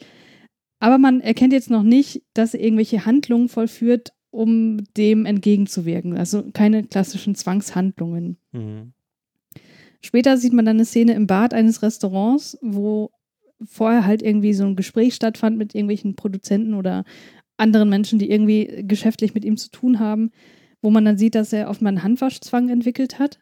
[0.79, 6.17] Aber man erkennt jetzt noch nicht, dass er irgendwelche Handlungen vollführt, um dem entgegenzuwirken.
[6.17, 8.37] Also keine klassischen Zwangshandlungen.
[8.51, 8.93] Mhm.
[10.01, 13.11] Später sieht man dann eine Szene im Bad eines Restaurants, wo
[13.63, 17.03] vorher halt irgendwie so ein Gespräch stattfand mit irgendwelchen Produzenten oder
[17.57, 20.31] anderen Menschen, die irgendwie geschäftlich mit ihm zu tun haben,
[20.81, 23.39] wo man dann sieht, dass er offenbar einen Handwaschzwang entwickelt hat,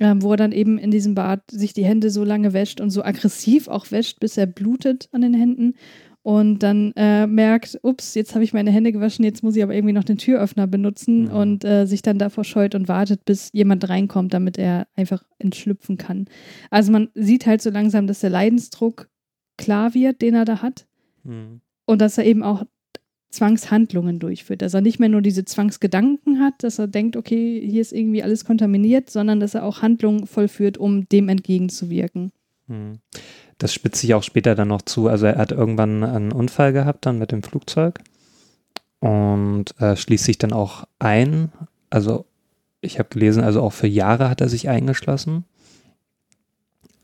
[0.00, 2.90] ähm, wo er dann eben in diesem Bad sich die Hände so lange wäscht und
[2.90, 5.74] so aggressiv auch wäscht, bis er blutet an den Händen
[6.24, 9.74] und dann äh, merkt, ups, jetzt habe ich meine Hände gewaschen, jetzt muss ich aber
[9.74, 11.30] irgendwie noch den Türöffner benutzen Mhm.
[11.30, 15.98] und äh, sich dann davor scheut und wartet, bis jemand reinkommt, damit er einfach entschlüpfen
[15.98, 16.24] kann.
[16.70, 19.10] Also man sieht halt so langsam, dass der Leidensdruck
[19.58, 20.86] klar wird, den er da hat
[21.24, 21.60] Mhm.
[21.84, 22.64] und dass er eben auch
[23.30, 27.80] Zwangshandlungen durchführt, dass er nicht mehr nur diese Zwangsgedanken hat, dass er denkt, okay, hier
[27.80, 32.30] ist irgendwie alles kontaminiert, sondern dass er auch Handlungen vollführt, um dem entgegenzuwirken.
[32.68, 32.98] Hm.
[33.64, 35.08] Das spitzt sich auch später dann noch zu.
[35.08, 37.98] Also er hat irgendwann einen Unfall gehabt dann mit dem Flugzeug
[39.00, 41.50] und äh, schließt sich dann auch ein.
[41.88, 42.26] Also
[42.82, 45.44] ich habe gelesen, also auch für Jahre hat er sich eingeschlossen.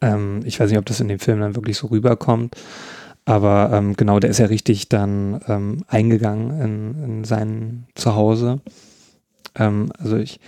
[0.02, 2.54] Ähm, ich weiß nicht, ob das in dem Film dann wirklich so rüberkommt.
[3.24, 8.60] Aber ähm, genau, der ist ja richtig dann ähm, eingegangen in, in sein Zuhause.
[9.54, 10.40] Ähm, also ich,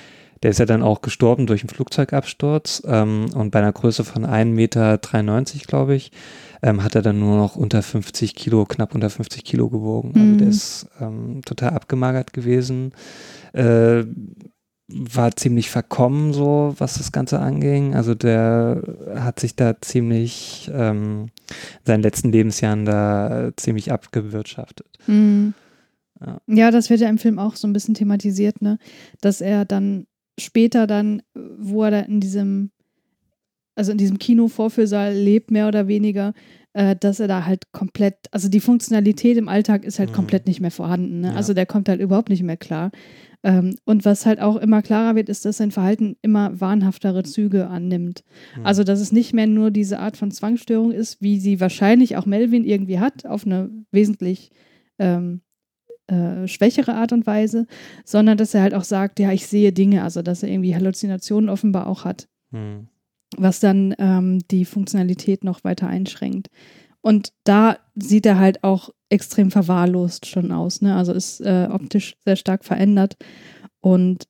[0.42, 4.26] der ist ja dann auch gestorben durch einen Flugzeugabsturz ähm, und bei einer Größe von
[4.26, 4.98] 1,93 Meter,
[5.66, 6.10] glaube ich,
[6.62, 10.12] ähm, hat er dann nur noch unter 50 Kilo, knapp unter 50 Kilo gewogen.
[10.14, 10.38] Also Mhm.
[10.38, 12.92] der ist ähm, total abgemagert gewesen.
[13.52, 14.04] Äh,
[14.94, 17.94] war ziemlich verkommen, so was das Ganze anging.
[17.94, 18.82] Also der
[19.14, 24.86] hat sich da ziemlich ähm, in seinen letzten Lebensjahren da äh, ziemlich abgewirtschaftet.
[25.06, 25.54] Mhm.
[26.20, 26.38] Ja.
[26.46, 28.78] Ja, das wird ja im Film auch so ein bisschen thematisiert, ne?
[29.20, 30.06] Dass er dann
[30.42, 32.70] später dann, wo er da in diesem,
[33.74, 36.34] also in diesem Kino-Vorführsaal lebt, mehr oder weniger,
[36.74, 40.14] äh, dass er da halt komplett, also die Funktionalität im Alltag ist halt Mhm.
[40.14, 41.20] komplett nicht mehr vorhanden.
[41.20, 41.28] Ne?
[41.28, 41.34] Ja.
[41.34, 42.90] Also der kommt halt überhaupt nicht mehr klar.
[43.44, 47.66] Ähm, und was halt auch immer klarer wird, ist, dass sein Verhalten immer wahnhaftere Züge
[47.66, 48.22] annimmt.
[48.54, 48.64] Hm.
[48.64, 52.24] Also, dass es nicht mehr nur diese Art von Zwangsstörung ist, wie sie wahrscheinlich auch
[52.24, 54.50] Melvin irgendwie hat, auf eine wesentlich
[55.00, 55.40] ähm,
[56.12, 57.66] äh, schwächere Art und Weise,
[58.04, 61.48] sondern dass er halt auch sagt, ja, ich sehe Dinge, also dass er irgendwie Halluzinationen
[61.50, 62.88] offenbar auch hat, Hm.
[63.36, 66.48] was dann ähm, die Funktionalität noch weiter einschränkt.
[67.00, 70.94] Und da sieht er halt auch extrem verwahrlost schon aus, ne?
[70.94, 73.16] Also ist äh, optisch sehr stark verändert
[73.80, 74.28] und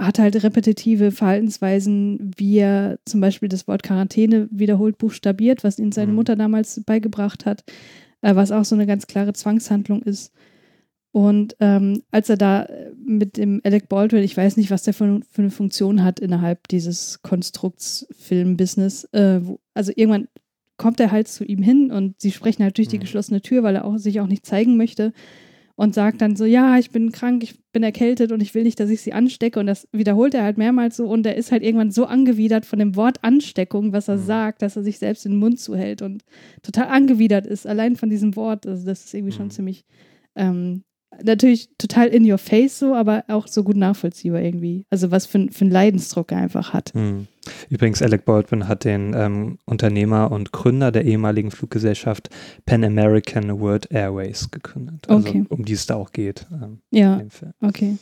[0.00, 5.90] hat halt repetitive Verhaltensweisen, wie er zum Beispiel das Wort Quarantäne wiederholt buchstabiert, was ihm
[5.92, 6.16] seine Mhm.
[6.16, 7.64] Mutter damals beigebracht hat,
[8.22, 10.32] äh, was auch so eine ganz klare Zwangshandlung ist.
[11.18, 14.94] Und ähm, als er da äh, mit dem Alec Baldwin, ich weiß nicht, was der
[14.94, 20.28] für, für eine Funktion hat innerhalb dieses Konstruktsfilm-Business, äh, wo, also irgendwann
[20.76, 23.00] kommt er halt zu ihm hin und sie sprechen halt durch die Mhm.
[23.02, 25.12] geschlossene Tür, weil er auch, sich auch nicht zeigen möchte
[25.74, 28.78] und sagt dann so, ja, ich bin krank, ich bin erkältet und ich will nicht,
[28.78, 29.58] dass ich sie anstecke.
[29.58, 32.78] Und das wiederholt er halt mehrmals so und er ist halt irgendwann so angewidert von
[32.78, 34.24] dem Wort Ansteckung, was er Mhm.
[34.24, 36.22] sagt, dass er sich selbst in den Mund zuhält und
[36.62, 38.68] total angewidert ist, allein von diesem Wort.
[38.68, 39.50] Also das ist irgendwie schon Mhm.
[39.50, 39.84] ziemlich,
[40.36, 40.84] ähm,
[41.22, 44.84] natürlich total in your face so, aber auch so gut nachvollziehbar irgendwie.
[44.90, 46.92] Also was für, ein- für einen Leidensdruck er einfach hat.
[46.94, 47.26] Hm.
[47.70, 52.28] Übrigens, Alec Baldwin hat den ähm, Unternehmer und Gründer der ehemaligen Fluggesellschaft
[52.66, 55.08] Pan American World Airways gegründet.
[55.08, 55.44] Also Okay.
[55.48, 57.20] um die es da auch geht ähm, Ja,
[57.62, 57.96] okay.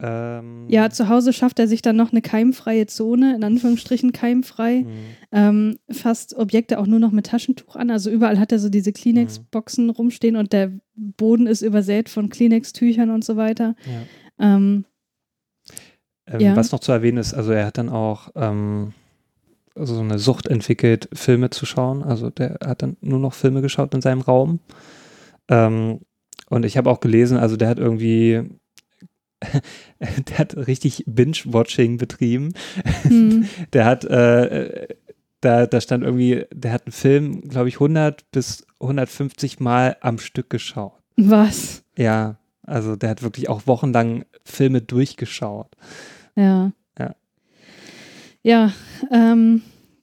[0.00, 4.80] Ähm, Ja, zu Hause schafft er sich dann noch eine keimfreie Zone, in Anführungsstrichen keimfrei.
[4.80, 4.88] hm,
[5.32, 7.90] Ähm, fasst Objekte auch nur noch mit Taschentuch an.
[7.90, 13.10] Also überall hat er so diese Kleenex-Boxen rumstehen und der Boden ist übersät von Kleenex-Tüchern
[13.10, 13.74] und so weiter.
[14.38, 14.56] ja.
[14.56, 14.84] Ähm,
[16.26, 16.56] Ähm, Ja.
[16.56, 18.94] Was noch zu erwähnen ist, also er hat dann auch ähm,
[19.76, 22.02] so eine Sucht entwickelt, Filme zu schauen.
[22.02, 24.60] Also der hat dann nur noch Filme geschaut in seinem Raum.
[25.48, 26.00] Ähm,
[26.48, 28.42] und ich habe auch gelesen, also der hat irgendwie,
[30.28, 32.54] der hat richtig Binge-Watching betrieben.
[33.02, 34.88] hm, Der hat, äh,
[35.40, 40.18] da, da stand irgendwie, der hat einen Film, glaube ich, 100 bis 150 Mal am
[40.18, 41.00] Stück geschaut.
[41.16, 41.82] was?
[41.96, 45.76] Ja, also der hat wirklich auch wochenlang Filme durchgeschaut.
[46.36, 46.72] Ja.
[46.98, 47.14] Ja.
[48.42, 48.72] Ja,
[49.10, 49.62] ähm,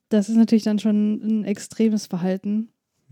[0.10, 2.70] das ist natürlich dann schon ein extremes Verhalten.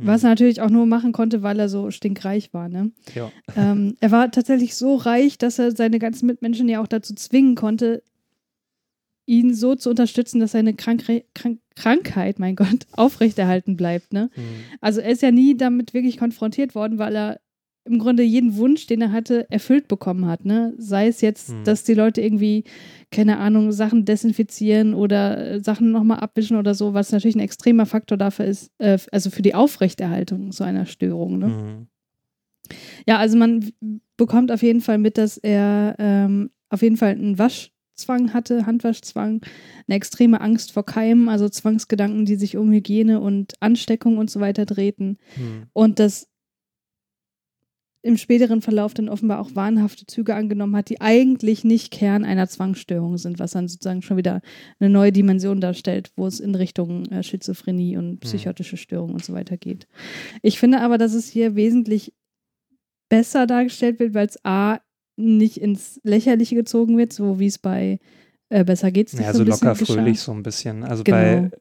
[0.08, 2.70] Was er natürlich auch nur machen konnte, weil er so stinkreich war.
[2.70, 2.92] Ne?
[3.16, 3.32] Ja.
[3.56, 7.56] ähm, er war tatsächlich so reich, dass er seine ganzen Mitmenschen ja auch dazu zwingen
[7.56, 8.02] konnte,
[9.26, 14.12] ihn so zu unterstützen, dass seine Krankre Krank Krankheit, mein Gott, aufrechterhalten bleibt.
[14.12, 14.30] Ne?
[14.34, 14.44] Hm.
[14.82, 17.40] Also er ist ja nie damit wirklich konfrontiert worden, weil er
[17.86, 20.46] im Grunde jeden Wunsch, den er hatte, erfüllt bekommen hat.
[20.46, 20.74] Ne?
[20.78, 21.64] Sei es jetzt, Hm.
[21.64, 22.64] dass die Leute irgendwie,
[23.12, 27.86] keine Ahnung, Sachen desinfizieren oder äh, Sachen nochmal abwischen oder so, was natürlich ein extremer
[27.86, 31.40] Faktor dafür ist, äh, also für die Aufrechterhaltung so einer Störung.
[31.40, 31.46] Ne?
[31.48, 31.88] Hm.
[33.08, 33.72] Ja, also man
[34.18, 39.42] bekommt auf jeden Fall mit, dass er ähm, auf jeden Fall einen Waschzwang hatte, Handwaschzwang,
[39.88, 44.40] eine extreme Angst vor Keimen, also Zwangsgedanken, die sich um Hygiene und Ansteckung und so
[44.40, 45.18] weiter drehten.
[45.36, 45.64] Hm.
[45.74, 46.28] Und das
[48.02, 52.48] im späteren Verlauf dann offenbar auch wahnhafte Züge angenommen hat, die eigentlich nicht Kern einer
[52.48, 54.42] Zwangsstörung sind, was dann sozusagen schon wieder
[54.80, 59.34] eine neue Dimension darstellt, wo es in Richtung äh, Schizophrenie und psychotische Störungen und so
[59.34, 59.88] weiter geht.
[60.42, 62.14] Ich finde aber, dass es hier wesentlich
[63.10, 64.80] besser dargestellt wird, weil es A
[65.18, 68.00] nicht ins Lächerliche gezogen wird, so wie es bei
[68.50, 69.94] äh, Besser geht's nicht Ja, so so locker geschah.
[69.94, 70.84] fröhlich so ein bisschen.
[70.84, 71.18] Also Genau.
[71.18, 71.52] bei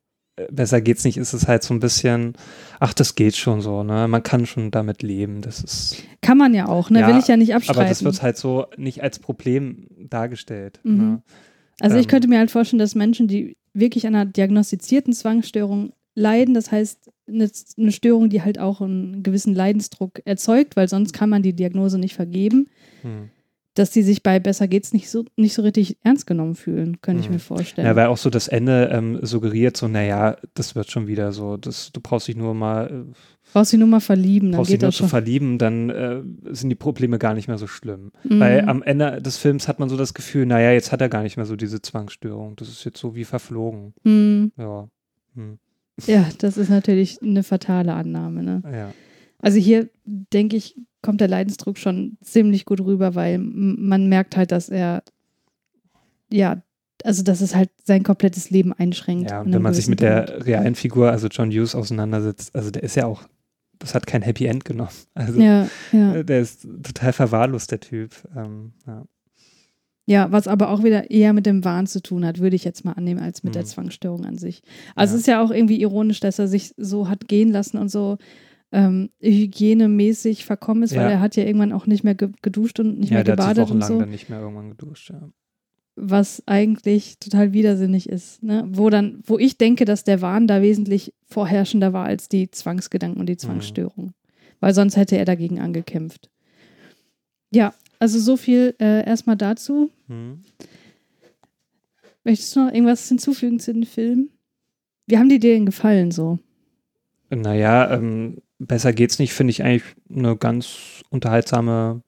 [0.50, 2.34] Besser geht's nicht, ist es halt so ein bisschen,
[2.80, 4.06] ach, das geht schon so, ne?
[4.08, 5.40] Man kann schon damit leben.
[5.42, 7.00] Das ist, Kann man ja auch, ne?
[7.00, 7.80] Ja, Will ich ja nicht abstreiten.
[7.80, 10.80] aber das wird halt so nicht als Problem dargestellt.
[10.84, 10.96] Mhm.
[10.96, 11.22] Ne?
[11.80, 15.92] Also ich Ähm, könnte mir halt vorstellen, dass Menschen, die wirklich an einer diagnostizierten Zwangsstörung
[16.14, 21.12] leiden, das heißt eine, eine Störung, die halt auch einen gewissen Leidensdruck erzeugt, weil sonst
[21.12, 22.68] kann man die Diagnose nicht vergeben,
[23.02, 23.30] Hm.
[23.78, 27.20] Dass die sich bei Besser geht's nicht so, nicht so richtig ernst genommen fühlen, könnte
[27.22, 27.34] ich Mhm.
[27.34, 27.86] mir vorstellen.
[27.86, 31.56] Ja, weil auch so das Ende ähm, suggeriert so, naja, das wird schon wieder so.
[31.56, 33.12] Das, du brauchst dich nur mal, äh,
[33.52, 36.20] Brauchst dich nur mal verlieben, dann brauchst dich nur zu verlieben, dann äh,
[36.50, 38.12] sind die Probleme gar nicht mehr so schlimm.
[38.24, 38.40] Mhm.
[38.40, 41.22] Weil am Ende des Films hat man so das Gefühl, naja, jetzt hat er gar
[41.22, 42.56] nicht mehr so diese Zwangsstörung.
[42.56, 43.94] Das ist jetzt so wie verflogen.
[44.04, 44.52] Mhm.
[44.58, 44.88] Ja.
[45.34, 45.58] Hm.
[46.06, 48.42] Ja, das ist natürlich eine fatale Annahme.
[48.42, 48.62] Ne?
[48.70, 48.92] Ja.
[49.38, 54.50] Also hier, denke ich, kommt der Leidensdruck schon ziemlich gut rüber, weil man merkt halt,
[54.52, 55.02] dass er,
[56.30, 56.62] ja,
[57.04, 59.30] also dass es halt sein komplettes Leben einschränkt.
[59.30, 60.46] Ja, und wenn man sich mit der Punkt.
[60.46, 63.22] realen Figur, also John Hughes, auseinandersetzt, also der ist ja auch,
[63.78, 64.90] das hat kein Happy End genommen.
[65.14, 66.16] Also Ja, ja.
[66.16, 68.10] äh, der ist total verwahrlost, der Typ.
[68.36, 69.04] Ähm, ja.
[70.06, 72.84] ja, was aber auch wieder eher mit dem Wahn zu tun hat, würde ich jetzt
[72.84, 73.66] mal annehmen, als mit der Mhm.
[73.66, 74.62] Zwangsstörung an sich.
[74.96, 75.16] Also Ja.
[75.16, 78.18] es ist ja auch irgendwie ironisch, dass er sich so hat gehen lassen und so
[78.72, 81.10] ähm, hygienemäßig verkommen ist, weil Ja.
[81.10, 83.40] er hat ja irgendwann auch nicht mehr ge geduscht und nicht ja, mehr der hat
[83.40, 83.98] sich gebadet und wochenlang so.
[84.00, 85.10] dann nicht mehr irgendwann geduscht.
[85.10, 85.30] Ja.
[86.00, 88.64] was eigentlich total widersinnig ist, ne?
[88.70, 93.18] Wo dann, wo ich denke, dass der Wahn da wesentlich vorherrschender war als die Zwangsgedanken
[93.18, 94.12] und die Zwangsstörung.
[94.60, 96.30] Weil sonst hätte er dagegen angekämpft.
[97.50, 99.90] Ja, also so viel äh, erstmal dazu.
[100.06, 100.42] Hm.
[102.24, 104.30] Möchtest du noch irgendwas hinzufügen zu den Filmen?
[105.06, 106.38] Wie haben die dir denn gefallen so?
[107.30, 112.02] Naja, ähm, besser geht's nicht, finde ich eigentlich eine ganz unterhaltsame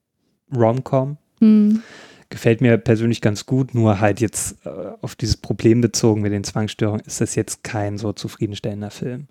[0.54, 1.16] Rom-Com.
[1.40, 1.82] Hm.
[2.28, 4.70] Gefällt mir persönlich ganz gut, nur halt jetzt äh,
[5.00, 9.26] auf dieses Problem bezogen mit den Zwangsstörungen ist das jetzt kein so zufriedenstellender Film.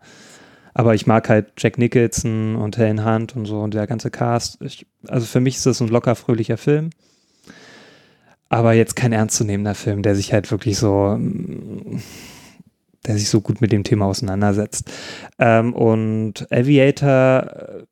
[0.74, 4.62] Aber ich mag halt Jack Nicholson und Helen Hunt und so und der ganze Cast.
[4.62, 6.90] Ich, also für mich ist das ein locker fröhlicher Film.
[8.50, 12.02] Aber jetzt kein ernstzunehmender Film, der sich halt wirklich so, mm,
[13.06, 14.92] der sich so gut mit dem Thema auseinandersetzt.
[15.38, 17.08] Ähm, und Aviator,
[17.48, 17.86] äh,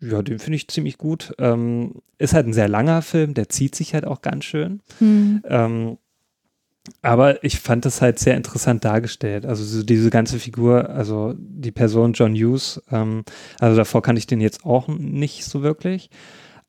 [0.00, 1.34] ja, den finde ich ziemlich gut.
[1.38, 4.80] Ähm, ist halt ein sehr langer Film, der zieht sich halt auch ganz schön.
[4.98, 5.42] Hm.
[5.48, 5.98] Ähm,
[7.02, 9.44] aber ich fand das halt sehr interessant dargestellt.
[9.44, 13.24] Also so diese ganze Figur, also die Person John Hughes, ähm,
[13.58, 16.10] also davor kann ich den jetzt auch nicht so wirklich.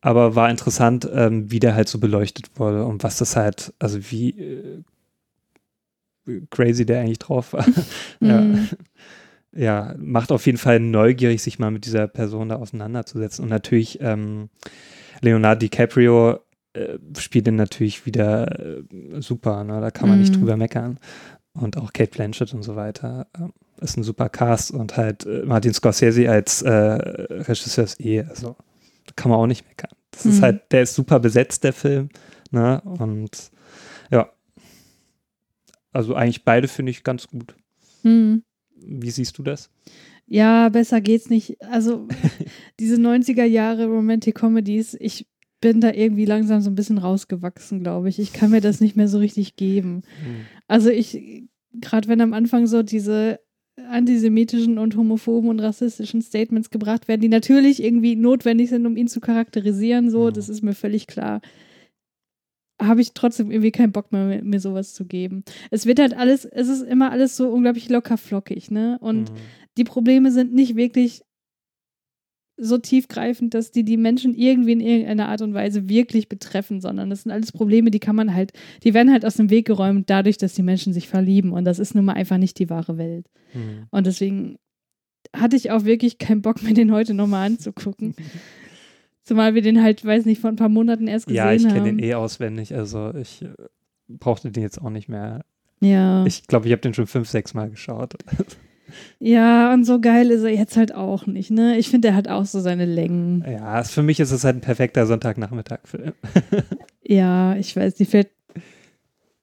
[0.02, 4.00] Aber war interessant, ähm, wie der halt so beleuchtet wurde und was das halt, also
[4.12, 4.84] wie äh,
[6.50, 7.66] crazy der eigentlich drauf war.
[8.20, 8.40] ja.
[8.40, 8.68] Hm.
[9.56, 13.44] ja, macht auf jeden Fall neugierig, sich mal mit dieser Person da auseinanderzusetzen.
[13.44, 14.50] Und natürlich ähm,
[15.22, 16.40] Leonardo DiCaprio
[16.74, 18.84] äh, spielt ihn natürlich wieder äh,
[19.20, 19.82] super, ne?
[19.82, 20.22] da kann man mm.
[20.22, 20.40] nicht mhm.
[20.40, 21.00] drüber meckern.
[21.54, 23.28] Und auch Kate Blanchett und so weiter.
[23.34, 28.24] Äh, ist ein super Cast und halt äh, Martin Scorsese als äh, Regisseur ist eh,
[28.24, 28.56] also
[29.16, 29.92] kann man auch nicht meckern.
[30.12, 30.30] Das mm.
[30.30, 30.44] ist mhm.
[30.44, 32.10] halt, der ist super besetzt, der Film.
[32.52, 32.82] Ne?
[32.82, 33.52] Und.
[35.98, 37.56] Also eigentlich beide finde ich ganz gut.
[38.04, 38.36] Mm.
[38.76, 39.72] Wie siehst du das?
[40.28, 41.60] Ja, besser geht's nicht.
[41.64, 42.08] Also
[42.80, 45.26] diese 90er Jahre Romantic Comedies, ich
[45.60, 48.20] bin da irgendwie langsam so ein bisschen rausgewachsen, glaube ich.
[48.20, 50.04] Ich kann mir das nicht mehr so richtig geben.
[50.24, 50.46] Mhm.
[50.68, 53.40] Also ich, gerade wenn am Anfang so diese
[53.90, 59.08] antisemitischen und homophoben und rassistischen Statements gebracht werden, die natürlich irgendwie notwendig sind, um ihn
[59.08, 60.34] zu charakterisieren, so, mhm.
[60.34, 61.42] das ist mir völlig klar
[62.82, 65.44] habe ich trotzdem irgendwie keinen Bock mehr, mir sowas zu geben.
[65.72, 68.98] Es wird halt alles, es ist immer alles so unglaublich locker flockig, ne?
[69.02, 69.36] Und mhm.
[69.78, 71.24] die Probleme sind nicht wirklich
[72.60, 77.10] so tiefgreifend, dass die die Menschen irgendwie in irgendeiner Art und Weise wirklich betreffen, sondern
[77.10, 78.52] das sind alles Probleme, die kann man halt,
[78.84, 81.78] die werden halt aus dem Weg geräumt dadurch, dass die Menschen sich verlieben und das
[81.78, 83.28] ist nun mal einfach nicht die wahre Welt.
[83.54, 83.86] Mhm.
[83.92, 84.58] Und deswegen
[85.36, 88.16] hatte ich auch wirklich keinen Bock, mir den heute nochmal anzugucken.
[89.28, 91.50] Zumal wir den halt, weiß nicht, vor ein paar Monaten erst gesehen haben.
[91.50, 93.50] Ja, ich kenne den eh auswendig, also ich äh,
[94.08, 95.44] brauchte den jetzt auch nicht mehr.
[95.82, 96.26] Ja.
[96.26, 98.14] Ich glaube, ich habe den schon fünf, sechs Mal geschaut.
[99.20, 101.78] Ja, und so geil ist er jetzt halt auch nicht, ne?
[101.78, 103.44] Ich finde, er hat auch so seine Längen.
[103.46, 106.14] Ja, für mich ist es halt ein perfekter Sonntagnachmittag-Film.
[107.04, 108.30] ja, ich weiß, die fällt,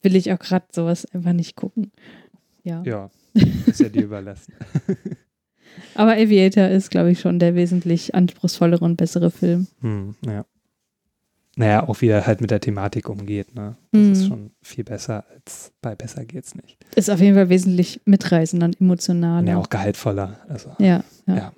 [0.00, 1.92] will ich auch gerade sowas einfach nicht gucken.
[2.62, 2.82] Ja.
[2.86, 3.10] Ja,
[3.66, 4.54] ist ja dir überlassen.
[5.94, 9.66] Aber Aviator ist, glaube ich, schon der wesentlich anspruchsvollere und bessere Film.
[9.80, 10.44] Hm, ja.
[11.56, 13.76] Naja, auch wie er halt mit der Thematik umgeht, ne?
[13.92, 14.12] Das mhm.
[14.12, 16.76] ist schon viel besser als bei Besser geht's nicht.
[16.96, 19.48] Ist auf jeden Fall wesentlich mitreißender und emotionaler.
[19.48, 20.40] Ja, auch gehaltvoller.
[20.48, 21.52] Also, ja, ja, ja.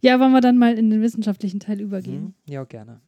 [0.00, 2.34] Ja, wollen wir dann mal in den wissenschaftlichen Teil übergehen?
[2.46, 2.52] Mhm.
[2.52, 3.00] Ja, gerne.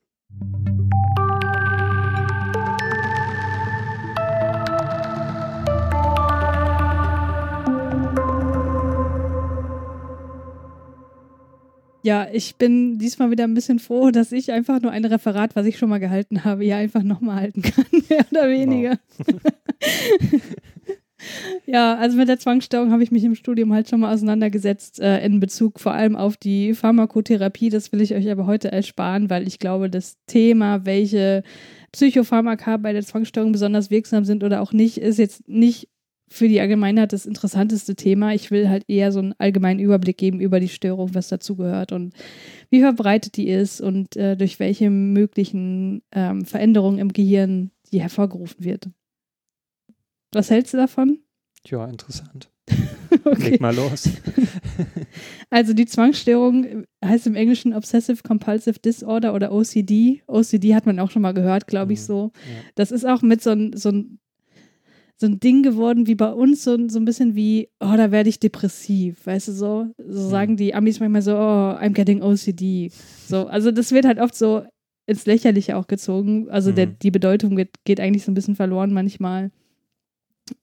[12.08, 15.66] Ja, ich bin diesmal wieder ein bisschen froh, dass ich einfach nur ein Referat, was
[15.66, 18.98] ich schon mal gehalten habe, hier einfach nochmal halten kann, mehr oder weniger.
[19.18, 19.40] Wow.
[21.66, 25.22] ja, also mit der Zwangsstörung habe ich mich im Studium halt schon mal auseinandergesetzt, äh,
[25.22, 27.68] in Bezug vor allem auf die Pharmakotherapie.
[27.68, 31.42] Das will ich euch aber heute ersparen, weil ich glaube, das Thema, welche
[31.92, 35.90] Psychopharmaka bei der Zwangsstörung besonders wirksam sind oder auch nicht, ist jetzt nicht
[36.28, 38.34] für die Allgemeinheit das interessanteste Thema.
[38.34, 42.14] Ich will halt eher so einen allgemeinen Überblick geben über die Störung, was dazugehört und
[42.70, 48.64] wie verbreitet die ist und äh, durch welche möglichen ähm, Veränderungen im Gehirn die hervorgerufen
[48.64, 48.90] wird.
[50.32, 51.18] Was hältst du davon?
[51.66, 52.50] Ja, interessant.
[53.24, 53.50] okay.
[53.50, 54.10] Leg mal los.
[55.50, 60.22] also die Zwangsstörung heißt im Englischen Obsessive Compulsive Disorder oder OCD.
[60.26, 62.04] OCD hat man auch schon mal gehört, glaube ich mhm.
[62.04, 62.32] so.
[62.34, 62.62] Ja.
[62.74, 64.18] Das ist auch mit so ein, so ein
[65.20, 68.28] so ein Ding geworden wie bei uns, so, so ein bisschen wie, oh, da werde
[68.28, 69.86] ich depressiv, weißt du so?
[69.98, 70.30] So hm.
[70.30, 72.90] sagen die Amis manchmal so, oh, I'm getting OCD.
[73.26, 74.64] So, also das wird halt oft so
[75.06, 76.48] ins Lächerliche auch gezogen.
[76.50, 76.98] Also der, mhm.
[77.02, 79.50] die Bedeutung wird, geht eigentlich so ein bisschen verloren manchmal.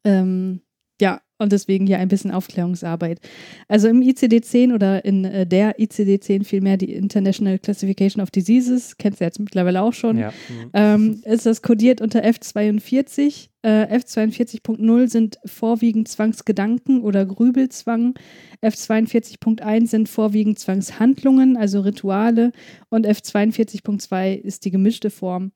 [0.03, 0.62] Ähm,
[1.01, 3.19] ja, und deswegen hier ein bisschen Aufklärungsarbeit.
[3.67, 9.19] Also im ICD-10 oder in äh, der ICD-10 vielmehr die International Classification of Diseases, kennst
[9.19, 10.33] du jetzt mittlerweile auch schon, ja.
[10.73, 13.49] ähm, ist das kodiert unter F42.
[13.63, 18.13] Äh, F42.0 sind vorwiegend Zwangsgedanken oder Grübelzwang.
[18.61, 22.51] F42.1 sind vorwiegend Zwangshandlungen, also Rituale.
[22.89, 25.51] Und F42.2 ist die gemischte Form.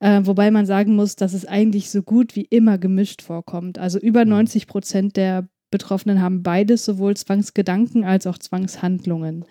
[0.00, 3.78] Äh, wobei man sagen muss, dass es eigentlich so gut wie immer gemischt vorkommt.
[3.78, 4.70] Also über 90 mhm.
[4.70, 9.44] Prozent der Betroffenen haben beides, sowohl Zwangsgedanken als auch Zwangshandlungen.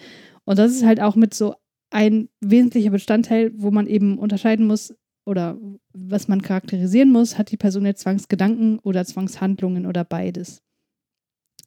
[0.45, 1.55] Und das ist halt auch mit so
[1.91, 5.57] ein wesentlicher Bestandteil, wo man eben unterscheiden muss oder
[5.93, 10.61] was man charakterisieren muss, hat die Person jetzt Zwangsgedanken oder Zwangshandlungen oder beides.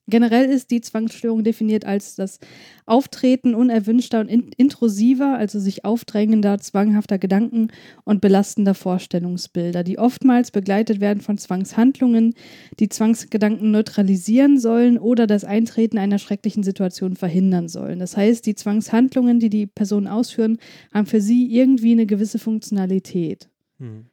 [0.08, 2.38] Generell ist die Zwangsstörung definiert als das
[2.86, 7.68] Auftreten unerwünschter und intrusiver, also sich aufdrängender, zwanghafter Gedanken
[8.04, 12.34] und belastender Vorstellungsbilder, die oftmals begleitet werden von Zwangshandlungen,
[12.78, 17.98] die Zwangsgedanken neutralisieren sollen oder das Eintreten einer schrecklichen Situation verhindern sollen.
[17.98, 20.58] Das heißt, die Zwangshandlungen, die die Personen ausführen,
[20.94, 23.48] haben für sie irgendwie eine gewisse Funktionalität.
[23.80, 24.06] Hm.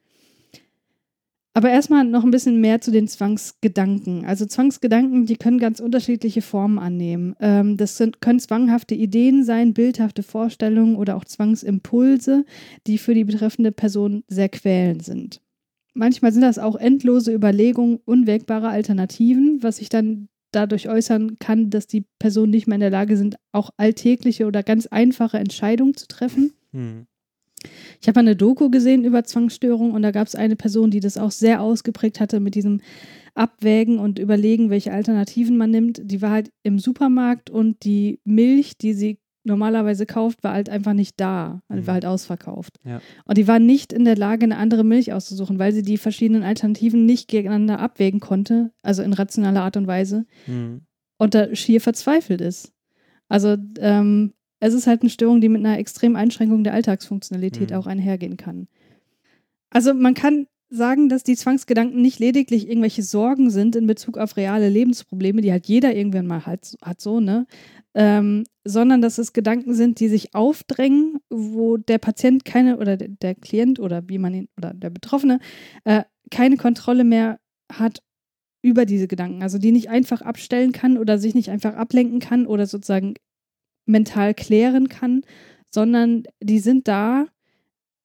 [1.56, 4.24] Aber erstmal noch ein bisschen mehr zu den Zwangsgedanken.
[4.24, 7.36] Also Zwangsgedanken, die können ganz unterschiedliche Formen annehmen.
[7.38, 12.44] Ähm, das sind, können zwanghafte Ideen sein, bildhafte Vorstellungen oder auch Zwangsimpulse,
[12.88, 15.40] die für die betreffende Person sehr quälend sind.
[15.94, 21.86] Manchmal sind das auch endlose Überlegungen unwägbare Alternativen, was sich dann dadurch äußern kann, dass
[21.86, 26.08] die Personen nicht mehr in der Lage sind, auch alltägliche oder ganz einfache Entscheidungen zu
[26.08, 26.52] treffen.
[26.72, 27.06] Hm.
[28.00, 31.16] Ich habe eine Doku gesehen über Zwangsstörungen und da gab es eine Person, die das
[31.18, 32.80] auch sehr ausgeprägt hatte mit diesem
[33.34, 36.00] Abwägen und Überlegen, welche Alternativen man nimmt.
[36.04, 40.94] Die war halt im Supermarkt und die Milch, die sie normalerweise kauft, war halt einfach
[40.94, 41.60] nicht da.
[41.68, 41.86] Also Mhm.
[41.86, 42.78] war halt ausverkauft.
[42.84, 43.00] Ja.
[43.26, 46.42] Und die war nicht in der Lage, eine andere Milch auszusuchen, weil sie die verschiedenen
[46.44, 50.82] Alternativen nicht gegeneinander abwägen konnte, also in rationaler Art und Weise, Mhm.
[51.18, 52.72] und da schier verzweifelt ist.
[53.28, 57.76] Also ähm, es ist halt eine Störung, die mit einer extremen Einschränkung der Alltagsfunktionalität Mhm.
[57.76, 58.68] auch einhergehen kann.
[59.70, 64.36] Also man kann sagen, dass die Zwangsgedanken nicht lediglich irgendwelche Sorgen sind in Bezug auf
[64.36, 67.46] reale Lebensprobleme, die halt jeder irgendwann mal hat, hat so, ne?
[67.94, 73.08] Ähm, sondern dass es Gedanken sind, die sich aufdrängen, wo der Patient keine oder der,
[73.08, 75.38] der Klient oder wie man ihn oder der Betroffene
[75.84, 77.38] äh, keine Kontrolle mehr
[77.70, 78.02] hat
[78.62, 79.42] über diese Gedanken.
[79.42, 83.14] Also die nicht einfach abstellen kann oder sich nicht einfach ablenken kann oder sozusagen
[83.86, 85.22] mental klären kann,
[85.70, 87.26] sondern die sind da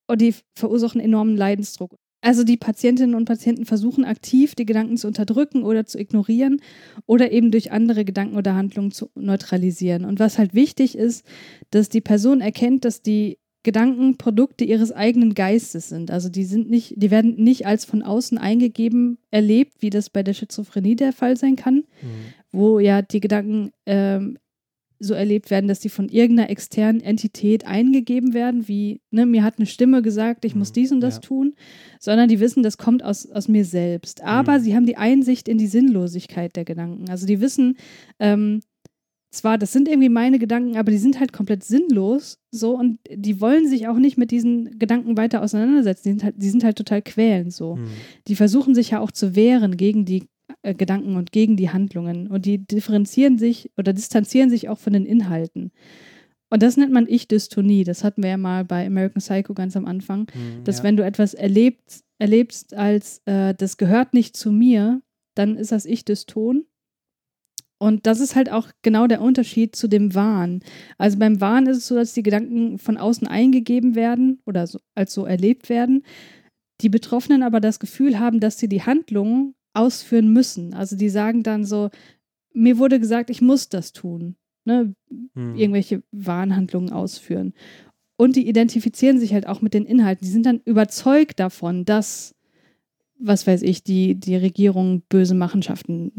[0.06, 1.94] und die verursachen enormen Leidensdruck.
[2.22, 6.60] Also die Patientinnen und Patienten versuchen aktiv, die Gedanken zu unterdrücken oder zu ignorieren
[7.06, 10.04] oder eben durch andere Gedanken oder Handlungen zu neutralisieren.
[10.04, 11.24] Und was halt wichtig ist,
[11.70, 16.10] dass die Person erkennt, dass die Gedanken Produkte ihres eigenen Geistes sind.
[16.10, 20.22] Also die sind nicht, die werden nicht als von außen eingegeben erlebt, wie das bei
[20.22, 21.84] der Schizophrenie der Fall sein kann, Mhm.
[22.52, 24.38] wo ja die Gedanken ähm,
[25.02, 29.54] so erlebt werden, dass die von irgendeiner externen Entität eingegeben werden, wie, ne, mir hat
[29.58, 31.20] eine Stimme gesagt, ich muss Mhm, dies und das ja.
[31.22, 31.54] tun,
[31.98, 34.22] sondern die wissen, das kommt aus, aus mir selbst.
[34.22, 34.62] Aber Mhm.
[34.62, 37.08] sie haben die Einsicht in die Sinnlosigkeit der Gedanken.
[37.08, 37.78] Also die wissen,
[38.18, 38.60] ähm,
[39.32, 43.40] zwar, das sind irgendwie meine Gedanken, aber die sind halt komplett sinnlos, so, und die
[43.40, 46.02] wollen sich auch nicht mit diesen Gedanken weiter auseinandersetzen.
[46.04, 47.86] Die sind halt, die sind halt total quälend, so Mhm.
[48.28, 50.24] die versuchen sich ja auch zu wehren gegen die
[50.62, 52.26] äh, Gedanken und gegen die Handlungen.
[52.26, 55.72] Und die differenzieren sich oder distanzieren sich auch von den Inhalten.
[56.50, 57.84] Und das nennt man Ich-Dystonie.
[57.84, 60.26] Das hatten wir ja mal bei American Psycho ganz am Anfang.
[60.34, 60.64] Mhm.
[60.64, 60.84] Dass ja.
[60.84, 65.00] wenn du etwas erlebst, erlebst als äh, das gehört nicht zu mir,
[65.34, 66.66] dann ist das Ich-Dyston.
[67.78, 70.60] Und das ist halt auch genau der Unterschied zu dem Wahn.
[70.98, 74.80] Also beim Wahn ist es so, dass die Gedanken von außen eingegeben werden oder so,
[74.94, 76.04] als so erlebt werden.
[76.82, 80.74] Die Betroffenen aber das Gefühl haben, dass sie die Handlungen ausführen müssen.
[80.74, 81.90] Also die sagen dann so,
[82.52, 84.36] mir wurde gesagt, ich muss das tun.
[84.64, 84.94] Ne?
[85.34, 85.54] Mhm.
[85.54, 87.54] Irgendwelche Wahnhandlungen ausführen.
[88.16, 90.26] Und die identifizieren sich halt auch mit den Inhalten.
[90.26, 92.34] Die sind dann überzeugt davon, dass,
[93.22, 96.10] was weiß ich, die, die Regierung böse Machenschaften,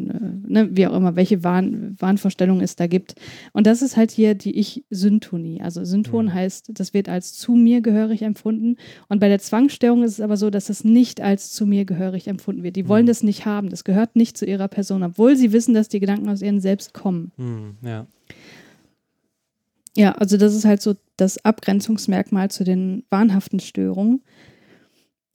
[0.48, 3.16] äh, ne, wie auch immer, welche Wahn, Wahnvorstellungen es da gibt.
[3.54, 5.62] Und das ist halt hier die Ich-Syntonie.
[5.62, 6.34] Also Synton Mhm.
[6.34, 8.78] heißt, das wird als zu mir gehörig empfunden.
[9.10, 12.28] Und bei der Zwangsstörung ist es aber so, dass es nicht als zu mir gehörig
[12.28, 12.76] empfunden wird.
[12.76, 13.08] Die wollen Mhm.
[13.10, 13.70] das nicht haben.
[13.70, 16.94] Das gehört nicht zu ihrer Person, obwohl sie wissen, dass die Gedanken aus ihren Selbst
[16.94, 17.32] kommen.
[17.38, 17.76] Mhm.
[17.84, 18.06] Ja.
[19.98, 24.22] Ja, also das ist halt so das Abgrenzungsmerkmal zu den wahnhaften Störungen.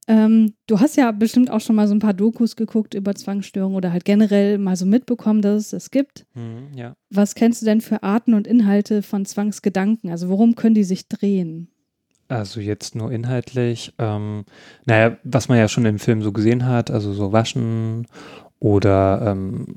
[0.09, 3.77] Ähm, du hast ja bestimmt auch schon mal so ein paar Dokus geguckt über Zwangsstörungen
[3.77, 6.27] oder halt generell mal so mitbekommen, dass es das gibt.
[6.35, 6.69] Mhm.
[6.77, 6.95] ja.
[7.11, 10.11] Was kennst du denn für Arten und Inhalte von Zwangsgedanken?
[10.11, 11.69] Also worum können die sich drehen?
[12.29, 13.95] Also jetzt nur inhaltlich.
[13.99, 14.45] Ähm,
[14.85, 18.07] naja, was man ja schon im Film so gesehen hat, also so Waschen
[18.59, 19.77] oder ähm,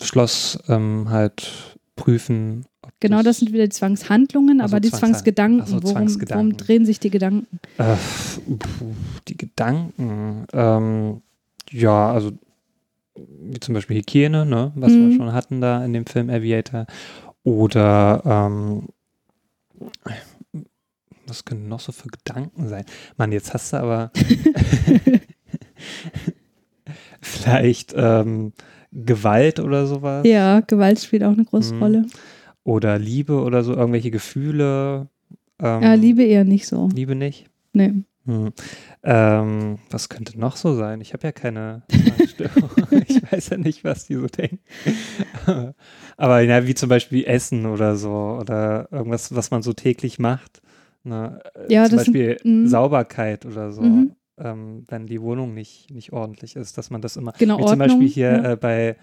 [0.00, 1.69] Schloss ähm, halt
[2.00, 2.64] prüfen.
[2.82, 6.52] ob Genau, das sind wieder die Zwangshandlungen, Also aber die Zwangsgedanken, ach so, worum, Zwangsgedanken.
[6.52, 7.58] worum drehen sich die Gedanken?
[7.78, 7.96] Äh,
[9.28, 10.46] die Gedanken.
[10.52, 11.22] Ähm,
[11.70, 12.32] ja, also
[13.16, 15.16] wie zum Beispiel Hygiene, ne, was wir Mhm.
[15.16, 16.86] schon hatten da in dem Film Aviator.
[17.42, 18.88] Oder ähm,
[21.26, 22.84] was können noch so für Gedanken sein?
[23.16, 24.10] Mann, jetzt hast du aber
[27.20, 28.52] vielleicht ähm,
[28.92, 30.26] Gewalt oder sowas.
[30.26, 31.82] ja, Gewalt spielt auch eine große Mhm.
[31.82, 32.06] Rolle.
[32.64, 35.08] Oder Liebe oder so, irgendwelche Gefühle.
[35.60, 36.88] Ähm, Ja, Liebe eher nicht so.
[36.94, 37.46] Liebe nicht.
[37.72, 37.92] Nee.
[38.26, 38.50] Hm.
[39.02, 41.00] Ähm, was könnte noch so sein?
[41.00, 42.70] Ich habe ja keine Zwangsstörung.
[43.08, 44.58] ich weiß ja nicht, was die so denken.
[46.16, 50.60] Aber ja, wie zum Beispiel Essen oder so oder irgendwas, was man so täglich macht.
[51.02, 51.40] Ne?
[51.54, 52.66] Äh, Ja, zum das sind- Beispiel mhm.
[52.68, 53.82] Sauberkeit oder so.
[53.82, 54.12] Mhm.
[54.40, 57.32] Ähm, wenn die Wohnung nicht, nicht ordentlich ist, dass man das immer.
[57.38, 58.52] Genau, wie zum Ordnung, Beispiel hier ja.
[58.52, 58.96] äh, bei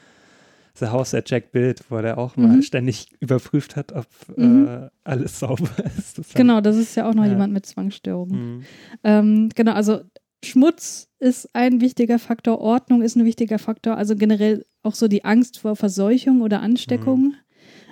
[0.79, 2.61] The House at Jack Bild, wo der auch mal Mhm.
[2.61, 4.67] ständig überprüft hat, ob Mhm.
[4.67, 6.17] äh, alles sauber ist.
[6.19, 7.31] Das Genau, das ist ja auch noch Ja.
[7.31, 8.57] jemand mit Zwangsstörungen.
[8.57, 8.63] Mhm.
[9.03, 10.01] Ähm, genau, also
[10.43, 15.25] Schmutz ist ein wichtiger Faktor, Ordnung ist ein wichtiger Faktor, also generell auch so die
[15.25, 17.33] Angst vor Verseuchung oder Ansteckung.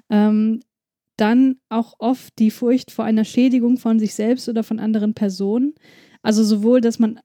[0.09, 0.61] Ähm,
[1.17, 5.73] dann auch oft die Furcht vor einer Schädigung von sich selbst oder von anderen Personen.
[6.21, 7.19] Also sowohl, dass man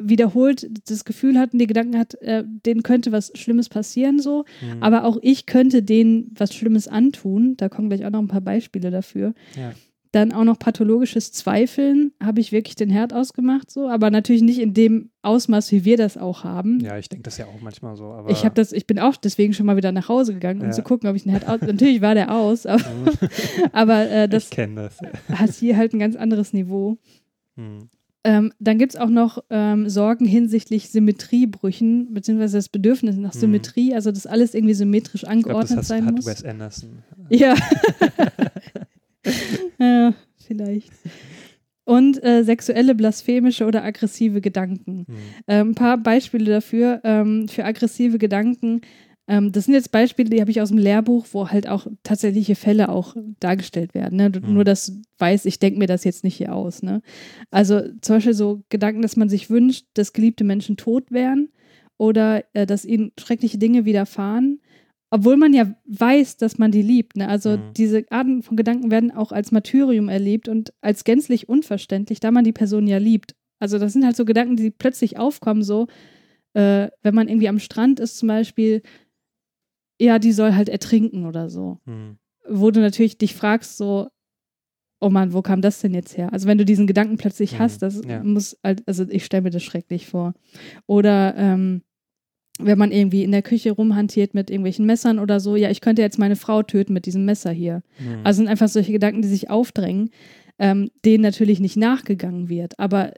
[0.00, 4.44] wiederholt das Gefühl hat und die Gedanken hat, äh, denen könnte was Schlimmes passieren so,
[4.62, 4.82] Mhm.
[4.82, 7.56] aber auch ich könnte denen was Schlimmes antun.
[7.56, 9.34] Da kommen gleich auch noch ein paar Beispiele dafür.
[9.56, 9.72] Ja.
[10.12, 14.58] Dann auch noch pathologisches Zweifeln, habe ich wirklich den Herd ausgemacht, so, aber natürlich nicht
[14.58, 16.80] in dem Ausmaß, wie wir das auch haben.
[16.80, 18.06] Ja, ich denke das ja auch manchmal so.
[18.06, 20.66] Aber ich habe das, ich bin auch deswegen schon mal wieder nach Hause gegangen, um
[20.66, 20.72] Ja.
[20.72, 21.60] zu gucken, ob ich den Herd aus.
[21.60, 22.82] natürlich war der aus, aber,
[23.72, 24.98] aber äh, das ich das.
[25.32, 26.98] hat hier halt ein ganz anderes Niveau.
[27.56, 27.88] Hm.
[28.22, 33.38] Ähm, dann gibt es auch noch ähm, Sorgen hinsichtlich Symmetriebrüchen, beziehungsweise das Bedürfnis nach Mhm.
[33.38, 36.26] Symmetrie, also dass alles irgendwie symmetrisch Ich glaube, das angeordnet sein hat muss.
[36.26, 36.98] Wes Anderson.
[37.30, 37.54] Ja.
[39.78, 40.14] ja,
[40.46, 40.90] vielleicht.
[41.84, 45.06] Und äh, sexuelle, blasphemische oder aggressive Gedanken.
[45.08, 45.16] Hm.
[45.48, 48.82] Ähm, ein paar Beispiele dafür, ähm, für aggressive Gedanken.
[49.30, 52.56] Ähm, das sind jetzt Beispiele, die habe ich aus dem Lehrbuch, wo halt auch tatsächliche
[52.56, 54.16] Fälle auch dargestellt werden.
[54.16, 54.30] Ne?
[54.30, 54.54] Du- Mhm.
[54.54, 56.82] Nur das weiß, ich denke mir das jetzt nicht hier aus.
[56.82, 57.00] Ne?
[57.50, 61.48] Also zum Beispiel so Gedanken, dass man sich wünscht, dass geliebte Menschen tot wären
[61.96, 64.60] oder äh, dass ihnen schreckliche Dinge widerfahren.
[65.12, 67.16] Obwohl man ja weiß, dass man die liebt.
[67.16, 67.28] Ne?
[67.28, 67.72] Also Mhm.
[67.76, 72.44] diese Arten von Gedanken werden auch als Martyrium erlebt und als gänzlich unverständlich, da man
[72.44, 73.34] die Person ja liebt.
[73.60, 75.86] Also das sind halt so Gedanken, die plötzlich aufkommen, so
[76.54, 78.82] äh, wenn man irgendwie am Strand ist zum Beispiel,
[80.00, 81.78] ja, die soll halt ertrinken oder so.
[81.84, 82.16] Hm.
[82.48, 84.08] Wo du natürlich dich fragst, so,
[85.00, 86.32] oh Mann, wo kam das denn jetzt her?
[86.32, 88.22] Also wenn du diesen Gedanken plötzlich Mhm, hast, das ja.
[88.22, 90.34] muss halt, also ich stelle mir das schrecklich vor.
[90.86, 91.82] Oder ähm,
[92.58, 96.02] wenn man irgendwie in der Küche rumhantiert mit irgendwelchen Messern oder so, ja, ich könnte
[96.02, 97.82] jetzt meine Frau töten mit diesem Messer hier.
[97.96, 98.20] Hm.
[98.24, 100.10] Also sind einfach solche Gedanken, die sich aufdrängen,
[100.58, 103.12] ähm, denen natürlich nicht nachgegangen wird, aber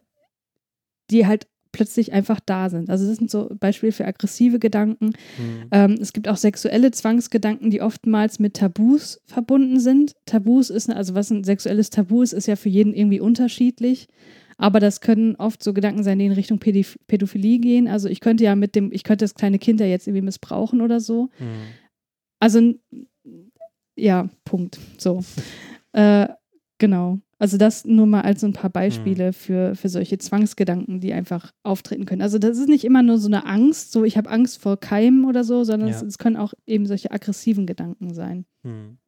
[1.11, 2.91] die halt plötzlich einfach da sind.
[2.91, 5.12] Also das sind so Beispiele für aggressive Gedanken.
[5.37, 5.68] Hm.
[5.70, 10.14] Ähm, es gibt auch sexuelle Zwangsgedanken, die oftmals mit Tabus verbunden sind.
[10.27, 14.09] Tabus ist, also was ein sexuelles Tabu ist, ist ja für jeden irgendwie unterschiedlich.
[14.59, 17.89] Aber das können oft so Gedanken sein, die in Richtung Pädif- Pädophilie gehen.
[17.89, 20.81] Also ich könnte ja mit dem, ich könnte das kleine Kind ja jetzt irgendwie missbrauchen
[20.81, 21.31] oder so.
[21.39, 21.49] Hm.
[22.39, 22.75] Also,
[23.97, 24.79] ja, Punkt.
[24.99, 25.25] So.
[25.93, 26.29] äh,
[26.79, 27.18] genau.
[27.43, 31.51] Also, das nur mal als so ein paar Beispiele für, für solche Zwangsgedanken, die einfach
[31.64, 32.22] auftreten können.
[32.22, 35.24] Also, das ist nicht immer nur so eine Angst, so ich habe Angst vor Keimen
[35.24, 35.97] oder so, sondern Ja.
[35.97, 38.45] es, es können auch eben solche aggressiven Gedanken sein.
[38.64, 38.99] Hm.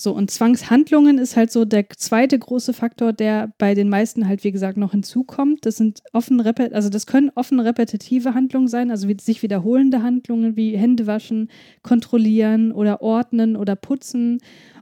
[0.00, 4.44] So, und Zwangshandlungen ist halt so der zweite große Faktor, der bei den meisten halt,
[4.44, 5.66] wie gesagt, noch hinzukommt.
[5.66, 10.56] Das sind offen, also das können offen repetitive Handlungen sein, also wie sich wiederholende Handlungen
[10.56, 11.50] wie Hände waschen,
[11.82, 14.38] kontrollieren oder ordnen oder putzen.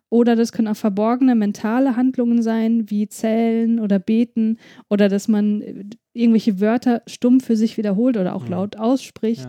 [0.09, 5.63] Oder das können auch verborgene mentale Handlungen sein, wie zählen oder beten oder dass man
[5.63, 8.51] äh, irgendwelche Wörter stumm für sich wiederholt oder auch Mhm.
[8.51, 9.49] laut ausspricht.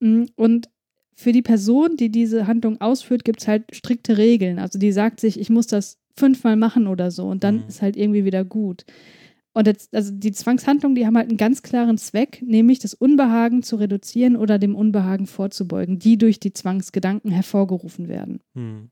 [0.00, 0.68] Mm, Und
[1.16, 4.58] für die Person, die diese Handlung ausführt, gibt es halt strikte Regeln.
[4.58, 7.64] Also die sagt sich, ich muss das fünfmal machen oder so und dann Mhm.
[7.68, 8.84] ist halt irgendwie wieder gut.
[9.52, 13.62] Und jetzt, also die Zwangshandlungen, die haben halt einen ganz klaren Zweck, nämlich das Unbehagen
[13.62, 18.40] zu reduzieren oder dem Unbehagen vorzubeugen, die durch die Zwangsgedanken hervorgerufen werden.
[18.56, 18.88] Hm.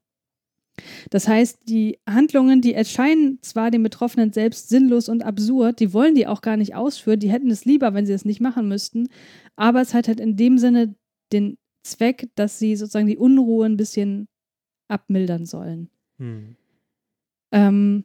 [1.11, 6.14] Das heißt, die Handlungen, die erscheinen zwar den Betroffenen selbst sinnlos und absurd, die wollen
[6.14, 9.09] die auch gar nicht ausführen, die hätten es lieber, wenn sie es nicht machen müssten,
[9.57, 10.95] aber es hat halt in dem Sinne
[11.33, 14.29] den Zweck, dass sie sozusagen die Unruhe ein bisschen
[14.89, 15.91] abmildern sollen.
[16.18, 16.57] Hm.
[17.53, 18.05] Ähm,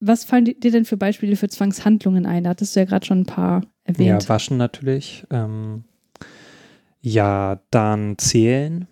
[0.00, 2.44] was fallen dir denn für Beispiele für Zwangshandlungen ein?
[2.44, 4.22] Da hattest du ja gerade schon ein paar erwähnt.
[4.22, 5.26] Ja, waschen natürlich.
[5.30, 5.84] Ähm,
[7.00, 8.86] ja, dann zählen.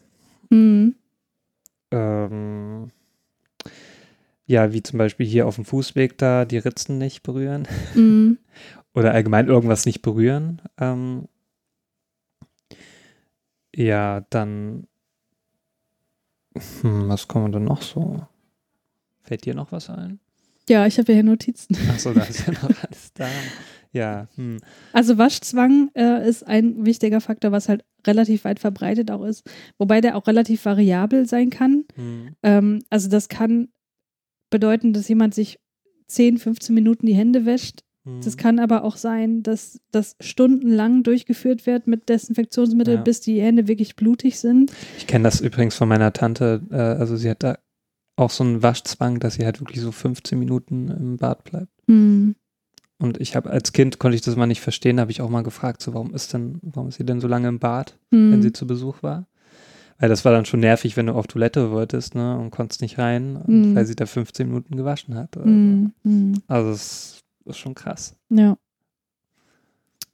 [0.51, 0.97] Mhm.
[1.91, 2.91] Ähm,
[4.47, 7.67] ja, wie zum Beispiel hier auf dem Fußweg da die Ritzen nicht berühren.
[7.95, 8.39] Mhm.
[8.95, 10.63] Oder allgemein irgendwas nicht berühren.
[10.79, 11.29] Ähm,
[13.75, 14.87] ja, dann.
[16.81, 18.27] Hm, was kommen denn noch so?
[19.21, 20.21] Fällt dir noch was ein?
[20.69, 21.77] Ja, ich habe ja hier Notizen.
[21.91, 23.29] Achso, da ist ja noch alles da.
[23.97, 24.59] Ja, hm.
[24.93, 29.43] Also Waschzwang äh, ist ein wichtiger Faktor, was halt relativ weit verbreitet auch ist,
[29.79, 31.85] wobei der auch relativ variabel sein kann.
[31.97, 32.29] Hm.
[32.43, 33.69] Ähm, also das kann
[34.51, 35.59] bedeuten, dass jemand sich
[36.09, 37.81] 10, 15 Minuten die Hände wäscht.
[38.05, 38.21] hm.
[38.23, 43.01] Das kann aber auch sein, dass das stundenlang durchgeführt wird mit Desinfektionsmittel, Ja.
[43.03, 44.73] bis die Hände wirklich blutig sind.
[44.99, 46.63] Ich kenne das übrigens von meiner Tante.
[46.71, 47.59] Äh, also sie hat da
[48.15, 51.73] auch so einen Waschzwang, dass sie halt wirklich so 15 Minuten im Bad bleibt.
[51.89, 52.37] Hm.
[52.99, 55.43] Und ich habe als Kind konnte ich das mal nicht verstehen, habe ich auch mal
[55.43, 58.33] gefragt, so warum ist denn, warum ist sie denn so lange im Bad, Hm.
[58.33, 59.27] wenn sie zu Besuch war?
[59.99, 62.99] Weil das war dann schon nervig, wenn du auf Toilette wolltest, ne, und konntest nicht
[62.99, 63.75] rein, und Mhm.
[63.75, 65.37] weil sie da 15 Minuten gewaschen hat.
[65.37, 65.93] Hm.
[66.05, 66.35] Hm.
[66.35, 66.41] so.
[66.49, 68.15] Also das ist schon krass.
[68.31, 68.57] Ja.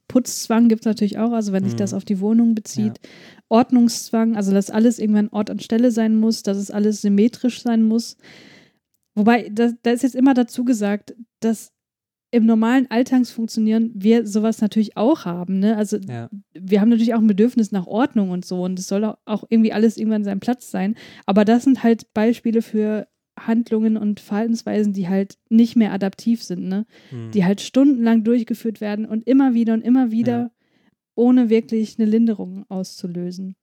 [0.07, 1.77] Putzzwang gibt es natürlich auch, also wenn sich Mhm.
[1.77, 2.99] das auf die Wohnung bezieht.
[3.49, 7.83] Ordnungszwang, also dass alles irgendwann Ort und Stelle sein muss, dass es alles symmetrisch sein
[7.83, 8.15] muss.
[9.15, 11.71] Wobei, da, da ist jetzt immer dazu gesagt, dass
[12.33, 15.59] im normalen Alltagsfunktionieren wir sowas natürlich auch haben.
[15.59, 15.77] Ne?
[15.77, 16.29] Also Ja.
[16.53, 19.71] wir haben natürlich auch ein Bedürfnis nach Ordnung und so und es soll auch- irgendwie
[19.71, 20.95] alles irgendwann seinen Platz sein.
[21.25, 23.07] Aber das sind halt Beispiele für
[23.39, 26.85] Handlungen und Verhaltensweisen, die halt nicht mehr adaptiv sind, ne?
[27.09, 27.31] Hm.
[27.31, 30.51] Die halt stundenlang durchgeführt werden und immer wieder und immer wieder, Ja.
[31.15, 33.55] ohne wirklich eine Linderung auszulösen.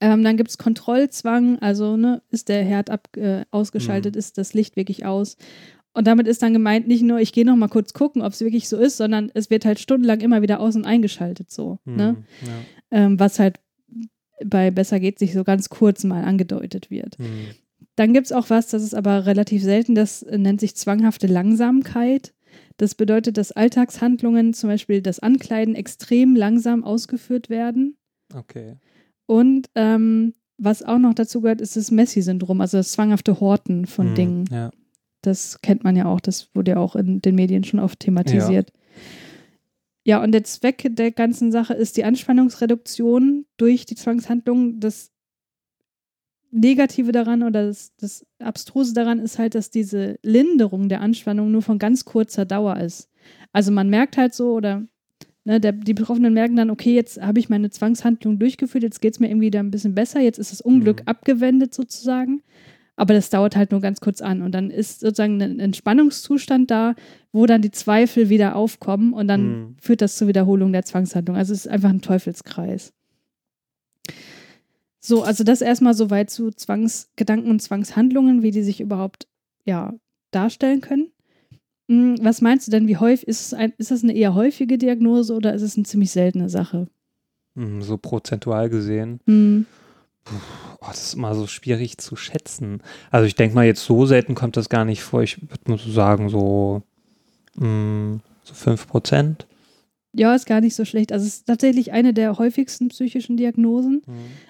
[0.00, 4.18] Ähm, dann gibt es Kontrollzwang, also ne, ist der Herd ab, äh, ausgeschaltet, Mhm.
[4.20, 5.36] ist das Licht wirklich aus.
[5.98, 8.40] Und damit ist dann gemeint, nicht nur, ich gehe noch mal kurz gucken, ob es
[8.40, 11.80] wirklich so ist, sondern es wird halt stundenlang immer wieder aus- und eingeschaltet so.
[11.86, 11.96] Hm.
[11.96, 12.16] Ne?
[12.46, 12.52] Ja.
[12.92, 13.58] Ähm, was halt
[14.44, 17.18] bei Besser geht sich so ganz kurz mal angedeutet wird.
[17.18, 17.26] Hm.
[17.96, 22.32] Dann gibt es auch was, das ist aber relativ selten, das nennt sich zwanghafte Langsamkeit.
[22.76, 27.96] Das bedeutet, dass Alltagshandlungen, zum Beispiel das Ankleiden, extrem langsam ausgeführt werden.
[28.32, 28.76] Okay.
[29.26, 34.10] Und ähm, was auch noch dazu gehört, ist das Messi-Syndrom, also das zwanghafte Horten von
[34.10, 34.14] Hm.
[34.14, 34.44] Dingen.
[34.52, 34.70] Ja.
[35.28, 38.72] Das kennt man ja auch, das wurde ja auch in den Medien schon oft thematisiert.
[40.04, 44.80] Ja, und der Zweck der ganzen Sache ist die Anspannungsreduktion durch die Zwangshandlung.
[44.80, 45.10] Das
[46.50, 51.60] Negative daran oder das, das Abstruse daran ist halt, dass diese Linderung der Anspannung nur
[51.62, 53.10] von ganz kurzer Dauer ist.
[53.52, 54.86] Also man merkt halt so oder
[55.44, 59.12] ne, der, die Betroffenen merken dann, okay, jetzt habe ich meine Zwangshandlung durchgeführt, jetzt geht
[59.12, 61.08] es mir irgendwie wieder ein bisschen besser, jetzt ist das Unglück Mhm.
[61.08, 62.42] abgewendet sozusagen.
[62.98, 66.94] Aber das dauert halt nur ganz kurz an und dann ist sozusagen ein Entspannungszustand da,
[67.32, 69.76] wo dann die Zweifel wieder aufkommen und dann Mhm.
[69.80, 71.36] führt das zur Wiederholung der Zwangshandlung.
[71.36, 72.92] Also es ist einfach ein Teufelskreis.
[75.00, 79.28] So, also das erstmal soweit zu Zwangsgedanken und Zwangshandlungen, wie die sich überhaupt
[79.64, 79.94] ja,
[80.32, 81.12] darstellen können.
[81.88, 84.76] Hm, Was meinst du denn, wie häufig ist es ein, ist das eine eher häufige
[84.76, 86.88] Diagnose oder ist es eine ziemlich seltene Sache?
[87.54, 89.20] Hm, So prozentual gesehen.
[89.26, 89.66] Hm,
[90.80, 92.82] Oh, das ist immer so schwierig zu schätzen.
[93.10, 95.22] Also ich denke mal, jetzt so selten kommt das gar nicht vor.
[95.22, 96.82] Ich würde so sagen, so,
[97.56, 99.46] mh, so 5 Prozent.
[100.14, 101.12] Ja, ist gar nicht so schlecht.
[101.12, 104.02] Also es ist tatsächlich eine der häufigsten psychischen Diagnosen.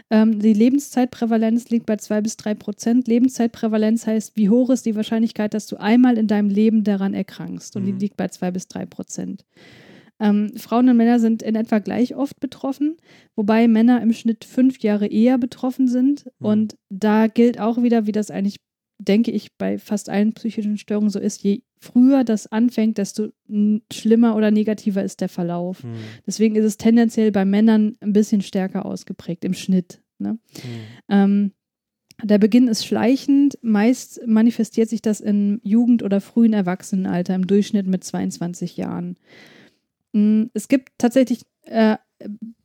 [0.08, 3.08] Ähm, die Lebenszeitprävalenz liegt bei 2 bis 3 Prozent.
[3.08, 7.74] Lebenszeitprävalenz heißt, wie hoch ist die Wahrscheinlichkeit, dass du einmal in deinem Leben daran erkrankst?
[7.76, 7.98] Und die Mhm.
[7.98, 9.44] liegt bei 2 bis 3 Prozent.
[10.20, 12.96] Ähm, Frauen und Männer sind in etwa gleich oft betroffen,
[13.36, 16.26] wobei Männer im Schnitt fünf Jahre eher betroffen sind.
[16.38, 16.46] Mhm.
[16.46, 18.56] Und da gilt auch wieder, wie das eigentlich,
[18.98, 23.28] denke ich, bei fast allen psychischen Störungen so ist, je früher das anfängt, desto
[23.92, 25.82] schlimmer oder negativer ist der Verlauf.
[25.84, 25.94] Hm,
[26.26, 30.02] Deswegen ist es tendenziell bei Männern ein bisschen stärker ausgeprägt im Schnitt.
[30.18, 30.38] Ne?
[30.54, 30.70] hm,
[31.08, 31.52] Ähm,
[32.24, 33.58] der Beginn ist schleichend.
[33.62, 39.16] Meist manifestiert sich das im Jugend- oder frühen Erwachsenenalter, im Durchschnitt mit 22 Jahren.
[40.18, 41.96] Mm, Es gibt tatsächlich äh,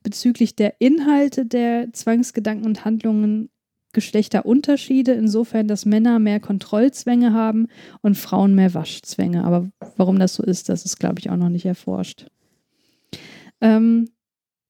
[0.02, 3.50] bezüglich der Inhalte der Zwangsgedanken und Handlungen
[3.92, 7.68] Geschlechterunterschiede, insofern, dass Männer mehr Kontrollzwänge haben
[8.02, 9.44] und Frauen mehr Waschzwänge.
[9.44, 12.26] Aber warum das so ist, das ist, glaube ich, auch noch nicht erforscht.
[13.60, 14.08] Ähm,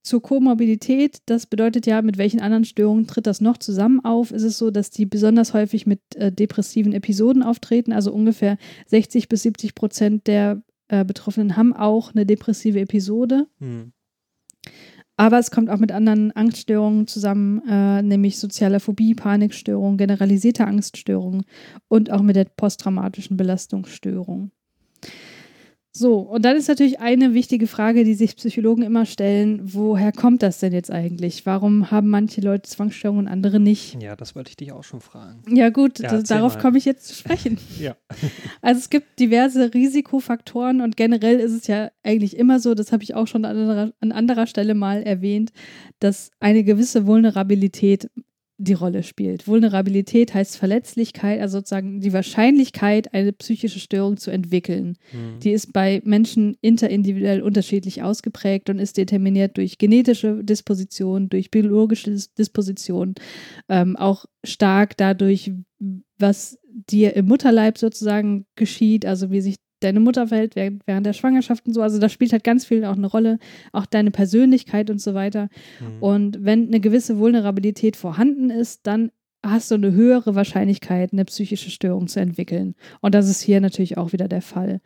[0.03, 4.31] zur Komorbidität, das bedeutet ja, mit welchen anderen Störungen tritt das noch zusammen auf?
[4.31, 7.95] Ist es so, dass die besonders häufig mit äh, depressiven Episoden auftreten?
[7.95, 8.59] Also ungefähr
[8.89, 10.63] 60 bis 70 Prozent der
[11.01, 13.47] äh, Betroffenen haben auch eine depressive Episode.
[13.59, 13.93] hm,
[15.17, 21.45] Aber es kommt auch mit anderen Angststörungen zusammen, äh, nämlich sozialer Phobie, Panikstörung, generalisierte Angststörung
[21.89, 24.51] und auch mit der posttraumatischen Belastungsstörung.
[25.97, 30.43] So, und dann ist natürlich eine wichtige Frage, die sich Psychologen immer stellen, woher kommt
[30.43, 31.47] das denn jetzt eigentlich?
[31.47, 34.03] Warum haben manche Leute Zwangsstörungen und andere nicht?
[34.03, 35.45] Ja, das wollte ich dich auch schon fragen.
[35.49, 37.59] Ja gut, Ja, das, darauf komme ich jetzt zu sprechen.
[37.79, 37.97] Ja.
[38.63, 43.03] Also es gibt diverse Risikofaktoren und generell ist es ja eigentlich immer so, das habe
[43.03, 45.53] ich auch schon an anderer, an anderer Stelle mal erwähnt,
[45.99, 48.11] dass eine gewisse Vulnerabilität
[48.57, 49.49] die Rolle spielt.
[49.49, 54.97] Vulnerabilität heißt Verletzlichkeit, also sozusagen die Wahrscheinlichkeit, eine psychische Störung zu entwickeln.
[55.11, 61.51] Hm, Die ist bei Menschen interindividuell unterschiedlich ausgeprägt und ist determiniert durch genetische Disposition, durch
[61.51, 63.15] biologische Dis- Disposition,
[63.69, 65.51] ähm, auch stark dadurch,
[66.19, 71.13] was dir im Mutterleib sozusagen geschieht, also wie sich deine Mutter verhält während, während der
[71.13, 71.83] Schwangerschaft und so.
[71.83, 73.39] Also da spielt halt ganz viel auch eine Rolle,
[73.73, 75.49] auch deine Persönlichkeit und so weiter.
[75.79, 79.11] hm, Und wenn eine gewisse Vulnerabilität vorhanden ist, dann
[79.45, 82.75] hast du eine höhere Wahrscheinlichkeit, eine psychische Störung zu entwickeln.
[83.01, 84.81] Und das ist hier natürlich auch wieder der Fall.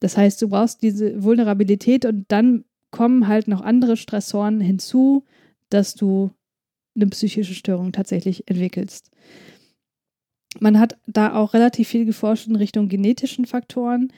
[0.00, 5.24] Das heißt, du brauchst diese Vulnerabilität und dann kommen halt noch andere Stressoren hinzu,
[5.68, 6.32] dass du
[6.96, 9.10] eine psychische Störung tatsächlich entwickelst.
[10.58, 14.12] Man hat da auch relativ viel geforscht in Richtung genetischen Faktoren.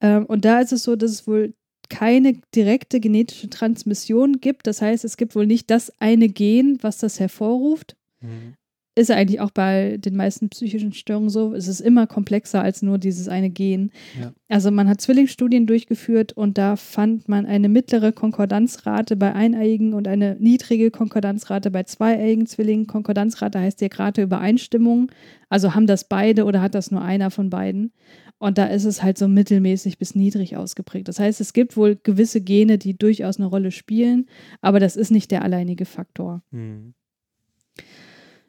[0.00, 1.54] Ähm, und da ist es so, dass es wohl
[1.88, 4.66] keine direkte genetische Transmission gibt.
[4.66, 7.96] Das heißt, es gibt wohl nicht das eine Gen, was das hervorruft.
[8.20, 8.54] hm,
[8.98, 11.54] ist ja eigentlich auch bei den meisten psychischen Störungen so.
[11.54, 13.92] Es ist immer komplexer als nur dieses eine Gen.
[14.20, 14.32] Ja.
[14.48, 20.08] Also man hat Zwillingsstudien durchgeführt und da fand man eine mittlere Konkordanzrate bei eineiigen und
[20.08, 22.88] eine niedrige Konkordanzrate bei zweieiigen Zwillingen.
[22.88, 25.12] Konkordanzrate heißt ja gerade Übereinstimmung.
[25.48, 27.92] Also haben das beide oder hat das nur einer von beiden?
[28.38, 31.08] Und da ist es halt so mittelmäßig bis niedrig ausgeprägt.
[31.08, 34.26] Das heißt, es gibt wohl gewisse Gene, die durchaus eine Rolle spielen,
[34.60, 36.42] aber das ist nicht der alleinige Faktor.
[36.52, 36.94] Hm.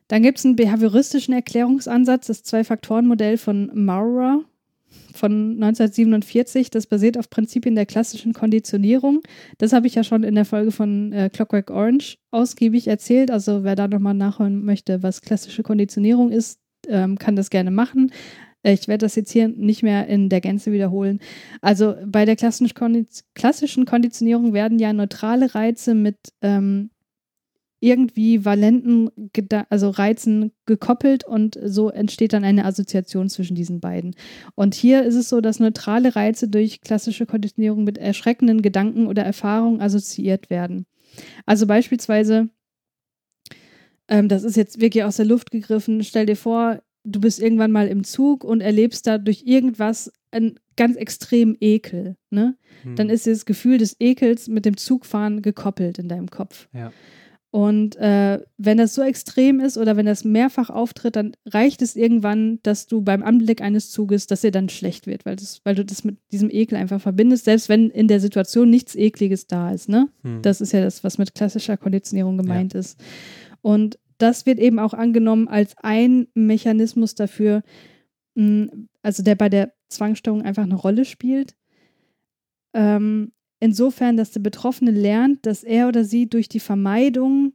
[0.07, 4.43] Dann gibt es einen behavioristischen Erklärungsansatz, das Zwei-Faktoren-Modell von Maurer
[5.13, 6.71] von 1947.
[6.71, 9.21] Das basiert auf Prinzipien der klassischen Konditionierung.
[9.57, 13.29] Das habe ich ja schon in der Folge von äh, Clockwork Orange ausgiebig erzählt.
[13.29, 18.11] Also wer da nochmal nachhören möchte, was klassische Konditionierung ist, ähm, kann das gerne machen.
[18.63, 21.19] Äh, Ich werde das jetzt hier nicht mehr in der Gänze wiederholen.
[21.61, 26.89] Also bei der klassischen, Konditionierung werden ja neutrale Reize mit ähm,
[27.81, 29.09] irgendwie valenten
[29.69, 34.15] also Reizen gekoppelt und so entsteht dann eine Assoziation zwischen diesen beiden.
[34.55, 39.23] Und hier ist es so, dass neutrale Reize durch klassische Konditionierung mit erschreckenden Gedanken oder
[39.23, 40.85] Erfahrungen assoziiert werden.
[41.45, 42.49] Also beispielsweise,
[44.09, 47.71] ähm, das ist jetzt wirklich aus der Luft gegriffen, stell dir vor, du bist irgendwann
[47.71, 52.15] mal im Zug und erlebst da durch irgendwas einen ganz extremen Ekel.
[52.29, 52.55] Ne?
[52.83, 52.95] Hm.
[52.95, 56.67] Dann ist dieses Gefühl des Ekels mit dem Zugfahren gekoppelt in deinem Kopf.
[56.73, 56.91] Ja.
[57.51, 61.95] Und äh, wenn das so extrem ist oder wenn das mehrfach auftritt, dann reicht es
[61.95, 65.73] irgendwann, dass du beim Anblick eines Zuges, dass dir dann schlecht wird, weil, das, weil
[65.73, 69.71] du das mit diesem Ekel einfach verbindest, selbst wenn in der Situation nichts Ekliges da
[69.71, 69.89] ist.
[69.89, 70.09] Ne?
[70.21, 70.43] Hm.
[70.43, 72.99] Das ist ja das, was mit klassischer Konditionierung gemeint ist.
[73.61, 77.63] Und das wird eben auch angenommen als ein Mechanismus dafür,
[78.35, 78.67] mh,
[79.01, 81.55] also der bei der Zwangsstörung einfach eine Rolle spielt.
[82.73, 87.53] Ähm, insofern, dass der Betroffene lernt, dass er oder sie durch die Vermeidung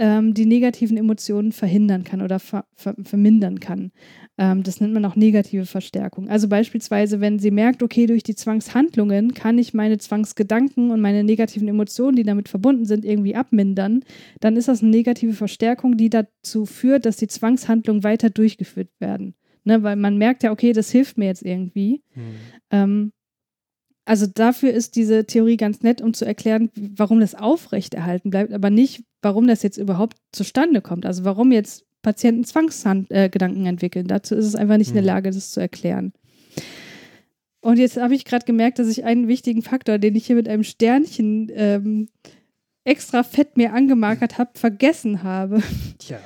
[0.00, 3.92] ähm, die negativen Emotionen verhindern kann oder ver ver vermindern kann.
[4.38, 6.30] Ähm, das nennt man auch negative Verstärkung.
[6.30, 11.22] Also beispielsweise, wenn sie merkt, okay, durch die Zwangshandlungen kann ich meine Zwangsgedanken und meine
[11.22, 14.02] negativen Emotionen, die damit verbunden sind, irgendwie abmindern,
[14.40, 19.34] dann ist das eine negative Verstärkung, die dazu führt, dass die Zwangshandlungen weiter durchgeführt werden.
[19.64, 22.02] Ne, weil man merkt ja, okay, das hilft mir jetzt irgendwie.
[22.14, 22.22] Hm.
[22.70, 23.12] Ähm,
[24.06, 28.70] also dafür ist diese Theorie ganz nett, um zu erklären, warum das aufrechterhalten bleibt, aber
[28.70, 31.06] nicht, warum das jetzt überhaupt zustande kommt.
[31.06, 34.06] Also warum jetzt Patienten Zwangsgedanken äh, entwickeln.
[34.06, 35.08] Dazu ist es einfach nicht in der Mhm.
[35.08, 36.12] Lage, das zu erklären.
[37.60, 40.48] Und jetzt habe ich gerade gemerkt, dass ich einen wichtigen Faktor, den ich hier mit
[40.48, 42.08] einem Sternchen ähm,
[42.84, 45.62] extra fett mir angemarkert habe, vergessen habe.
[45.98, 46.18] Tja.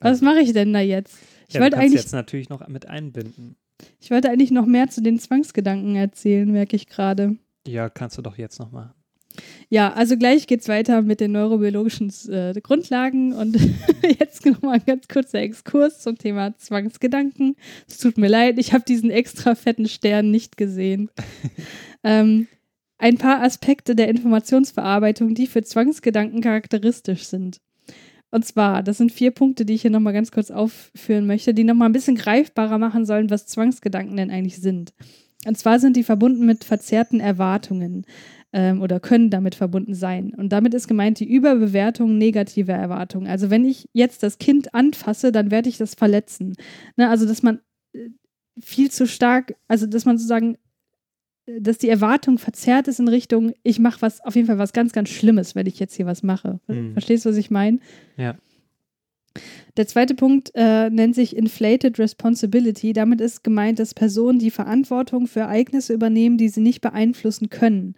[0.00, 1.16] Was mache ich denn da jetzt?
[1.48, 3.56] Ich ja, wollte eigentlich jetzt natürlich noch mit einbinden.
[4.00, 7.36] Ich wollte eigentlich noch mehr zu den Zwangsgedanken erzählen, merke ich gerade.
[7.66, 8.94] Ja, kannst du doch jetzt noch mal.
[9.68, 13.56] Ja, also gleich geht's weiter mit den neurobiologischen äh, Grundlagen und
[14.20, 17.56] jetzt nochmal ein ganz kurzer Exkurs zum Thema Zwangsgedanken.
[17.88, 21.10] Es tut mir leid, ich habe diesen extra fetten Stern nicht gesehen.
[22.04, 22.48] ähm,
[22.98, 27.60] ein paar Aspekte der Informationsverarbeitung, die für Zwangsgedanken charakteristisch sind.
[28.30, 31.64] Und zwar, das sind vier Punkte, die ich hier nochmal ganz kurz aufführen möchte, die
[31.64, 34.94] nochmal ein bisschen greifbarer machen sollen, was Zwangsgedanken denn eigentlich sind.
[35.44, 38.06] Und zwar sind die verbunden mit verzerrten Erwartungen
[38.52, 40.34] ähm, oder können damit verbunden sein.
[40.36, 43.26] Und damit ist gemeint die Überbewertung negativer Erwartungen.
[43.26, 46.54] Also wenn ich jetzt das Kind anfasse, dann werde ich das verletzen.
[46.96, 47.08] Ne?
[47.08, 47.60] Also dass man
[47.94, 48.10] äh,
[48.60, 50.56] viel zu stark, also dass man sozusagen,
[51.46, 54.72] äh, dass die Erwartung verzerrt ist in Richtung, ich mache was, auf jeden Fall was
[54.72, 56.60] ganz, ganz Schlimmes, wenn ich jetzt hier was mache.
[56.68, 56.92] Mhm.
[56.92, 57.78] Verstehst du, was ich meine?
[58.16, 58.36] Ja.
[59.78, 62.92] Der zweite Punkt äh, nennt sich Inflated Responsibility.
[62.92, 67.94] Damit ist gemeint, dass Personen die Verantwortung für Ereignisse übernehmen, die sie nicht beeinflussen können.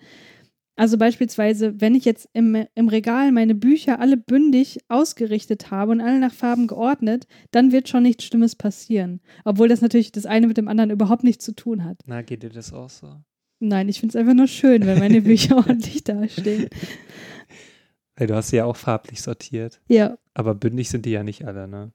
[0.76, 6.00] Also beispielsweise, wenn ich jetzt im, im Regal meine Bücher alle bündig ausgerichtet habe und
[6.00, 9.20] alle nach Farben geordnet, dann wird schon nichts Schlimmes passieren.
[9.44, 12.00] Obwohl das natürlich das eine mit dem anderen überhaupt nichts zu tun hat.
[12.06, 13.20] Na, geht dir das auch so?
[13.60, 16.68] Nein, ich finde es einfach nur schön, wenn meine Bücher ordentlich dastehen.
[18.16, 19.80] Weil du hast sie ja auch farblich sortiert.
[19.88, 21.92] Ja, Aber bündig sind die ja nicht alle, ne?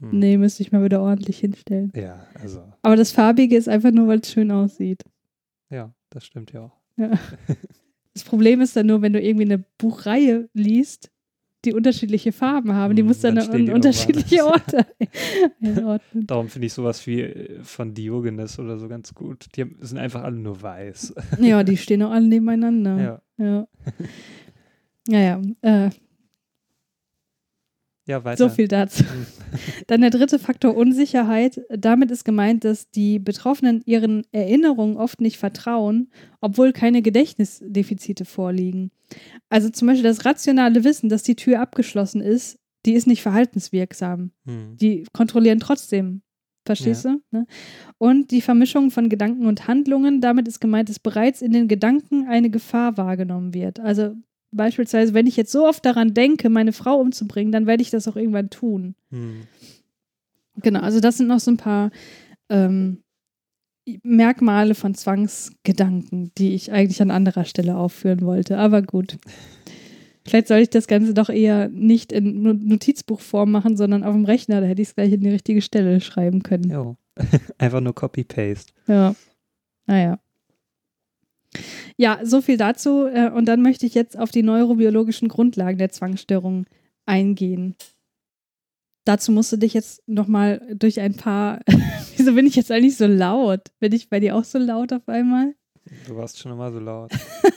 [0.00, 0.18] Hm.
[0.18, 1.92] nee, müsste ich mal wieder ordentlich hinstellen.
[1.94, 5.02] Ja, also, Aber das Farbige ist einfach nur, weil es schön aussieht.
[5.70, 6.76] ja, das stimmt ja auch.
[6.96, 7.10] Ja.
[8.14, 11.10] Das Problem ist dann nur, wenn du irgendwie eine Buchreihe liest,
[11.64, 12.96] die unterschiedliche Farben haben.
[12.96, 14.86] Die Hm, musst du dann dann an unterschiedliche Orte
[15.62, 16.26] einordnen.
[16.26, 19.46] Darum finde ich sowas wie äh, von Diogenes oder so ganz gut.
[19.54, 21.14] Die haben- sind einfach alle nur weiß.
[21.40, 23.22] Ja, die stehen auch alle nebeneinander.
[23.38, 23.68] Ja, Ja.
[25.08, 25.90] Naja, äh,
[28.06, 28.48] ja weiter.
[28.48, 29.04] so viel dazu.
[29.04, 29.26] Hm.
[29.86, 31.60] Dann der dritte Faktor Unsicherheit.
[31.70, 36.10] Damit ist gemeint, dass die Betroffenen ihren Erinnerungen oft nicht vertrauen,
[36.40, 38.90] obwohl keine Gedächtnisdefizite vorliegen.
[39.48, 44.30] Also zum Beispiel das rationale Wissen, dass die Tür abgeschlossen ist, die ist nicht verhaltenswirksam.
[44.46, 44.76] Hm.
[44.76, 46.22] Die kontrollieren trotzdem.
[46.66, 47.20] Verstehst du?
[47.30, 47.46] Ne?
[47.98, 52.28] Und die Vermischung von Gedanken und Handlungen, damit ist gemeint, dass bereits in den Gedanken
[52.28, 53.80] eine Gefahr wahrgenommen wird.
[53.80, 54.14] Also
[54.52, 58.08] beispielsweise, wenn ich jetzt so oft daran denke, meine Frau umzubringen, dann werde ich das
[58.08, 58.94] auch irgendwann tun.
[59.10, 59.42] Hm.
[60.56, 61.90] Genau, also das sind noch so ein paar
[62.48, 63.02] ähm,
[64.02, 68.58] Merkmale von Zwangsgedanken, die ich eigentlich an anderer Stelle aufführen wollte.
[68.58, 69.18] Aber gut.
[70.26, 74.60] Vielleicht soll ich das Ganze doch eher nicht in Notizbuchform machen, sondern auf dem Rechner.
[74.60, 76.70] Da hätte ich es gleich in die richtige Stelle schreiben können.
[76.70, 76.96] Jo.
[77.58, 78.72] Einfach nur Copy-Paste.
[78.86, 79.14] Ja.
[79.86, 80.20] Naja.
[81.96, 83.06] Ja, so viel dazu.
[83.06, 86.66] Äh, und dann möchte ich jetzt auf die neurobiologischen Grundlagen der Zwangsstörung
[87.06, 87.76] eingehen.
[89.04, 91.60] Dazu musst du dich jetzt nochmal durch ein paar.
[92.16, 93.62] Wieso bin ich jetzt eigentlich so laut?
[93.80, 95.54] Bin ich bei dir auch so laut auf einmal?
[96.06, 97.10] Du warst schon immer so laut.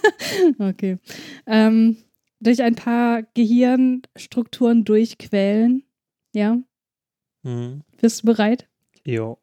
[0.60, 0.98] okay.
[1.46, 1.98] Ähm,
[2.40, 5.84] durch ein paar Gehirnstrukturen durchquälen.
[6.34, 6.58] Ja?
[7.44, 7.82] Mhm.
[8.02, 8.68] Bist du bereit?
[9.06, 9.38] Jo.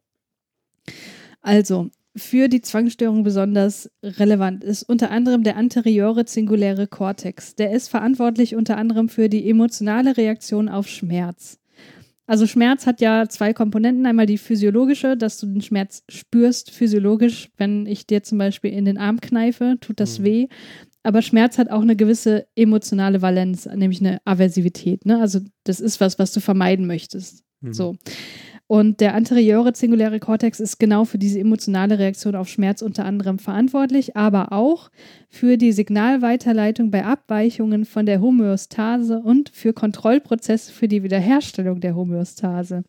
[1.42, 7.54] Also, für die Zwangsstörung besonders relevant ist unter anderem der anteriore zinguläre Kortex.
[7.54, 11.58] Der ist verantwortlich unter anderem für die emotionale Reaktion auf Schmerz.
[12.26, 14.06] Also Schmerz hat ja zwei Komponenten.
[14.06, 17.50] Einmal die physiologische, dass du den Schmerz spürst physiologisch.
[17.56, 20.24] Wenn ich dir zum Beispiel in den Arm kneife, tut das Mhm.
[20.24, 20.48] weh.
[21.02, 25.06] Aber Schmerz hat auch eine gewisse emotionale Valenz, nämlich eine Aversivität.
[25.06, 25.20] Ne?
[25.20, 27.42] Also das ist was, was du vermeiden möchtest.
[27.62, 27.72] Mhm.
[27.72, 27.96] So.
[28.70, 33.40] Und der anteriore zinguläre Kortex ist genau für diese emotionale Reaktion auf Schmerz unter anderem
[33.40, 34.92] verantwortlich, aber auch
[35.28, 41.96] für die Signalweiterleitung bei Abweichungen von der Homöostase und für Kontrollprozesse für die Wiederherstellung der
[41.96, 42.84] Homöostase.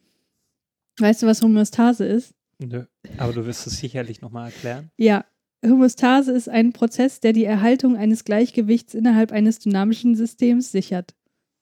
[1.00, 2.36] Weißt du, was Homöostase ist?
[2.60, 2.84] Nö.
[3.18, 4.92] Aber du wirst es sicherlich nochmal erklären.
[4.98, 5.26] Ja,
[5.66, 11.16] Homöostase ist ein Prozess, der die Erhaltung eines Gleichgewichts innerhalb eines dynamischen Systems sichert.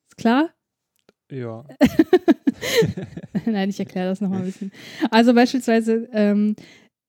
[0.10, 0.50] Ist klar?
[1.32, 1.64] Ja.
[3.46, 4.72] Nein, ich erkläre das nochmal ein bisschen.
[5.12, 6.56] Also beispielsweise ähm,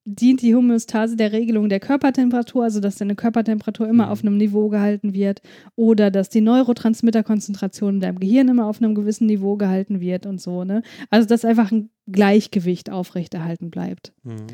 [0.04, 4.10] dient die Homöostase der Regelung der Körpertemperatur, also dass deine Körpertemperatur immer Mhm.
[4.12, 5.40] auf einem Niveau gehalten wird
[5.76, 10.40] oder dass die Neurotransmitterkonzentration in deinem Gehirn immer auf einem gewissen Niveau gehalten wird und
[10.40, 10.82] so, ne?
[11.10, 14.12] Also dass einfach ein Gleichgewicht aufrechterhalten bleibt.
[14.22, 14.46] Mhm.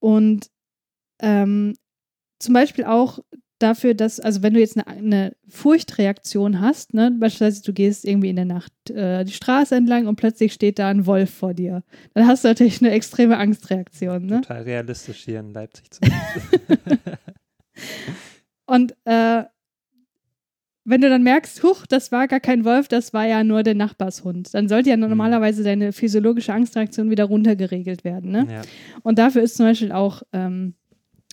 [0.00, 0.46] Und
[1.20, 1.74] ähm,
[2.40, 3.20] zum Beispiel auch
[3.62, 8.30] dafür, dass, also wenn du jetzt eine, eine Furchtreaktion hast, ne, beispielsweise du gehst irgendwie
[8.30, 11.82] in der Nacht äh, die Straße entlang und plötzlich steht da ein Wolf vor dir,
[12.14, 14.26] dann hast du natürlich eine extreme Angstreaktion.
[14.26, 14.40] Ne?
[14.40, 16.18] Total realistisch hier in Leipzig zumindest.
[18.66, 19.44] Und äh,
[20.84, 23.74] wenn du dann merkst, huch, das war gar kein Wolf, das war ja nur der
[23.74, 28.32] Nachbarshund, dann sollte ja normalerweise deine physiologische Angstreaktion wieder runtergeregelt werden.
[28.32, 28.46] Ne?
[28.50, 28.62] ja.
[29.02, 30.74] Und dafür ist zum Beispiel auch ähm,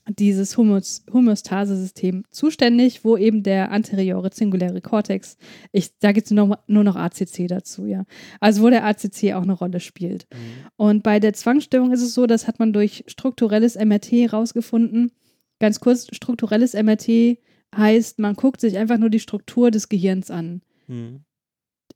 [0.07, 5.37] dieses Homöos Homöostase-System zuständig, wo eben der anteriore zinguläre Kortex,
[5.71, 8.05] ich sage jetzt nur noch, nur noch ACC dazu, ja.
[8.39, 10.27] Also wo der ACC auch eine Rolle spielt.
[10.31, 10.37] Mhm.
[10.77, 15.11] Und bei der Zwangsstörung ist es so, das hat man durch strukturelles MRT herausgefunden.
[15.59, 17.37] Ganz kurz, strukturelles MRT
[17.75, 20.61] heißt, man guckt sich einfach nur die Struktur des Gehirns an.
[20.87, 21.21] Mhm.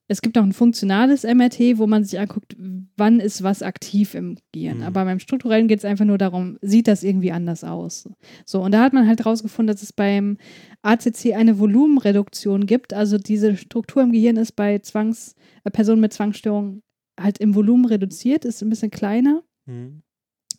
[0.08, 2.56] Es gibt auch ein funktionales MRT, wo man sich anguckt,
[2.98, 4.80] wann ist was aktiv im Gehirn.
[4.80, 4.84] Mhm.
[4.84, 8.10] Aber beim strukturellen geht es einfach nur darum, sieht das irgendwie anders aus.
[8.46, 10.38] So, und da hat man halt herausgefunden, dass es beim
[10.82, 12.94] ACC eine Volumenreduktion gibt.
[12.94, 16.82] Also diese Struktur im Gehirn ist bei Zwangs, äh, Personen mit Zwangsstörung
[17.20, 19.44] halt im Volumen reduziert, ist ein bisschen kleiner.
[19.66, 20.04] Mhm.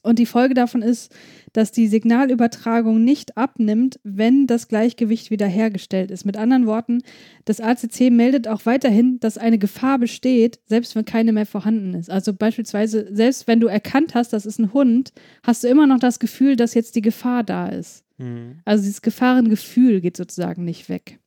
[0.04, 1.10] Und die Folge davon ist,
[1.54, 6.26] dass die Signalübertragung nicht abnimmt, wenn das Gleichgewicht wiederhergestellt ist.
[6.26, 7.02] Mit anderen Worten,
[7.46, 12.10] das ACC meldet auch weiterhin, dass eine Gefahr besteht, selbst wenn keine mehr vorhanden ist.
[12.10, 15.12] Also beispielsweise, selbst wenn du erkannt hast, das ist ein Hund,
[15.42, 18.04] hast du immer noch das Gefühl, dass jetzt die Gefahr da ist.
[18.18, 18.60] Mhm.
[18.66, 21.18] Also dieses Gefahrengefühl geht sozusagen nicht weg.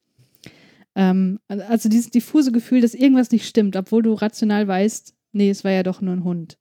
[0.94, 5.64] Ähm, also dieses diffuse Gefühl, dass irgendwas nicht stimmt, obwohl du rational weißt, nee, es
[5.64, 6.60] war ja doch nur ein Hund.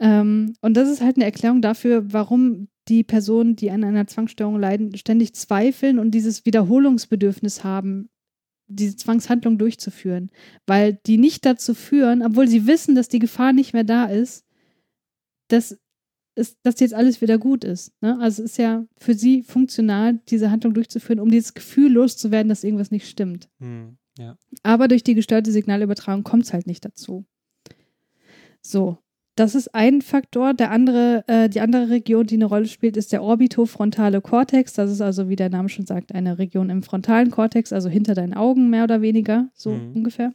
[0.00, 4.58] Ähm, und das ist halt eine Erklärung dafür, warum die Personen, die an einer Zwangsstörung
[4.58, 8.08] leiden, ständig zweifeln und dieses Wiederholungsbedürfnis haben,
[8.66, 10.30] diese Zwangshandlung durchzuführen.
[10.66, 14.44] Weil die nicht dazu führen, obwohl sie wissen, dass die Gefahr nicht mehr da ist,
[15.48, 15.78] dass,
[16.34, 17.92] es, dass jetzt alles wieder gut ist.
[18.00, 18.18] Ne?
[18.20, 22.64] Also es ist ja für sie funktional, diese Handlung durchzuführen, um dieses Gefühl loszuwerden, dass
[22.64, 23.48] irgendwas nicht stimmt.
[23.58, 23.98] Mhm.
[24.18, 24.36] Ja.
[24.62, 27.24] Aber durch die gestörte Signalübertragung kommt es halt nicht dazu.
[28.60, 28.98] So,
[29.38, 30.54] das ist ein Faktor.
[30.54, 34.72] Der andere, äh, die andere Region, die eine Rolle spielt, ist der orbitofrontale Kortex.
[34.72, 38.14] Das ist also, wie der Name schon sagt, eine Region im frontalen Kortex, also hinter
[38.14, 39.92] deinen Augen mehr oder weniger, so Mhm.
[39.94, 40.32] ungefähr.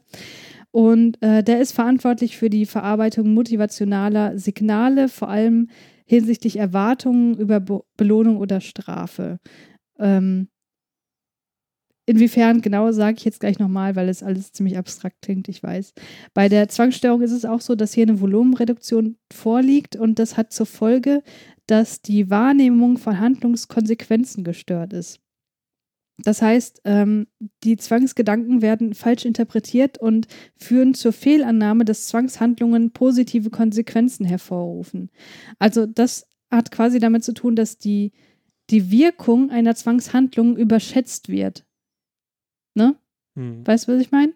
[0.70, 5.68] Und äh, der ist verantwortlich für die Verarbeitung motivationaler Signale, vor allem
[6.06, 9.38] hinsichtlich Erwartungen über Be Belohnung oder Strafe.
[9.98, 10.48] Ähm,
[12.06, 15.94] Inwiefern genau, sage ich jetzt gleich nochmal, weil es alles ziemlich abstrakt klingt, ich weiß.
[16.34, 20.52] Bei der Zwangsstörung ist es auch so, dass hier eine Volumenreduktion vorliegt und das hat
[20.52, 21.22] zur Folge,
[21.66, 25.20] dass die Wahrnehmung von Handlungskonsequenzen gestört ist.
[26.18, 27.26] Das heißt, ähm,
[27.64, 35.10] die Zwangsgedanken werden falsch interpretiert und führen zur Fehlannahme, dass Zwangshandlungen positive Konsequenzen hervorrufen.
[35.58, 38.12] Also das hat quasi damit zu tun, dass die,
[38.70, 41.63] die Wirkung einer Zwangshandlung überschätzt wird.
[42.74, 42.96] Ne?
[43.36, 43.66] Hm.
[43.66, 44.34] Weißt du, was ich meine?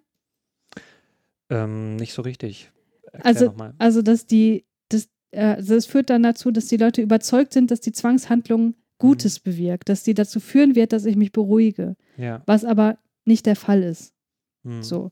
[1.51, 2.71] Ähm, nicht so richtig.
[3.13, 7.03] Erklär also, also, dass die, das, äh, also das führt dann dazu, dass die Leute
[7.03, 9.51] überzeugt sind, dass die Zwangshandlung Gutes mhm.
[9.51, 11.97] bewirkt, dass die dazu führen wird, dass ich mich beruhige.
[12.17, 12.43] Ja.
[12.47, 14.13] Was aber nicht der Fall ist.
[14.65, 14.83] Mhm.
[14.83, 15.11] So.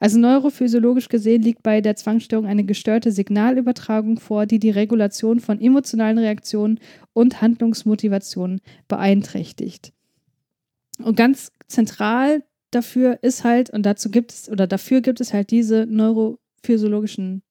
[0.00, 5.60] Also neurophysiologisch gesehen liegt bei der Zwangsstörung eine gestörte Signalübertragung vor, die die Regulation von
[5.60, 6.80] emotionalen Reaktionen
[7.12, 9.92] und Handlungsmotivationen beeinträchtigt.
[10.98, 15.50] Und ganz zentral dafür ist halt, und dazu gibt es, oder dafür gibt es halt
[15.50, 17.42] diese neurophysiologischen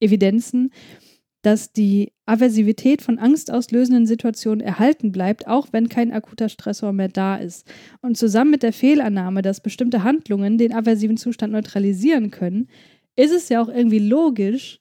[0.00, 0.70] Evidenzen,
[1.42, 7.36] dass die Aversivität von angstauslösenden Situationen erhalten bleibt, auch wenn kein akuter Stressor mehr da
[7.36, 7.66] ist.
[8.00, 12.68] Und zusammen mit der Fehlannahme, dass bestimmte Handlungen den aversiven Zustand neutralisieren können,
[13.16, 14.80] ist es ja auch irgendwie logisch,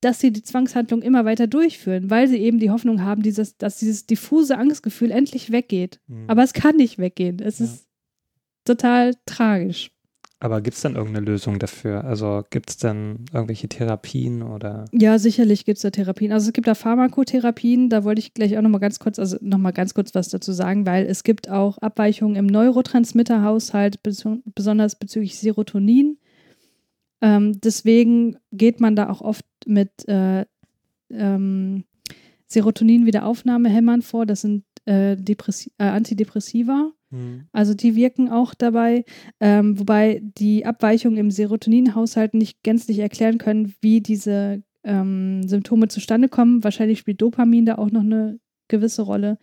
[0.00, 3.78] dass sie die Zwangshandlung immer weiter durchführen, weil sie eben die Hoffnung haben, dieses, dass
[3.78, 6.00] dieses diffuse Angstgefühl endlich weggeht.
[6.06, 6.24] Mhm.
[6.28, 7.40] Aber es kann nicht weggehen.
[7.40, 7.64] Es ja.
[7.64, 7.87] ist
[8.68, 9.90] total tragisch.
[10.40, 12.04] Aber gibt es dann irgendeine Lösung dafür?
[12.04, 14.84] Also gibt es dann irgendwelche Therapien oder?
[14.92, 16.30] Ja, sicherlich gibt es da Therapien.
[16.30, 19.72] Also es gibt da Pharmakotherapien, da wollte ich gleich auch nochmal ganz kurz, also nochmal
[19.72, 26.18] ganz kurz was dazu sagen, weil es gibt auch Abweichungen im Neurotransmitterhaushalt, besonders bezüglich Serotonin.
[27.20, 30.44] Ähm, deswegen geht man da auch oft mit äh,
[31.10, 31.82] ähm,
[32.46, 34.24] Serotonin-Wiederaufnahmehämmern vor.
[34.24, 35.34] Das sind äh, äh,
[35.78, 36.92] Antidepressiva.
[37.10, 37.46] Mhm.
[37.52, 39.04] Also die wirken auch dabei,
[39.40, 46.28] ähm, wobei die Abweichungen im Serotoninhaushalt nicht gänzlich erklären können, wie diese ähm, Symptome zustande
[46.28, 46.64] kommen.
[46.64, 49.38] Wahrscheinlich spielt Dopamin da auch noch eine gewisse Rolle.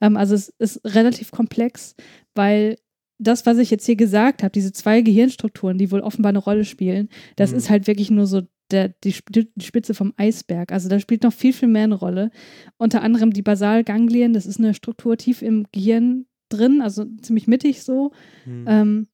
[0.00, 1.94] Ähm, also es ist relativ komplex,
[2.34, 2.76] weil
[3.18, 6.64] das, was ich jetzt hier gesagt habe, diese zwei Gehirnstrukturen, die wohl offenbar eine Rolle
[6.64, 7.58] spielen, das mhm.
[7.58, 10.72] ist halt wirklich nur so der, die, die, Spitze vom Eisberg.
[10.72, 12.30] Also da spielt noch viel, viel mehr eine Rolle.
[12.76, 17.82] Unter anderem die Basalganglien, das ist eine Struktur tief im Gehirn drin, also ziemlich mittig
[17.82, 18.12] so,
[18.46, 18.64] mhm.
[18.66, 19.08] ähm,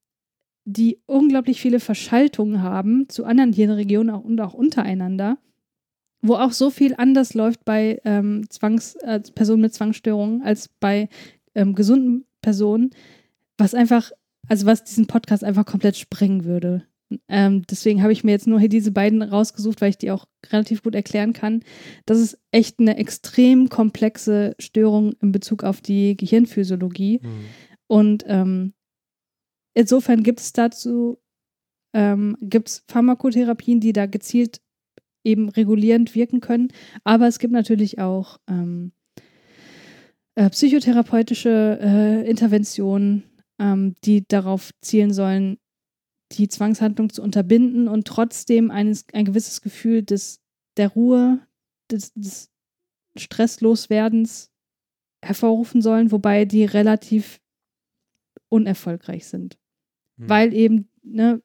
[0.65, 5.37] die unglaublich viele Verschaltungen haben zu anderen Hirnregionen auch, und auch untereinander,
[6.21, 11.09] wo auch so viel anders läuft bei ähm, Zwangs, äh, Personen mit Zwangsstörungen als bei
[11.53, 12.91] ähm, gesunden Personen,
[13.57, 14.11] was einfach,
[14.47, 16.83] also was diesen Podcast einfach komplett sprengen würde.
[17.27, 20.25] Ähm, deswegen habe ich mir jetzt nur hier diese beiden rausgesucht, weil ich die auch
[20.51, 21.63] relativ gut erklären kann.
[22.05, 27.19] Das ist echt eine extrem komplexe Störung in Bezug auf die Gehirnphysiologie.
[27.21, 27.45] Mhm.
[27.87, 28.73] Und ähm,
[29.75, 31.19] insofern gibt es dazu
[31.95, 34.59] ähm, gibt's Pharmakotherapien, die da gezielt
[35.23, 36.67] eben regulierend wirken können.
[37.05, 38.91] Aber es gibt natürlich auch ähm,
[40.35, 43.23] äh, psychotherapeutische äh, Interventionen,
[43.59, 45.57] ähm, die darauf zielen sollen,
[46.37, 50.41] die Zwangshandlung zu unterbinden und trotzdem ein, ein gewisses Gefühl des,
[50.77, 51.39] der Ruhe,
[51.91, 52.49] des, des
[53.15, 54.51] Stressloswerdens
[55.23, 57.39] hervorrufen sollen, wobei die relativ
[58.49, 59.57] unerfolgreich sind.
[60.17, 60.29] Hm.
[60.29, 61.41] Weil eben, ne,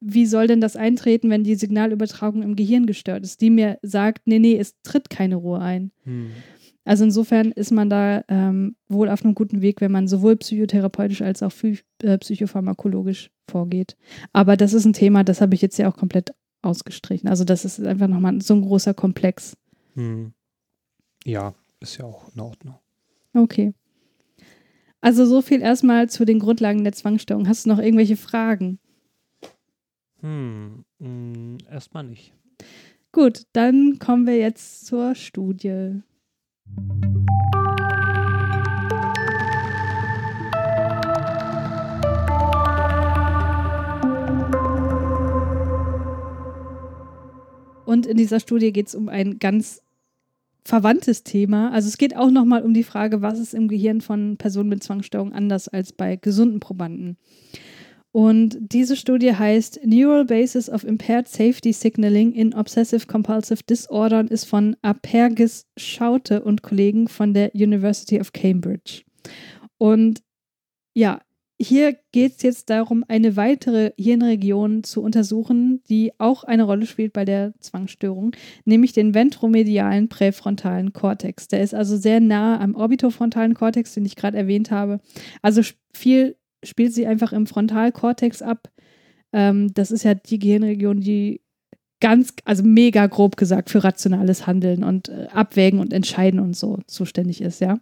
[0.00, 4.26] wie soll denn das eintreten, wenn die Signalübertragung im Gehirn gestört ist, die mir sagt,
[4.26, 5.90] nee, nee, es tritt keine Ruhe ein.
[6.04, 6.30] Hm.
[6.88, 11.20] Also insofern ist man da ähm, wohl auf einem guten Weg, wenn man sowohl psychotherapeutisch
[11.20, 11.52] als auch
[12.02, 13.94] äh, psychopharmakologisch vorgeht.
[14.32, 16.32] Aber das ist ein Thema, das habe ich jetzt ja auch komplett
[16.62, 17.28] ausgestrichen.
[17.28, 19.54] Also das ist einfach nochmal so ein großer Komplex.
[19.96, 20.32] Hm.
[21.26, 22.78] Ja, ist ja auch in Ordnung.
[23.34, 23.74] Okay.
[25.02, 27.48] Also so viel erstmal zu den Grundlagen der Zwangsstörung.
[27.48, 28.78] Hast du noch irgendwelche Fragen?
[30.22, 32.32] Hm, mh, hm, erstmal nicht.
[33.12, 36.00] Gut, dann kommen wir jetzt zur Studie.
[47.84, 49.82] Und in dieser Studie geht es um ein ganz
[50.62, 51.72] verwandtes Thema.
[51.72, 54.82] Also es geht auch nochmal um die Frage, was ist im Gehirn von Personen mit
[54.82, 57.16] Zwangsstörung anders als bei gesunden Probanden.
[58.10, 64.30] Und diese Studie heißt Neural Basis of Impaired Safety Signaling in Obsessive Compulsive Disorder und
[64.30, 69.02] ist von Apergis Schaute und Kollegen von der University of Cambridge.
[69.76, 70.22] Und
[70.94, 71.20] ja,
[71.60, 77.12] hier geht es jetzt darum, eine weitere Hirnregion zu untersuchen, die auch eine Rolle spielt
[77.12, 78.30] bei der Zwangsstörung,
[78.64, 81.48] nämlich den ventromedialen präfrontalen Kortex.
[81.48, 85.00] Der ist also sehr nah am orbitofrontalen Kortex, den ich gerade erwähnt habe.
[85.42, 85.62] Also
[85.92, 88.70] viel spielt sie einfach im Frontalkortex ab.
[89.32, 91.40] Ähm, das ist ja die Gehirnregion, die
[92.00, 96.78] ganz, also mega grob gesagt, für rationales Handeln und äh, Abwägen und Entscheiden und so
[96.86, 97.80] zuständig ist, ja.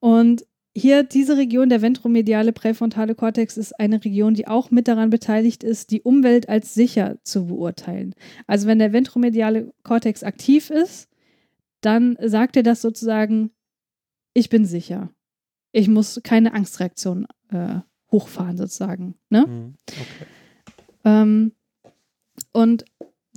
[0.00, 0.44] Und
[0.74, 5.64] hier diese Region, der ventromediale präfrontale Kortex, ist eine Region, die auch mit daran beteiligt
[5.64, 8.14] ist, die Umwelt als sicher zu beurteilen.
[8.46, 11.08] Also wenn der ventromediale Kortex aktiv ist,
[11.80, 13.50] dann sagt er das sozusagen,
[14.34, 15.10] ich bin sicher.
[15.72, 17.80] Ich muss keine Angstreaktion äh,
[18.10, 19.14] hochfahren, sozusagen.
[19.28, 19.46] Ne?
[19.46, 20.26] Mhm, okay.
[21.04, 21.52] Ähm,
[22.52, 22.84] und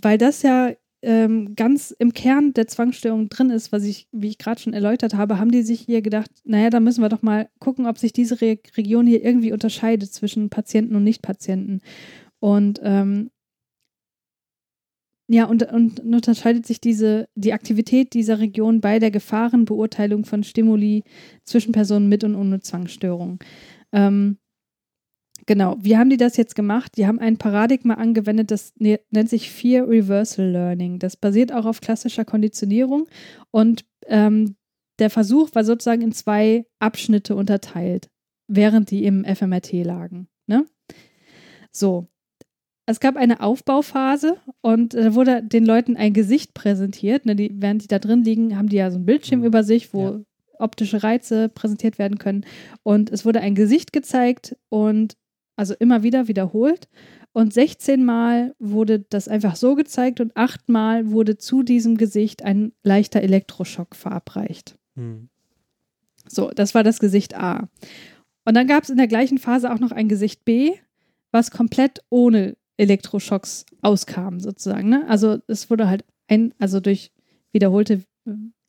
[0.02, 0.72] weil das ja
[1.04, 5.16] ähm, ganz im Kern der Zwangsstörung drin ist, was ich, wie ich gerade schon erläutert
[5.16, 8.14] habe, haben die sich hier gedacht, naja, da müssen wir doch mal gucken, ob sich
[8.14, 11.82] diese Re Region hier irgendwie unterscheidet zwischen Patienten und Nichtpatienten.
[12.40, 13.32] Und ähm,
[15.32, 21.04] ja, und, und unterscheidet sich diese, die Aktivität dieser Region bei der Gefahrenbeurteilung von Stimuli
[21.46, 23.40] zwischen Personen mit und ohne Zwangsstörung.
[23.94, 24.38] Ähm,
[25.48, 26.98] Genau, wie haben die das jetzt gemacht?
[26.98, 31.00] Die haben ein Paradigma angewendet, das ne-, nennt sich Fear Reversal Learning.
[31.00, 33.08] Das basiert auch auf klassischer Konditionierung
[33.50, 34.56] und ähm,
[35.00, 38.12] der Versuch war sozusagen in zwei Abschnitte unterteilt,
[38.48, 40.28] während die im FMRT lagen.
[40.46, 40.68] Ne?
[41.72, 42.08] So,
[42.86, 47.26] es gab eine Aufbauphase und da wurde den Leuten ein Gesicht präsentiert.
[47.26, 49.46] Ne, die, während die da drin liegen, haben die ja so ein Bildschirm mhm.
[49.46, 50.20] über sich, wo ja.
[50.60, 52.46] optische Reize präsentiert werden können.
[52.84, 55.16] Und es wurde ein Gesicht gezeigt und
[55.56, 56.90] also immer wieder wiederholt.
[57.34, 62.44] Und 16 Mal wurde das einfach so gezeigt und 8 Mal wurde zu diesem Gesicht
[62.44, 64.78] ein leichter Elektroschock verabreicht.
[64.96, 65.30] Hm.
[66.28, 67.70] So, das war das Gesicht A.
[68.44, 70.74] Und dann gab es in der gleichen Phase auch noch ein Gesicht B,
[71.32, 74.90] was komplett ohne Elektroschocks auskam, sozusagen.
[74.90, 75.06] Ne?
[75.08, 77.12] Also es wurde halt ein, also durch
[77.52, 78.04] wiederholte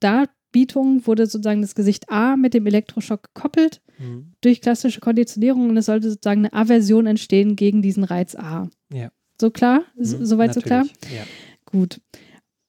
[0.01, 4.33] Darbietung wurde sozusagen das Gesicht A mit dem Elektroschock gekoppelt mhm.
[4.43, 8.69] durch klassische Konditionierung und es sollte sozusagen eine Aversion entstehen gegen diesen Reiz A.
[8.93, 9.11] Ja.
[9.41, 9.85] So klar?
[9.97, 10.85] Mhm, Soweit so klar?
[11.15, 11.23] Ja.
[11.65, 12.01] Gut.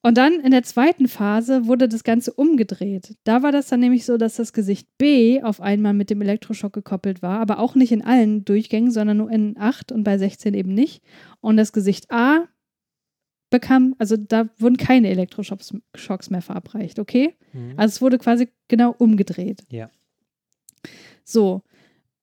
[0.05, 3.15] Und dann in der zweiten Phase wurde das Ganze umgedreht.
[3.23, 6.73] Da war das dann nämlich so, dass das Gesicht B auf einmal mit dem Elektroschock
[6.73, 10.53] gekoppelt war, aber auch nicht in allen Durchgängen, sondern nur in 8 und bei 16
[10.53, 11.01] eben nicht.
[11.39, 12.49] Und das Gesicht A
[13.49, 17.35] bekam, also da wurden keine Elektroschocks mehr verabreicht, okay?
[17.53, 17.73] Mhm.
[17.77, 19.63] Also es wurde quasi genau umgedreht.
[19.71, 19.89] Ja.
[21.23, 21.61] So.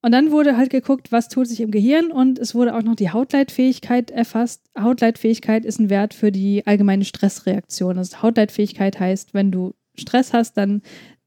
[0.03, 2.97] Und dann wurde halt geguckt, was tut sich im Gehirn und es wurde auch noch
[2.97, 4.63] die Hautleitfähigkeit erfasst.
[4.79, 7.99] Hautleitfähigkeit ist ein Wert für die allgemeine Stressreaktion.
[7.99, 10.83] Also Hautleitfähigkeit heißt, wenn du Stress hast, dann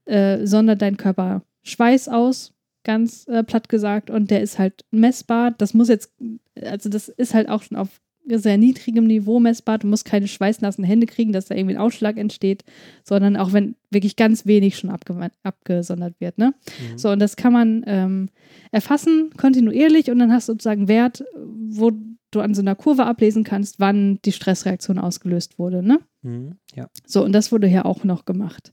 [0.06, 2.52] äh, sondert dein Körper Schweiß aus,
[2.82, 5.52] ganz äh, platt gesagt, und der ist halt messbar.
[5.52, 6.12] Das muss jetzt,
[6.60, 9.78] also das ist halt auch schon auf sehr niedrigem Niveau messbar.
[9.78, 12.64] Du musst keine schweißnassen Hände kriegen, dass da irgendwie ein Ausschlag entsteht,
[13.02, 16.38] sondern auch wenn wirklich ganz wenig schon abgesondert wird.
[16.38, 16.54] Ne?
[16.92, 16.98] Mhm.
[16.98, 18.28] So, und das kann man ähm,
[18.70, 21.92] erfassen kontinuierlich und dann hast du sozusagen Wert, wo
[22.30, 25.82] du an so einer Kurve ablesen kannst, wann die Stressreaktion ausgelöst wurde.
[25.82, 26.00] Ne?
[26.22, 26.56] Mhm.
[26.74, 26.88] Ja.
[27.06, 28.72] So, und das wurde hier auch noch gemacht.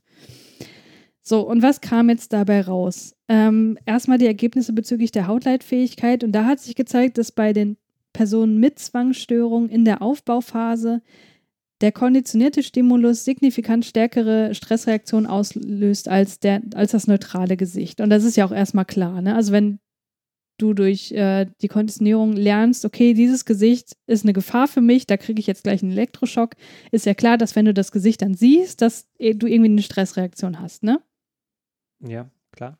[1.24, 3.14] So, und was kam jetzt dabei raus?
[3.28, 6.24] Ähm, erstmal die Ergebnisse bezüglich der Hautleitfähigkeit.
[6.24, 7.76] Und da hat sich gezeigt, dass bei den
[8.12, 11.02] Personen mit Zwangsstörung in der Aufbauphase
[11.82, 18.00] der konditionierte Stimulus signifikant stärkere Stressreaktionen auslöst als, der, als das neutrale Gesicht.
[18.00, 19.20] Und das ist ja auch erstmal klar.
[19.20, 19.34] Ne?
[19.34, 19.80] Also wenn
[20.58, 25.16] du durch äh, die Konditionierung lernst, okay, dieses Gesicht ist eine Gefahr für mich, da
[25.16, 26.54] kriege ich jetzt gleich einen Elektroschock,
[26.92, 30.60] ist ja klar, dass wenn du das Gesicht dann siehst, dass du irgendwie eine Stressreaktion
[30.60, 31.02] hast, ne?
[32.06, 32.78] Ja, klar.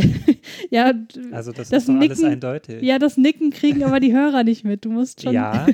[0.70, 0.92] ja,
[1.32, 2.82] also das, das ist Nicken, alles eindeutig.
[2.82, 4.84] Ja, das Nicken kriegen aber die Hörer nicht mit.
[4.84, 5.32] Du musst schon.
[5.32, 5.66] Ja,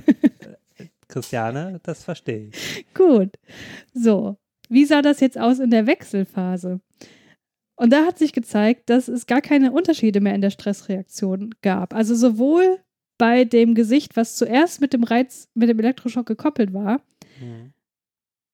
[1.08, 2.86] Christiane, das verstehe ich.
[2.94, 3.30] Gut.
[3.94, 4.36] So,
[4.68, 6.80] wie sah das jetzt aus in der Wechselphase?
[7.76, 11.94] Und da hat sich gezeigt, dass es gar keine Unterschiede mehr in der Stressreaktion gab.
[11.94, 12.78] Also sowohl
[13.18, 17.00] bei dem Gesicht, was zuerst mit dem Reiz, mit dem Elektroschock gekoppelt war,
[17.40, 17.72] mhm.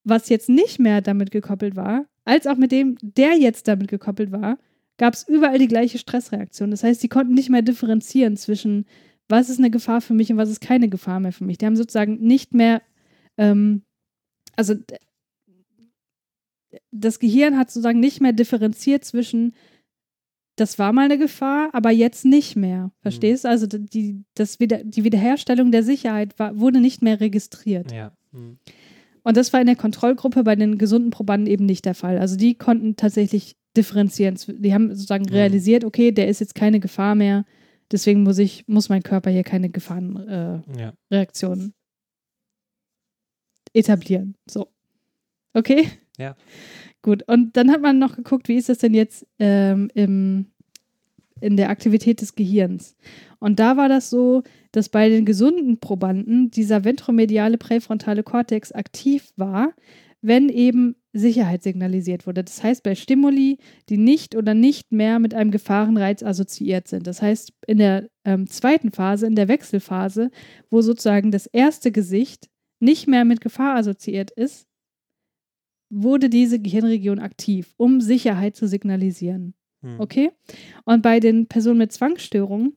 [0.05, 4.33] was jetzt nicht mehr damit gekoppelt war, als auch mit dem, der jetzt damit gekoppelt
[4.33, 4.59] war,
[4.99, 6.71] gab es überall die gleiche Stressreaktion.
[6.71, 8.87] Das heißt, sie konnten nicht mehr differenzieren zwischen,
[9.29, 11.59] was ist eine Gefahr für mich und was ist keine Gefahr mehr für mich.
[11.59, 12.83] Die haben sozusagen nicht mehr,
[13.37, 13.83] ähm,
[14.57, 14.75] also
[16.91, 19.55] das Gehirn hat sozusagen nicht mehr differenziert zwischen,
[20.57, 22.93] das war mal eine Gefahr, aber jetzt nicht mehr.
[23.01, 23.49] Verstehst du?
[23.49, 23.53] Mhm.
[23.53, 27.91] Also die, das wieder, die Wiederherstellung der Sicherheit war, wurde nicht mehr registriert.
[27.93, 28.13] Ja.
[28.33, 28.59] Mhm.
[29.25, 32.19] Und das war in der Kontrollgruppe bei den gesunden Probanden eben nicht der Fall.
[32.19, 34.39] Also die konnten tatsächlich differenzieren.
[34.49, 35.35] Die haben sozusagen mhm.
[35.35, 37.45] realisiert, okay, der ist jetzt keine Gefahr mehr,
[37.91, 41.73] deswegen muss ich, muss mein Körper hier keine Gefahrenreaktionen äh,
[43.75, 43.81] ja.
[43.81, 44.35] etablieren.
[44.47, 44.69] So.
[45.55, 45.89] Okay?
[46.19, 46.37] Ja.
[47.03, 47.23] Gut.
[47.29, 50.47] Und dann hat man noch geguckt, wie ist das denn jetzt ähm, im
[51.43, 52.97] in der Aktivität des Gehirns.
[53.41, 59.33] Und da war das so, dass bei den gesunden Probanden dieser ventromediale präfrontale Kortex aktiv
[59.37, 59.73] war,
[60.21, 62.43] wenn eben Sicherheit signalisiert wurde.
[62.43, 63.59] Das heißt, bei Stimuli,
[63.89, 67.07] die nicht oder nicht mehr mit einem Gefahrenreiz assoziiert sind.
[67.07, 70.31] Das heißt, in der ähm, zweiten Phase, in der Wechselphase,
[70.71, 72.49] wo sozusagen das erste Gesicht
[72.81, 74.67] nicht mehr mit Gefahr assoziiert ist,
[75.91, 79.55] wurde diese Gehirnregion aktiv, um Sicherheit zu signalisieren.
[79.83, 80.01] Hm.
[80.01, 80.31] Okay?
[80.85, 82.77] Und bei den Personen mit Zwangsstörungen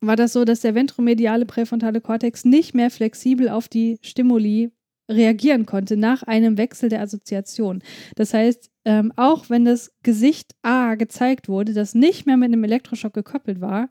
[0.00, 4.70] war das so, dass der ventromediale präfrontale Kortex nicht mehr flexibel auf die Stimuli
[5.10, 7.82] reagieren konnte nach einem Wechsel der Assoziation.
[8.14, 12.64] Das heißt, ähm, auch wenn das Gesicht A gezeigt wurde, das nicht mehr mit einem
[12.64, 13.88] Elektroschock gekoppelt war,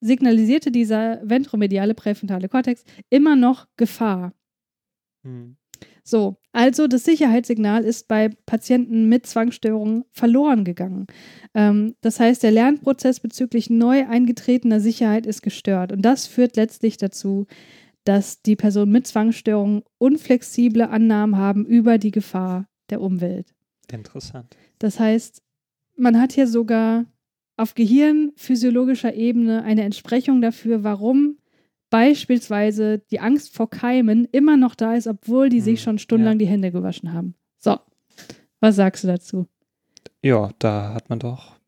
[0.00, 4.32] signalisierte dieser ventromediale präfrontale Kortex immer noch Gefahr.
[5.24, 5.56] Hm.
[6.04, 11.06] So, also das Sicherheitssignal ist bei Patienten mit Zwangsstörungen verloren gegangen.
[11.52, 15.92] Ähm, das heißt, der Lernprozess bezüglich neu eingetretener Sicherheit ist gestört.
[15.92, 17.46] Und das führt letztlich dazu,
[18.08, 23.54] dass die Personen mit Zwangsstörungen unflexible Annahmen haben über die Gefahr der Umwelt.
[23.92, 24.56] Interessant.
[24.78, 25.42] Das heißt,
[25.94, 27.04] man hat hier sogar
[27.58, 31.36] auf gehirnphysiologischer Ebene eine Entsprechung dafür, warum
[31.90, 36.40] beispielsweise die Angst vor Keimen immer noch da ist, obwohl die sich hm, schon stundenlang
[36.40, 36.46] ja.
[36.46, 37.34] die Hände gewaschen haben.
[37.58, 37.78] So,
[38.60, 39.46] was sagst du dazu?
[40.22, 41.58] Ja, da hat man doch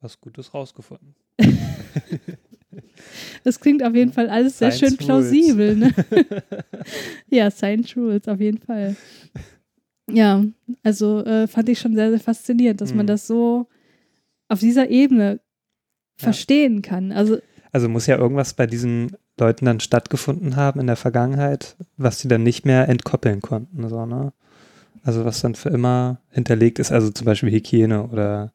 [0.00, 1.14] was Gutes rausgefunden.
[3.44, 5.76] das klingt auf jeden Fall alles sehr Science schön plausibel.
[5.76, 5.94] Ne?
[7.30, 8.96] ja, Science Rules, auf jeden Fall.
[10.10, 10.44] Ja,
[10.82, 12.98] also äh, fand ich schon sehr, sehr faszinierend, dass hm.
[12.98, 13.66] man das so
[14.48, 16.24] auf dieser Ebene ja.
[16.24, 17.12] verstehen kann.
[17.12, 17.38] Also
[17.76, 22.28] also muss ja irgendwas bei diesen Leuten dann stattgefunden haben in der Vergangenheit, was sie
[22.28, 23.86] dann nicht mehr entkoppeln konnten.
[23.90, 24.32] So, ne?
[25.02, 28.52] Also was dann für immer hinterlegt ist, also zum Beispiel Hygiene oder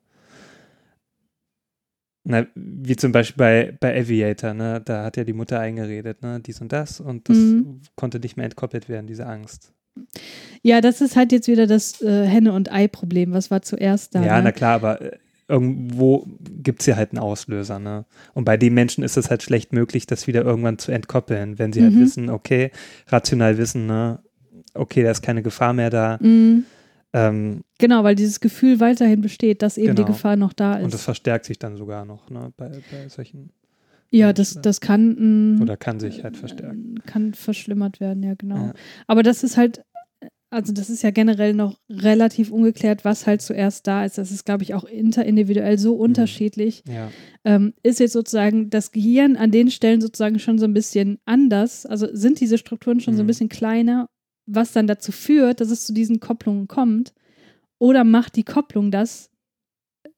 [2.23, 4.81] na, wie zum Beispiel bei, bei Aviator, ne?
[4.83, 7.81] Da hat ja die Mutter eingeredet, ne, dies und das und das mhm.
[7.95, 9.73] konnte nicht mehr entkoppelt werden, diese Angst.
[10.61, 13.33] Ja, das ist halt jetzt wieder das äh, Henne- und Ei-Problem.
[13.33, 14.23] Was war zuerst da?
[14.23, 14.43] Ja, ne?
[14.45, 15.17] na klar, aber äh,
[15.47, 17.79] irgendwo gibt es ja halt einen Auslöser.
[17.79, 18.05] Ne?
[18.33, 21.73] Und bei den Menschen ist es halt schlecht möglich, das wieder irgendwann zu entkoppeln, wenn
[21.73, 21.97] sie halt mhm.
[21.97, 22.71] halt wissen, okay,
[23.07, 24.19] rational wissen, ne,
[24.73, 26.17] okay, da ist keine Gefahr mehr da.
[26.21, 26.65] Mhm.
[27.13, 30.07] Ähm, genau, weil dieses Gefühl weiterhin besteht, dass eben genau.
[30.07, 30.85] die Gefahr noch da ist.
[30.85, 33.51] Und das verstärkt sich dann sogar noch ne, bei, bei solchen.
[34.09, 35.55] Ja, das, das kann.
[35.55, 36.95] Mh, Oder kann sich halt verstärken.
[37.05, 38.67] Kann verschlimmert werden, ja, genau.
[38.67, 38.73] Ja.
[39.07, 39.83] Aber das ist halt
[40.51, 44.17] also das ist ja generell noch relativ ungeklärt, was halt zuerst da ist.
[44.17, 46.01] Das ist, glaube ich, auch interindividuell so mhm.
[46.01, 46.83] unterschiedlich.
[46.87, 47.09] Ja.
[47.45, 51.85] Ähm, ist jetzt sozusagen das Gehirn an den Stellen sozusagen schon so ein bisschen anders?
[51.85, 53.17] Also sind diese Strukturen schon mhm.
[53.17, 53.27] so ein mhm.
[53.27, 54.09] bisschen kleiner,
[54.53, 57.13] was dann dazu führt, dass es zu diesen Kopplungen kommt?
[57.79, 59.29] Oder macht die Kopplung das,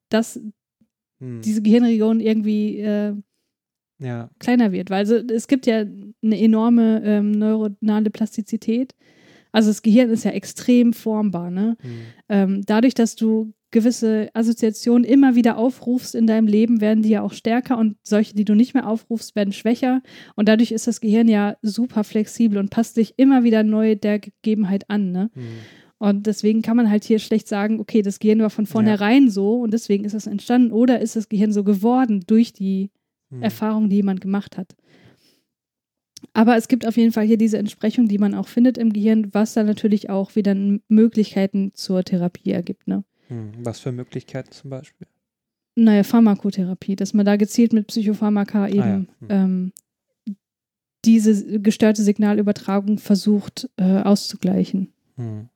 [0.10, 0.40] dass
[1.20, 1.42] mhm.
[1.42, 3.16] diese Gehirnregion irgendwie äh,
[4.00, 4.30] ja.
[4.40, 4.90] kleiner wird?
[4.90, 8.94] Weil also, es gibt ja eine enorme ähm, neuronale Plastizität
[9.54, 11.50] also das Gehirn ist ja extrem formbar.
[11.52, 11.78] Ne?
[11.82, 12.02] Mhm.
[12.28, 17.22] Ähm, dadurch, dass du gewisse Assoziationen immer wieder aufrufst in deinem Leben, werden die ja
[17.22, 20.02] auch stärker und solche, die du nicht mehr aufrufst, werden schwächer.
[20.36, 24.20] Und dadurch ist das Gehirn ja super flexibel und passt sich immer wieder neu der
[24.20, 25.12] Gegebenheit an.
[25.12, 25.30] Ne?
[25.36, 25.42] Mhm.
[25.98, 29.32] Und deswegen kann man halt hier schlecht sagen, okay, das Gehirn war von vornherein ja.
[29.32, 32.92] so und deswegen ist das entstanden oder ist das Gehirn so geworden durch die
[33.30, 33.44] mhm.
[33.44, 34.76] Erfahrung, die jemand gemacht hat.
[36.32, 39.34] Aber es gibt auf jeden Fall hier diese Entsprechung, die man auch findet im Gehirn,
[39.34, 40.56] was dann natürlich auch wieder
[40.88, 42.88] Möglichkeiten zur Therapie ergibt.
[42.88, 43.04] Ne?
[43.28, 45.08] Hm, was für Möglichkeiten zum Beispiel?
[45.76, 48.96] Naja, Pharmakotherapie, dass man da gezielt mit Psychopharmaka eben ah, ja.
[48.96, 49.28] hm.
[49.30, 49.72] ähm,
[51.06, 54.94] diese gestörte Signalübertragung versucht äh, auszugleichen.
[55.16, 55.50] Hm.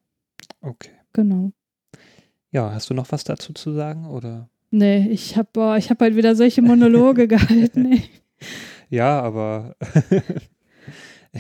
[0.61, 0.91] Okay.
[1.13, 1.51] Genau.
[2.51, 4.49] Ja, hast du noch was dazu zu sagen oder?
[4.71, 7.93] Nee, ich habe ich hab halt wieder solche Monologe gehalten.
[7.93, 8.03] Ey.
[8.89, 9.75] Ja, aber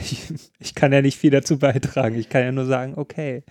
[0.01, 2.15] Ich, ich, kann ja nicht viel dazu beitragen.
[2.15, 3.43] Ich kann ja nur sagen, okay.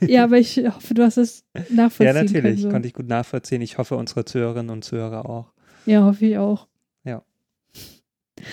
[0.00, 2.42] Ja, aber ich hoffe, du hast es nachvollziehen Ja, natürlich.
[2.42, 2.68] Können, so.
[2.70, 3.62] Konnte ich gut nachvollziehen.
[3.62, 5.52] Ich hoffe, unsere Zuhörerinnen und Zuhörer auch.
[5.86, 6.66] Ja, hoffe ich auch.
[7.04, 7.22] Ja.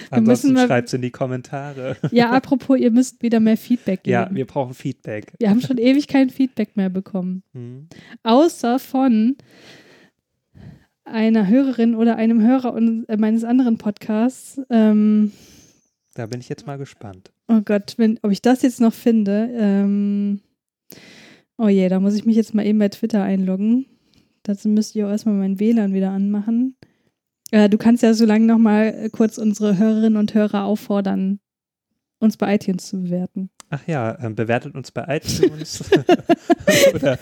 [0.10, 1.98] Ansonsten schreibt es in die Kommentare.
[2.12, 4.14] Ja, apropos, ihr müsst wieder mehr Feedback geben.
[4.14, 5.34] Ja, wir brauchen Feedback.
[5.40, 7.44] Wir haben schon ewig kein Feedback mehr bekommen.
[7.54, 7.88] Hm.
[8.24, 9.36] Außer von
[11.06, 12.80] einer Hörerin oder einem Hörer
[13.18, 14.62] meines anderen Podcasts.
[14.70, 15.32] Ähm,
[16.18, 17.32] da bin ich jetzt mal gespannt.
[17.48, 19.50] Oh Gott, wenn, ob ich das jetzt noch finde.
[19.54, 20.42] Ähm,
[21.58, 23.86] oh je, da muss ich mich jetzt mal eben bei Twitter einloggen.
[24.44, 26.76] Dazu müsste ich auch erstmal mein WLAN wieder anmachen.
[27.52, 31.40] Äh, du kannst ja so lange noch mal äh, kurz unsere Hörerinnen und Hörer auffordern,
[32.20, 33.50] uns bei iTunes zu bewerten.
[33.70, 35.84] Ach ja, äh, bewertet uns bei iTunes.
[36.94, 37.20] Oder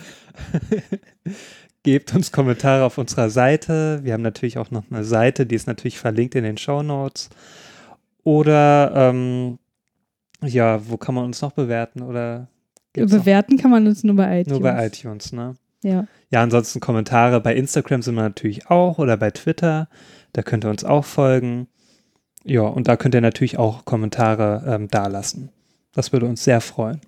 [1.83, 3.99] gebt uns Kommentare auf unserer Seite.
[4.03, 7.29] Wir haben natürlich auch noch eine Seite, die ist natürlich verlinkt in den Show Notes.
[8.25, 9.59] Oder ähm,
[10.43, 12.01] ja, wo kann man uns noch bewerten?
[12.01, 12.49] Oder
[12.91, 13.61] bewerten noch?
[13.61, 14.59] kann man uns nur bei iTunes.
[14.59, 15.53] Nur bei iTunes, ne?
[15.83, 16.07] Ja.
[16.31, 19.87] Ja, ansonsten Kommentare bei Instagram sind wir natürlich auch oder bei Twitter.
[20.33, 21.67] Da könnt ihr uns auch folgen.
[22.43, 25.49] Ja, und da könnt ihr natürlich auch Kommentare ähm, dalassen.
[25.93, 27.01] Das würde uns sehr freuen.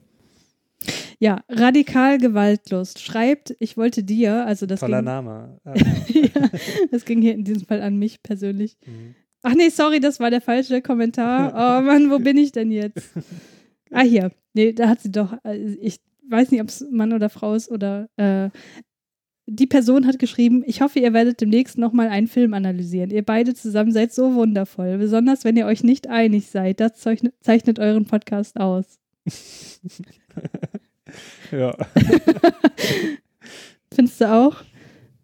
[1.17, 3.01] Ja, radikal Gewaltlust.
[3.01, 5.59] Schreibt, ich wollte dir, also das Toller ging, Name.
[5.65, 6.49] ja,
[6.91, 8.77] das ging hier in diesem Fall an mich persönlich.
[8.85, 9.15] Mhm.
[9.49, 11.53] Ach nee, sorry, das war der falsche Kommentar.
[11.55, 13.11] Oh Mann, wo bin ich denn jetzt?
[13.91, 14.33] Ah, hier.
[14.53, 17.71] Nee, da hat sie doch, äh, ich weiß nicht, ob es Mann oder Frau ist
[17.71, 18.49] oder äh,
[19.45, 23.09] die Person hat geschrieben, ich hoffe, ihr werdet demnächst nochmal einen Film analysieren.
[23.09, 26.81] Ihr beide zusammen seid so wundervoll, besonders wenn ihr euch nicht einig seid.
[26.81, 28.99] Das zeichnet, zeichnet euren Podcast aus.
[31.51, 31.73] ja.
[33.93, 34.61] Findest du auch?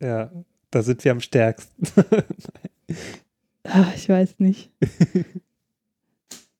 [0.01, 0.31] Ja,
[0.71, 1.85] da sind wir am stärksten.
[3.63, 4.71] Ach, ich weiß nicht.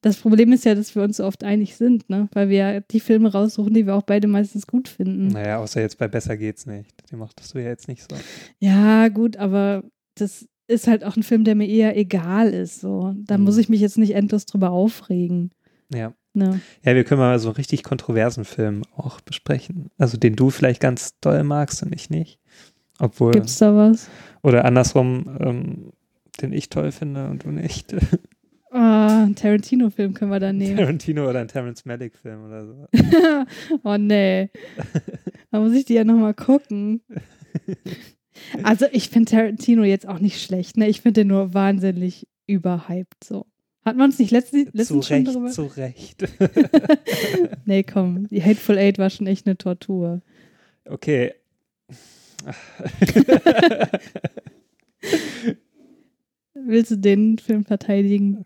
[0.01, 2.27] Das Problem ist ja, dass wir uns so oft einig sind, ne?
[2.33, 5.27] Weil wir ja die Filme raussuchen, die wir auch beide meistens gut finden.
[5.29, 6.91] Naja, außer jetzt bei Besser geht's nicht.
[7.09, 8.17] Die machtest du ja jetzt nicht so.
[8.59, 9.83] Ja, gut, aber
[10.15, 12.81] das ist halt auch ein Film, der mir eher egal ist.
[12.81, 13.15] So.
[13.25, 13.45] Da Mhm.
[13.45, 15.51] muss ich mich jetzt nicht endlos drüber aufregen.
[15.93, 16.13] Ja.
[16.33, 16.59] Ne?
[16.83, 19.89] Ja, wir können mal so einen richtig kontroversen Film auch besprechen.
[19.97, 22.39] Also den du vielleicht ganz doll magst und ich nicht.
[22.99, 23.31] Obwohl.
[23.31, 24.09] Gibt's da was?
[24.41, 25.91] Oder andersrum, ähm,
[26.41, 27.95] den ich toll finde und du nicht.
[28.71, 30.77] Ah, einen Tarantino-Film können wir da nehmen.
[30.77, 32.87] Tarantino oder ein Terrence Malick-Film oder so.
[33.83, 34.49] oh nee.
[35.51, 37.01] Da muss ich die ja nochmal gucken.
[38.63, 40.89] Also ich finde Tarantino jetzt auch nicht schlecht, ne?
[40.89, 43.45] Ich finde den nur wahnsinnig überhyped so.
[43.85, 45.49] Hat man uns nicht letztens, zu letztens schon Recht, darüber?
[45.49, 46.23] zu Recht.
[47.65, 48.27] nee, komm.
[48.29, 50.21] Die Hateful Eight war schon echt eine Tortur.
[50.85, 51.33] Okay.
[56.65, 58.45] Willst du den Film verteidigen?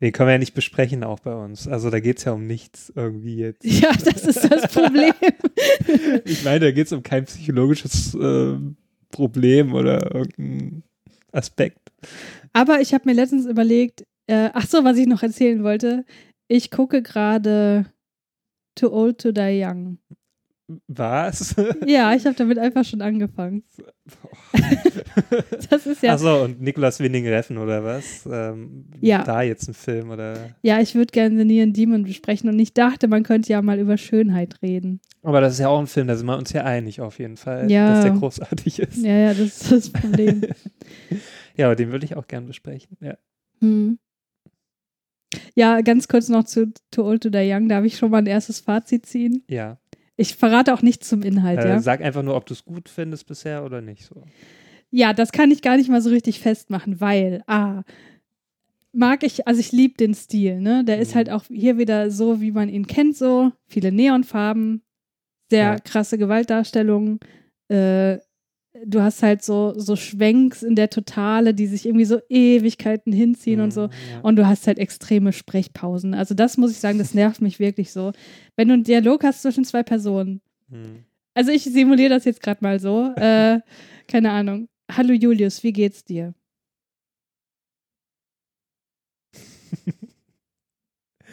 [0.00, 1.66] Den können wir ja nicht besprechen, auch bei uns.
[1.66, 3.64] Also da geht es ja um nichts irgendwie jetzt.
[3.64, 5.12] Ja, das ist das Problem.
[6.24, 8.56] Ich meine, da geht es um kein psychologisches äh,
[9.10, 10.82] Problem oder irgendein
[11.32, 11.92] Aspekt.
[12.52, 16.04] Aber ich habe mir letztens überlegt, äh, ach so, was ich noch erzählen wollte.
[16.48, 17.86] Ich gucke gerade
[18.74, 19.98] Too Old to Die Young.
[20.88, 21.54] Was?
[21.86, 23.64] Ja, ich habe damit einfach schon angefangen.
[25.70, 26.14] Das ist ja.
[26.14, 28.26] Achso, und Nicolas Winding Reffen oder was?
[28.30, 29.22] Ähm, Ja.
[29.22, 30.54] Da jetzt ein Film oder.
[30.62, 33.78] Ja, ich würde gerne The Neon Demon besprechen und ich dachte, man könnte ja mal
[33.78, 35.00] über Schönheit reden.
[35.22, 37.36] Aber das ist ja auch ein Film, da sind wir uns ja einig auf jeden
[37.36, 37.94] Fall, Ja.
[37.94, 38.96] dass der großartig ist.
[38.98, 40.42] Ja, ja, das ist das Problem.
[41.56, 42.96] Ja, aber den würde ich auch gern besprechen.
[43.00, 43.16] Ja.
[43.60, 44.00] Hm.
[45.54, 47.68] Ja, ganz kurz noch zu Too Old to Die Young.
[47.68, 49.44] Darf ich schon mal ein erstes Fazit ziehen?
[49.48, 49.78] ja.
[50.16, 51.80] Ich verrate auch nichts zum Inhalt, Äh, ja?
[51.80, 54.22] Sag einfach nur, ob du es gut findest bisher oder nicht so.
[54.90, 57.82] Ja, das kann ich gar nicht mal so richtig festmachen, weil, ah,
[58.92, 60.84] mag ich, also ich liebe den Stil, ne?
[60.84, 61.16] Der ist Mhm.
[61.16, 63.50] halt auch hier wieder so, wie man ihn kennt, so.
[63.66, 64.82] Viele Neonfarben,
[65.50, 65.78] sehr Ja.
[65.80, 67.18] krasse Gewaltdarstellungen.
[67.68, 68.18] Äh,
[68.84, 73.60] du hast halt so, so Schwenks in der Totale, die sich irgendwie so Ewigkeiten hinziehen
[73.60, 73.86] und so.
[73.86, 74.20] Mhm, Ja.
[74.22, 76.14] Und du hast halt extreme Sprechpausen.
[76.14, 78.12] Also das muss ich sagen, das nervt mich wirklich so.
[78.56, 81.04] Wenn du einen Dialog hast zwischen zwei Personen, Mhm.
[81.34, 83.12] also ich simuliere das jetzt gerade mal so.
[83.16, 83.60] Äh,
[84.08, 84.68] keine Ahnung.
[84.90, 86.34] Hallo Julius, wie geht's dir?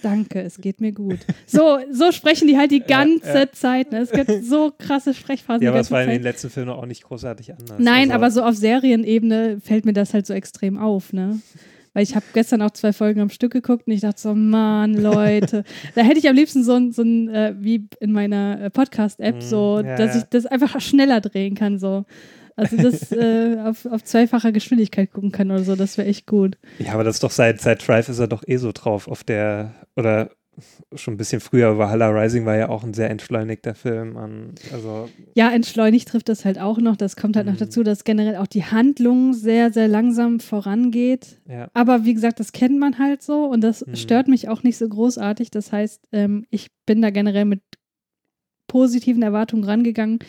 [0.02, 1.20] Danke, es geht mir gut.
[1.46, 3.52] So, so sprechen die halt die ganze ja.
[3.52, 3.92] Zeit.
[3.92, 4.00] Ne?
[4.00, 7.04] Es gibt so krasse Sprechphasen Ja, aber es war in den letzten Filmen auch nicht
[7.04, 7.78] großartig anders.
[7.80, 11.40] Nein, also, aber so auf Serienebene fällt mir das halt so extrem auf, ne?
[11.94, 14.94] Weil ich habe gestern auch zwei Folgen am Stück geguckt und ich dachte so, Mann,
[14.94, 15.66] Leute,
[15.96, 19.36] da hätte ich am liebsten so ein, so ein äh, wie in meiner äh, Podcast-App,
[19.36, 20.22] Mm, so, ja, dass ja.
[20.22, 22.06] ich das einfach schneller drehen kann, so.
[22.62, 26.58] Also das äh, auf, auf zweifacher Geschwindigkeit gucken kann oder so, das wäre echt gut.
[26.80, 29.24] Ja, aber das ist doch seit, seit Drive ist er doch eh so drauf auf
[29.24, 30.30] der, oder
[30.94, 34.18] schon ein bisschen früher, Valhalla Rising war ja auch ein sehr entschleunigter Film.
[34.18, 36.98] An, also, Ja, entschleunigt trifft das halt auch noch.
[36.98, 37.60] Das kommt halt noch Mhm.
[37.60, 41.40] dazu, dass generell auch die Handlung sehr, sehr langsam vorangeht.
[41.48, 41.70] ja.
[41.74, 43.96] Aber wie gesagt, das kennt man halt so und das Mhm.
[43.96, 45.52] stört mich auch nicht so großartig.
[45.52, 47.62] Das heißt, ähm, ich bin da generell mit
[48.68, 50.20] positiven Erwartungen rangegangen.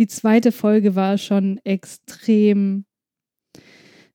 [0.00, 2.86] Die zweite Folge war schon extrem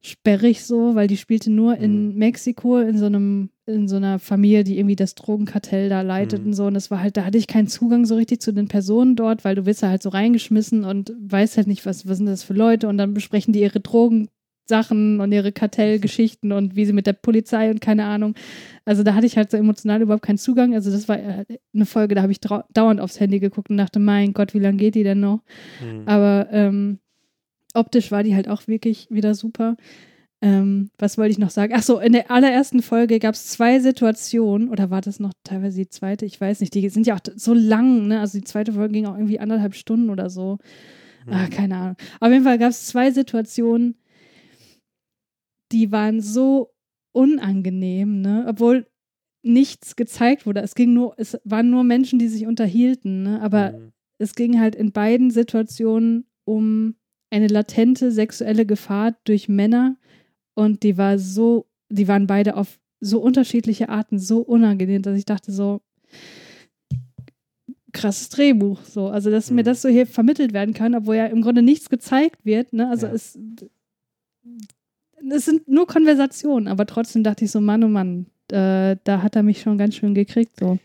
[0.02, 2.16] sperrig so, weil die spielte nur in Mhm.
[2.16, 6.48] Mexiko in so einem in so einer Familie, die irgendwie das Drogenkartell da leitet Mhm.
[6.48, 8.68] und so und das war halt, da hatte ich keinen Zugang so richtig zu den
[8.68, 12.18] Personen dort, weil du wirst da halt so reingeschmissen und weißt halt nicht, was, was
[12.18, 13.80] sind das für Leute und dann besprechen die ihre
[14.66, 18.36] Drogensachen und ihre Kartellgeschichten und wie sie mit der Polizei und keine Ahnung.
[18.86, 20.74] Also da hatte ich halt so emotional überhaupt keinen Zugang.
[20.74, 24.00] Also das war äh, eine Folge, da habe ich dauernd aufs Handy geguckt und dachte,
[24.00, 25.42] mein Gott, wie lange geht die denn noch?
[25.80, 26.04] Hm.
[26.06, 27.00] Aber ähm,
[27.74, 29.78] optisch war die halt auch wirklich wieder super.
[30.42, 31.74] Ähm, was wollte ich noch sagen?
[31.74, 35.90] Achso, in der allerersten Folge gab es zwei Situationen, oder war das noch teilweise die
[35.90, 36.26] zweite?
[36.26, 36.74] Ich weiß nicht.
[36.74, 38.20] Die sind ja auch so lang, ne?
[38.20, 40.60] Also die zweite Folge ging auch irgendwie anderthalb Stunden oder so.
[41.26, 41.34] Mhm.
[41.34, 41.96] Ah, keine Ahnung.
[42.20, 43.96] Auf jeden Fall gab es zwei Situationen,
[45.72, 46.72] die waren so
[47.12, 48.46] unangenehm, ne?
[48.48, 48.88] Obwohl
[49.44, 50.62] nichts gezeigt wurde.
[50.62, 53.42] Es ging nur, es waren nur Menschen, die sich unterhielten, ne?
[53.42, 53.92] Aber Mhm.
[54.18, 56.96] es ging halt in beiden Situationen um
[57.30, 59.98] eine latente sexuelle Gefahr durch Männer
[60.56, 65.26] und die war so, die waren beide auf so unterschiedliche Arten so unangenehm, dass ich
[65.26, 65.82] dachte so
[67.92, 69.66] krasses Drehbuch so, also dass mir Mhm.
[69.66, 72.90] das so hier vermittelt werden kann, obwohl ja im Grunde nichts gezeigt wird, ne?
[72.90, 73.14] Also Ja.
[73.14, 73.40] es
[75.32, 79.36] es sind nur Konversationen, aber trotzdem dachte ich so Mann oh Mann, äh, da hat
[79.36, 80.78] er mich schon ganz schön gekriegt so.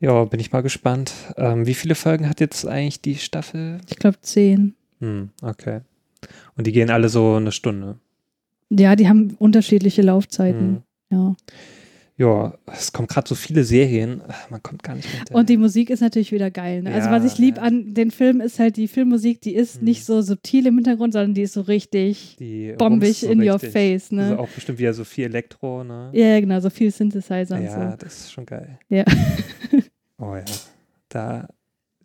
[0.00, 1.12] Ja, bin ich mal gespannt.
[1.36, 3.80] Ähm, wie viele Folgen hat jetzt eigentlich die Staffel?
[3.90, 4.74] Ich glaube zehn.
[5.00, 5.80] Hm, okay.
[6.56, 7.98] Und die gehen alle so eine Stunde.
[8.70, 10.82] Ja, die haben unterschiedliche Laufzeiten.
[11.10, 11.18] Hm.
[11.18, 11.36] Ja.
[12.20, 14.20] Ja, es kommen gerade so viele Serien.
[14.50, 16.82] Man kommt gar nicht mehr Und die Musik ist natürlich wieder geil.
[16.82, 16.92] Ne?
[16.92, 17.62] also Ja, was ich lieb ja.
[17.62, 19.84] an den Film ist halt die Filmmusik, die ist Mhm.
[19.86, 23.54] nicht so subtil im Hintergrund, sondern die ist so richtig die bombig so in your
[23.54, 23.72] richtig.
[23.72, 24.12] face.
[24.12, 24.22] Ne?
[24.24, 26.10] Also auch bestimmt wieder so viel Elektro, ne?
[26.12, 27.96] ja, genau, so viel Synthesizer und Ja, so.
[27.98, 28.78] das ist schon geil.
[28.90, 29.04] Ja.
[30.18, 30.44] oh ja.
[31.08, 31.48] Da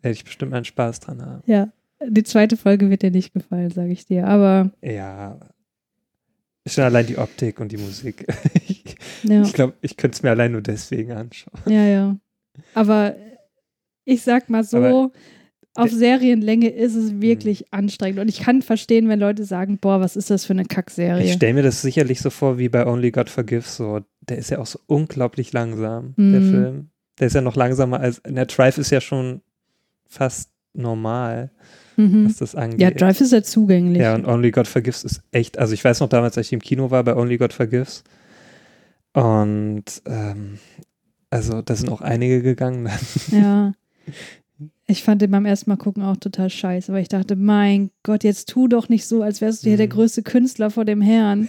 [0.00, 1.42] werde ich bestimmt meinen Spaß dran haben.
[1.44, 1.68] Ja,
[2.08, 4.26] die zweite Folge wird dir nicht gefallen, sage ich dir.
[4.26, 5.38] Aber Ja.
[6.66, 8.26] Schon allein die Optik und die Musik.
[8.66, 8.84] ich
[9.22, 11.60] ja, ich glaube, ich könnte es mir allein nur deswegen anschauen.
[11.66, 12.16] ja, ja.
[12.74, 13.14] Aber
[14.04, 15.10] ich sag mal so, Aber
[15.74, 18.18] auf Serienlänge ist es wirklich anstrengend.
[18.20, 21.32] Und ich kann verstehen, wenn Leute sagen, boah, was ist das für eine Ich Kackserie.
[21.32, 23.76] stelle mir das sicherlich so vor wie bei Only God Forgives.
[23.76, 24.00] So.
[24.22, 26.50] Der ist ja auch so unglaublich langsam, der Mhm.
[26.50, 26.90] Film.
[27.18, 28.22] Der ist ja noch langsamer als.
[28.26, 29.42] Der Drive ist ja schon
[30.08, 31.50] fast normal,
[31.96, 32.26] Mhm.
[32.26, 32.80] was das angeht.
[32.80, 34.02] Ja, Drive ist ja zugänglich.
[34.02, 36.60] Ja, und Only God Forgives ist echt, also ich weiß noch damals, als ich im
[36.60, 38.04] Kino war bei Only God Forgives.
[39.12, 40.58] Und ähm,
[41.30, 42.84] also da sind auch einige gegangen.
[43.30, 43.40] dann.
[43.42, 43.72] Ja.
[44.88, 48.22] Ich fand den beim ersten Mal gucken auch total scheiße, weil ich dachte, mein Gott,
[48.22, 49.90] jetzt tu doch nicht so, als wärst du hier der Mhm.
[49.90, 51.48] größte Künstler vor dem Herrn.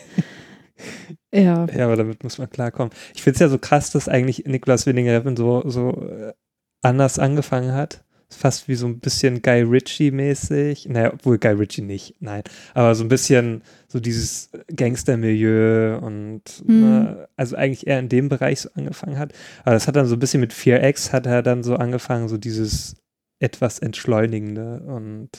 [1.31, 1.67] ja.
[1.67, 2.91] ja, aber damit muss man klarkommen.
[3.13, 6.33] Ich finde es ja so krass, dass eigentlich Nicolas Winding Refn so, so äh,
[6.81, 8.03] anders angefangen hat.
[8.29, 10.89] Fast wie so ein bisschen Guy Ritchie-mäßig.
[10.89, 12.43] Naja, obwohl Guy Ritchie nicht, nein.
[12.73, 16.79] Aber so ein bisschen so dieses Gangstermilieu und Mhm.
[16.81, 19.31] ne, also eigentlich eher in dem Bereich so angefangen hat.
[19.63, 22.37] Aber das hat dann so ein bisschen mit 4X hat er dann so angefangen, so
[22.37, 22.97] dieses
[23.39, 25.29] etwas entschleunigende und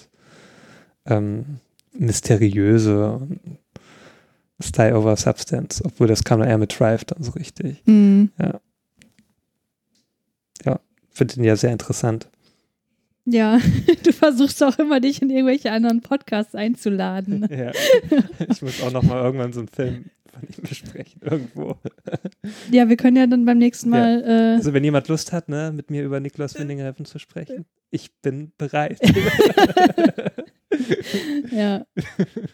[1.05, 1.59] ähm,
[1.93, 3.61] mysteriöse und
[4.61, 7.83] Style over Substance, obwohl das kam dann eher mit Drive dann so richtig.
[7.87, 8.31] Mhm.
[11.11, 12.29] Finde ihn ja sehr interessant.
[13.31, 13.59] Ja,
[14.05, 17.47] du versuchst auch immer, dich in irgendwelche anderen Podcasts einzuladen.
[17.51, 17.73] Ja.
[18.49, 21.77] Ich muss auch noch mal irgendwann so einen Film von ihm besprechen, irgendwo.
[22.71, 23.99] Ja, wir können ja dann beim nächsten Ja.
[24.01, 24.23] Mal.
[24.25, 27.67] Äh, Also wenn jemand Lust hat, ne, mit mir über Niklas Winding Refn zu sprechen,
[27.91, 28.99] ich bin bereit.
[31.51, 31.85] ja.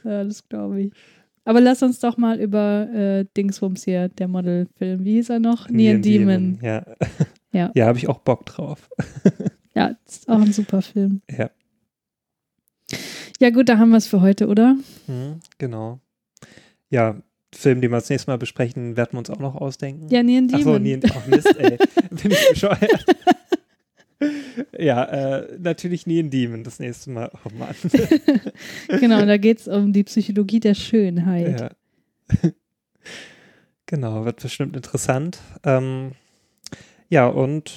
[0.05, 0.93] ja, das glaube ich.
[1.45, 5.05] Aber lass uns doch mal über äh, Dingsbums hier, der Modelfilm.
[5.05, 5.69] Wie hieß er noch?
[5.69, 6.59] Neon Demon.
[6.63, 6.85] Ja,
[7.53, 7.71] Ja.
[7.75, 8.89] ja habe ich auch Bock drauf.
[9.75, 11.21] Ja, ist auch ein super Film.
[11.31, 11.51] Ja.
[13.41, 14.77] Ja, gut, da haben wir es für heute, oder?
[15.07, 16.01] Mhm, genau.
[16.91, 17.21] Ja,
[17.55, 20.09] Film, den wir das nächste Mal besprechen, werden wir uns auch noch ausdenken.
[20.09, 20.67] Ja, Neon Demon.
[20.67, 21.79] Achso, nie, ach Mist, ey.
[22.11, 23.05] Bin ich bescheuert.
[24.79, 27.31] ja, äh, natürlich nie in Demon das nächste Mal.
[27.45, 27.75] Oh Mann.
[29.01, 31.61] genau, da geht es um die Psychologie der Schönheit.
[31.61, 32.51] ja.
[33.87, 35.39] genau, wird bestimmt interessant.
[35.65, 36.13] Ähm,
[37.09, 37.73] ja, und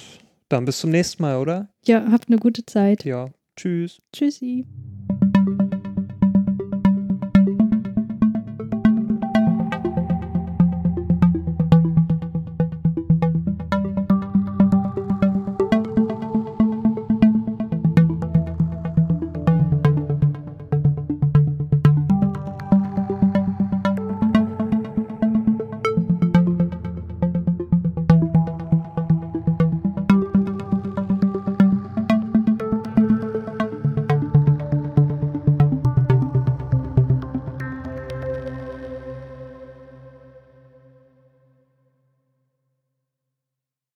[0.48, 1.68] dann bis zum nächsten Mal, oder?
[1.84, 3.04] Ja, habt eine gute Zeit.
[3.04, 4.00] Ja, tschüss.
[4.12, 4.66] Tschüssi.